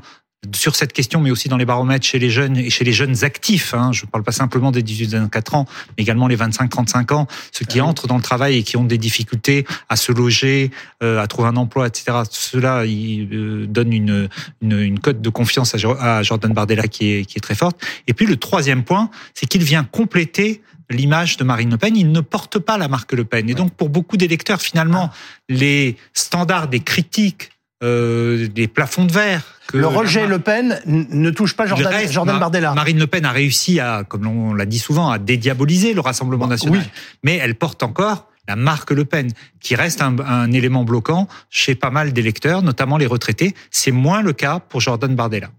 sur 0.54 0.74
cette 0.74 0.92
question, 0.92 1.20
mais 1.20 1.30
aussi 1.30 1.48
dans 1.48 1.58
les 1.58 1.66
baromètres 1.66 2.06
chez 2.06 2.18
les 2.18 2.30
jeunes 2.30 2.56
et 2.56 2.70
chez 2.70 2.84
les 2.84 2.92
jeunes 2.92 3.24
actifs. 3.24 3.74
Hein. 3.74 3.92
Je 3.92 4.06
ne 4.06 4.10
parle 4.10 4.24
pas 4.24 4.32
simplement 4.32 4.70
des 4.70 4.82
18-24 4.82 5.54
ans, 5.54 5.66
mais 5.96 6.02
également 6.02 6.28
les 6.28 6.36
25-35 6.36 7.12
ans, 7.12 7.26
ceux 7.52 7.66
qui 7.66 7.80
ah 7.80 7.84
entrent 7.84 8.06
dans 8.06 8.16
le 8.16 8.22
travail 8.22 8.56
et 8.56 8.62
qui 8.62 8.76
ont 8.76 8.84
des 8.84 8.96
difficultés 8.96 9.66
à 9.88 9.96
se 9.96 10.12
loger, 10.12 10.70
euh, 11.02 11.20
à 11.20 11.26
trouver 11.26 11.48
un 11.48 11.56
emploi, 11.56 11.86
etc. 11.86 12.22
Cela 12.30 12.84
euh, 12.84 13.66
donne 13.66 13.92
une, 13.92 14.28
une, 14.62 14.78
une, 14.78 14.98
cote 14.98 15.20
de 15.20 15.28
confiance 15.28 15.74
à, 15.74 16.22
Jordan 16.22 16.52
Bardella 16.54 16.88
qui 16.88 17.12
est, 17.12 17.24
qui 17.26 17.36
est 17.36 17.42
très 17.42 17.54
forte. 17.54 17.78
Et 18.06 18.14
puis 18.14 18.24
le 18.24 18.36
troisième 18.36 18.82
point, 18.82 19.10
c'est 19.34 19.46
qu'il 19.46 19.62
vient 19.62 19.84
compléter 19.84 20.62
l'image 20.88 21.36
de 21.36 21.44
Marine 21.44 21.70
Le 21.70 21.76
Pen. 21.76 21.96
Il 21.96 22.12
ne 22.12 22.20
porte 22.20 22.58
pas 22.58 22.78
la 22.78 22.88
marque 22.88 23.12
Le 23.12 23.24
Pen. 23.24 23.48
Et 23.50 23.54
donc, 23.54 23.74
pour 23.74 23.90
beaucoup 23.90 24.16
d'électeurs, 24.16 24.60
finalement, 24.60 25.10
ah. 25.12 25.16
les 25.48 25.96
standards 26.14 26.68
des 26.68 26.80
critiques 26.80 27.50
euh, 27.82 28.46
des 28.48 28.68
plafonds 28.68 29.06
de 29.06 29.12
verre. 29.12 29.58
Que 29.70 29.78
le 29.78 29.86
rejet 29.86 30.26
Le 30.26 30.38
Pen 30.38 30.80
ne 30.86 31.30
touche 31.30 31.54
pas 31.54 31.66
Jordan, 31.66 31.92
Jordan 32.10 32.38
Bardella. 32.38 32.74
Marine 32.74 32.98
Le 32.98 33.06
Pen 33.06 33.24
a 33.24 33.32
réussi 33.32 33.80
à, 33.80 34.04
comme 34.04 34.26
on 34.26 34.54
l'a 34.54 34.66
dit 34.66 34.78
souvent, 34.78 35.10
à 35.10 35.18
dédiaboliser 35.18 35.94
le 35.94 36.00
Rassemblement 36.00 36.46
bah, 36.46 36.54
national. 36.54 36.82
Mais 37.22 37.36
elle 37.36 37.54
porte 37.54 37.82
encore 37.82 38.28
la 38.48 38.56
marque 38.56 38.90
Le 38.90 39.04
Pen, 39.04 39.30
qui 39.60 39.76
reste 39.76 40.02
un, 40.02 40.18
un 40.18 40.50
élément 40.50 40.82
bloquant 40.82 41.28
chez 41.50 41.74
pas 41.76 41.90
mal 41.90 42.12
d'électeurs, 42.12 42.62
notamment 42.62 42.96
les 42.96 43.06
retraités. 43.06 43.54
C'est 43.70 43.92
moins 43.92 44.22
le 44.22 44.32
cas 44.32 44.58
pour 44.58 44.80
Jordan 44.80 45.14
Bardella. 45.14 45.50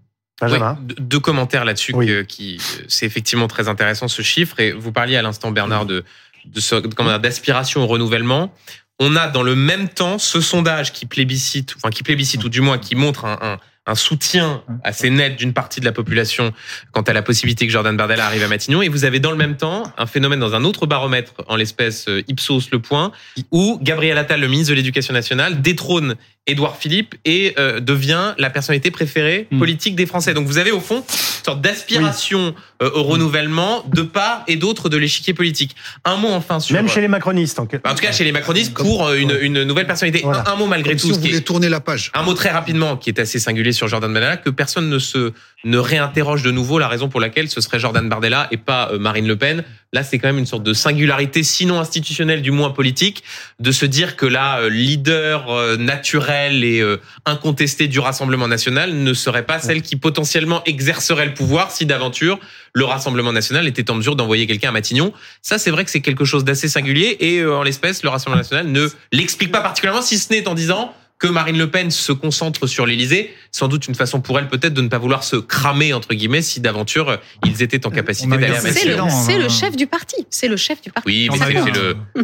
deux 0.98 1.20
commentaires 1.20 1.64
là-dessus 1.64 1.94
qui 2.28 2.60
c'est 2.88 3.06
effectivement 3.06 3.48
très 3.48 3.68
intéressant 3.68 4.08
ce 4.08 4.22
chiffre 4.22 4.60
et 4.60 4.72
vous 4.72 4.92
parliez 4.92 5.16
à 5.16 5.22
l'instant 5.22 5.52
Bernard 5.52 5.86
de 5.86 6.04
de 6.44 7.18
d'aspiration 7.18 7.82
au 7.82 7.86
renouvellement 7.86 8.52
on 8.98 9.16
a 9.16 9.28
dans 9.28 9.42
le 9.42 9.56
même 9.56 9.88
temps 9.88 10.18
ce 10.18 10.40
sondage 10.40 10.92
qui 10.92 11.06
plébiscite, 11.06 11.74
enfin 11.76 11.90
qui 11.90 12.02
plébiscite 12.02 12.44
ou 12.44 12.48
du 12.48 12.60
moins 12.60 12.78
qui 12.78 12.94
montre 12.94 13.24
un, 13.24 13.38
un 13.40 13.58
soutien 13.94 14.62
assez 14.84 15.10
net 15.10 15.36
d'une 15.36 15.52
partie 15.52 15.80
de 15.80 15.84
la 15.84 15.92
population 15.92 16.52
quant 16.92 17.02
à 17.02 17.12
la 17.12 17.22
possibilité 17.22 17.66
que 17.66 17.72
Jordan 17.72 17.96
Bardella 17.96 18.26
arrive 18.26 18.44
à 18.44 18.48
Matignon. 18.48 18.82
Et 18.82 18.88
vous 18.88 19.04
avez 19.04 19.18
dans 19.20 19.30
le 19.30 19.36
même 19.36 19.56
temps 19.56 19.92
un 19.98 20.06
phénomène 20.06 20.40
dans 20.40 20.54
un 20.54 20.64
autre 20.64 20.86
baromètre, 20.86 21.34
en 21.48 21.56
l'espèce 21.56 22.06
euh, 22.08 22.22
Ipsos 22.28 22.70
Le 22.70 22.78
Point, 22.78 23.12
où 23.50 23.78
Gabriel 23.82 24.18
Attal, 24.18 24.40
le 24.40 24.48
ministre 24.48 24.70
de 24.70 24.76
l'Éducation 24.76 25.12
nationale, 25.12 25.62
détrône 25.62 26.16
Édouard 26.46 26.76
Philippe 26.76 27.14
et 27.24 27.54
euh, 27.58 27.80
devient 27.80 28.34
la 28.38 28.50
personnalité 28.50 28.90
préférée 28.90 29.46
hmm. 29.50 29.58
politique 29.58 29.96
des 29.96 30.06
Français. 30.06 30.34
Donc 30.34 30.46
vous 30.46 30.58
avez 30.58 30.72
au 30.72 30.80
fond 30.80 30.98
une 30.98 31.44
sorte 31.44 31.60
d'aspiration 31.60 32.54
euh, 32.82 32.90
au 32.94 33.02
renouvellement 33.04 33.84
de 33.92 34.02
part 34.02 34.42
et 34.48 34.56
d'autre 34.56 34.88
de 34.88 34.96
l'échiquier 34.96 35.32
politique. 35.34 35.74
Un 36.04 36.16
mot 36.16 36.28
enfin 36.28 36.60
sur... 36.60 36.74
Même 36.74 36.88
chez 36.88 37.00
les 37.00 37.08
macronistes. 37.08 37.58
En, 37.58 37.62
en 37.62 37.66
tout 37.66 38.02
cas 38.02 38.12
chez 38.12 38.24
les 38.24 38.32
macronistes 38.32 38.74
pour 38.74 39.10
une, 39.12 39.36
une 39.40 39.62
nouvelle 39.62 39.86
personnalité. 39.86 40.24
Un, 40.24 40.56
mot 40.56 40.66
malgré 40.66 40.96
tout. 40.96 41.06
Si 41.06 41.12
vous 41.12 41.20
voulez 41.20 41.40
tourner 41.40 41.68
la 41.68 41.80
page. 41.80 42.10
Un 42.14 42.22
mot 42.22 42.34
très 42.34 42.50
rapidement 42.50 42.96
qui 42.96 43.10
est 43.10 43.18
assez 43.18 43.38
singulier 43.38 43.72
sur 43.72 43.88
Jordan 43.88 44.12
Bardella, 44.12 44.36
que 44.36 44.50
personne 44.50 44.88
ne 44.88 44.98
se 44.98 45.32
ne 45.64 45.78
réinterroge 45.78 46.42
de 46.42 46.50
nouveau 46.50 46.78
la 46.78 46.88
raison 46.88 47.08
pour 47.08 47.20
laquelle 47.20 47.48
ce 47.48 47.60
serait 47.60 47.78
Jordan 47.78 48.08
Bardella 48.08 48.48
et 48.50 48.56
pas 48.56 48.90
euh, 48.92 48.98
Marine 48.98 49.28
Le 49.28 49.36
Pen. 49.36 49.64
Là, 49.94 50.02
c'est 50.02 50.18
quand 50.18 50.28
même 50.28 50.38
une 50.38 50.46
sorte 50.46 50.62
de 50.62 50.72
singularité, 50.72 51.42
sinon 51.42 51.78
institutionnelle, 51.78 52.40
du 52.40 52.50
moins 52.50 52.70
politique, 52.70 53.22
de 53.60 53.70
se 53.72 53.84
dire 53.84 54.16
que 54.16 54.24
la 54.24 54.60
euh, 54.60 54.70
leader 54.70 55.50
euh, 55.50 55.76
naturelle 55.76 56.64
et 56.64 56.82
incontestée 57.26 57.88
du 57.88 57.98
Rassemblement 57.98 58.48
national 58.48 58.94
ne 58.94 59.12
serait 59.14 59.44
pas 59.44 59.58
celle 59.58 59.82
qui 59.82 59.96
potentiellement 59.96 60.62
exercerait 60.64 61.26
le 61.26 61.34
pouvoir 61.34 61.70
si 61.70 61.84
d'aventure 61.84 62.40
le 62.72 62.84
Rassemblement 62.84 63.32
national 63.32 63.66
était 63.66 63.90
en 63.90 63.96
mesure 63.96 64.16
d'envoyer 64.16 64.46
quelqu'un 64.46 64.70
à 64.70 64.72
Matignon. 64.72 65.12
Ça, 65.42 65.58
c'est 65.58 65.70
vrai 65.70 65.84
que 65.84 65.90
c'est 65.90 66.00
quelque 66.00 66.24
chose 66.24 66.44
d'assez 66.44 66.68
singulier 66.68 67.18
et 67.20 67.44
en 67.44 67.62
l'espèce, 67.62 68.02
le 68.02 68.08
Rassemblement 68.08 68.40
national 68.40 68.68
ne 68.68 68.88
l'explique 69.12 69.52
pas 69.52 69.60
particulièrement, 69.60 70.02
si 70.02 70.18
ce 70.18 70.32
n'est 70.32 70.48
en 70.48 70.54
disant 70.54 70.94
que 71.22 71.28
Marine 71.28 71.56
Le 71.56 71.70
Pen 71.70 71.92
se 71.92 72.10
concentre 72.10 72.66
sur 72.66 72.84
l'Élysée, 72.84 73.32
sans 73.52 73.68
doute 73.68 73.86
une 73.86 73.94
façon 73.94 74.20
pour 74.20 74.40
elle 74.40 74.48
peut-être 74.48 74.74
de 74.74 74.82
ne 74.82 74.88
pas 74.88 74.98
vouloir 74.98 75.22
se 75.22 75.36
cramer 75.36 75.92
entre 75.92 76.14
guillemets 76.14 76.42
si 76.42 76.58
d'aventure 76.58 77.20
ils 77.46 77.62
étaient 77.62 77.86
en 77.86 77.90
capacité 77.90 78.28
d'aller 78.28 78.56
à 78.56 78.60
Matignon. 78.60 79.08
C'est 79.08 79.38
le, 79.38 79.48
chef 79.48 79.76
du 79.76 79.86
parti, 79.86 80.26
c'est 80.30 80.48
le 80.48 80.56
chef 80.56 80.82
du 80.82 80.90
parti. 80.90 81.06
Oui, 81.06 81.28
mais 81.30 81.38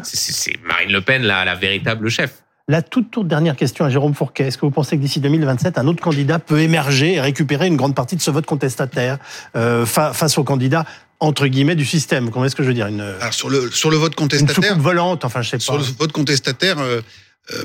c'est 0.02 0.52
Marine 0.64 0.90
Le 0.90 1.00
Pen 1.00 1.22
la, 1.22 1.44
la 1.44 1.54
véritable 1.54 2.08
chef. 2.08 2.42
La 2.66 2.82
toute, 2.82 3.12
toute 3.12 3.28
dernière 3.28 3.54
question 3.54 3.84
à 3.84 3.88
Jérôme 3.88 4.14
Fourquet. 4.14 4.48
Est-ce 4.48 4.58
que 4.58 4.66
vous 4.66 4.72
pensez 4.72 4.96
que 4.96 5.00
d'ici 5.00 5.20
2027, 5.20 5.78
un 5.78 5.86
autre 5.86 6.02
candidat 6.02 6.40
peut 6.40 6.60
émerger 6.60 7.14
et 7.14 7.20
récupérer 7.20 7.68
une 7.68 7.76
grande 7.76 7.94
partie 7.94 8.16
de 8.16 8.20
ce 8.20 8.32
vote 8.32 8.46
contestataire 8.46 9.18
euh, 9.56 9.86
face 9.86 10.36
au 10.38 10.44
candidat 10.44 10.84
entre 11.20 11.46
guillemets 11.46 11.76
du 11.76 11.86
système? 11.86 12.30
Comment 12.30 12.46
est-ce 12.46 12.56
que 12.56 12.64
je 12.64 12.68
veux 12.68 12.74
dire 12.74 12.88
une, 12.88 13.00
Alors 13.00 13.32
sur 13.32 13.48
le 13.48 13.70
sur 13.70 13.90
le 13.90 13.96
vote 13.96 14.16
contestataire, 14.16 14.74
une 14.74 14.82
volante, 14.82 15.24
enfin 15.24 15.40
je 15.40 15.50
sais 15.50 15.56
pas. 15.56 15.62
Sur 15.62 15.78
le 15.78 15.84
vote 15.84 16.12
contestataire, 16.12 16.78
euh, 16.78 17.00
euh, 17.00 17.02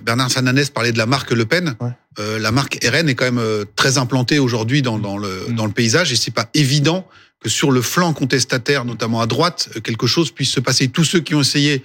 Bernard 0.03 0.31
Sananès 0.31 0.69
parlait 0.69 0.91
de 0.91 0.97
la 0.97 1.05
marque 1.05 1.31
Le 1.31 1.45
Pen. 1.45 1.75
Euh, 2.19 2.39
la 2.39 2.51
marque 2.51 2.77
RN 2.83 3.09
est 3.09 3.15
quand 3.15 3.25
même 3.25 3.39
euh, 3.39 3.65
très 3.75 3.97
implantée 3.97 4.39
aujourd'hui 4.39 4.81
dans, 4.81 4.99
dans, 4.99 5.17
le, 5.17 5.47
mm. 5.49 5.55
dans 5.55 5.65
le 5.65 5.71
paysage 5.71 6.11
et 6.11 6.15
c'est 6.15 6.31
pas 6.31 6.49
évident 6.53 7.07
que 7.39 7.49
sur 7.49 7.71
le 7.71 7.81
flanc 7.81 8.13
contestataire, 8.13 8.85
notamment 8.85 9.19
à 9.19 9.27
droite, 9.27 9.69
quelque 9.83 10.07
chose 10.07 10.31
puisse 10.31 10.51
se 10.51 10.59
passer. 10.59 10.87
Tous 10.87 11.03
ceux 11.03 11.19
qui 11.19 11.35
ont 11.35 11.41
essayé 11.41 11.83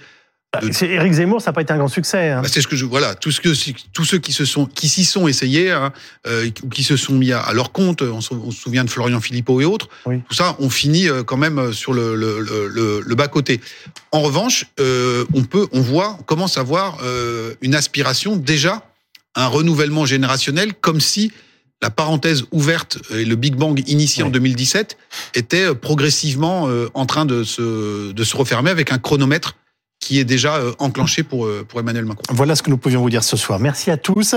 Éric 0.81 1.13
Zemmour, 1.13 1.41
ça 1.41 1.51
n'a 1.51 1.53
pas 1.53 1.61
été 1.61 1.73
un 1.73 1.77
grand 1.77 1.87
succès. 1.87 2.29
Hein. 2.29 2.41
Bah, 2.41 2.47
c'est 2.51 2.61
ce 2.61 2.67
que 2.67 2.75
je 2.75 2.85
voilà, 2.85 3.13
tous 3.13 3.31
ceux, 3.31 3.53
tous 3.93 4.03
ceux 4.03 4.17
qui 4.17 4.33
se 4.33 4.45
sont, 4.45 4.65
qui 4.65 4.89
s'y 4.89 5.05
sont 5.05 5.27
essayés, 5.27 5.69
hein, 5.69 5.93
euh, 6.25 6.49
qui 6.71 6.83
se 6.83 6.97
sont 6.97 7.13
mis 7.13 7.31
à, 7.31 7.53
leur 7.53 7.71
compte. 7.71 8.01
On 8.01 8.19
se, 8.19 8.33
souvient 8.51 8.83
de 8.83 8.89
Florian 8.89 9.21
Philippot 9.21 9.61
et 9.61 9.65
autres. 9.65 9.89
Tout 10.05 10.33
ça, 10.33 10.55
on 10.59 10.71
finit 10.71 11.07
euh, 11.07 11.23
quand 11.23 11.37
même 11.37 11.59
euh, 11.59 11.71
sur 11.71 11.93
le, 11.93 12.15
le, 12.15 12.39
le, 12.41 13.01
le 13.05 13.15
bas 13.15 13.27
côté. 13.27 13.61
En 14.11 14.21
revanche, 14.21 14.65
euh, 14.79 15.23
on 15.35 15.43
peut, 15.43 15.67
on 15.71 15.81
voit, 15.81 16.17
on 16.19 16.23
commence 16.23 16.57
à 16.57 16.63
voir 16.63 16.97
euh, 17.03 17.53
une 17.61 17.75
aspiration 17.75 18.35
déjà, 18.35 18.81
un 19.35 19.47
renouvellement 19.47 20.07
générationnel, 20.07 20.73
comme 20.73 20.99
si 20.99 21.31
la 21.83 21.91
parenthèse 21.91 22.45
ouverte 22.51 22.97
et 23.11 23.23
le 23.23 23.35
Big 23.35 23.55
Bang 23.55 23.81
initié 23.87 24.23
en 24.23 24.29
2017 24.29 24.97
était 25.35 25.73
progressivement 25.73 26.67
en 26.93 27.05
train 27.05 27.23
de 27.23 27.45
se, 27.45 28.11
de 28.11 28.23
se 28.25 28.35
refermer 28.35 28.69
avec 28.69 28.91
un 28.91 28.97
chronomètre 28.97 29.55
qui 29.99 30.19
est 30.19 30.23
déjà 30.23 30.55
euh, 30.55 30.71
enclenché 30.79 31.23
pour, 31.23 31.45
euh, 31.45 31.65
pour 31.67 31.79
Emmanuel 31.79 32.05
Macron. 32.05 32.23
Voilà 32.29 32.55
ce 32.55 32.63
que 32.63 32.69
nous 32.69 32.77
pouvions 32.77 33.01
vous 33.01 33.09
dire 33.09 33.23
ce 33.23 33.37
soir. 33.37 33.59
Merci 33.59 33.91
à 33.91 33.97
tous. 33.97 34.35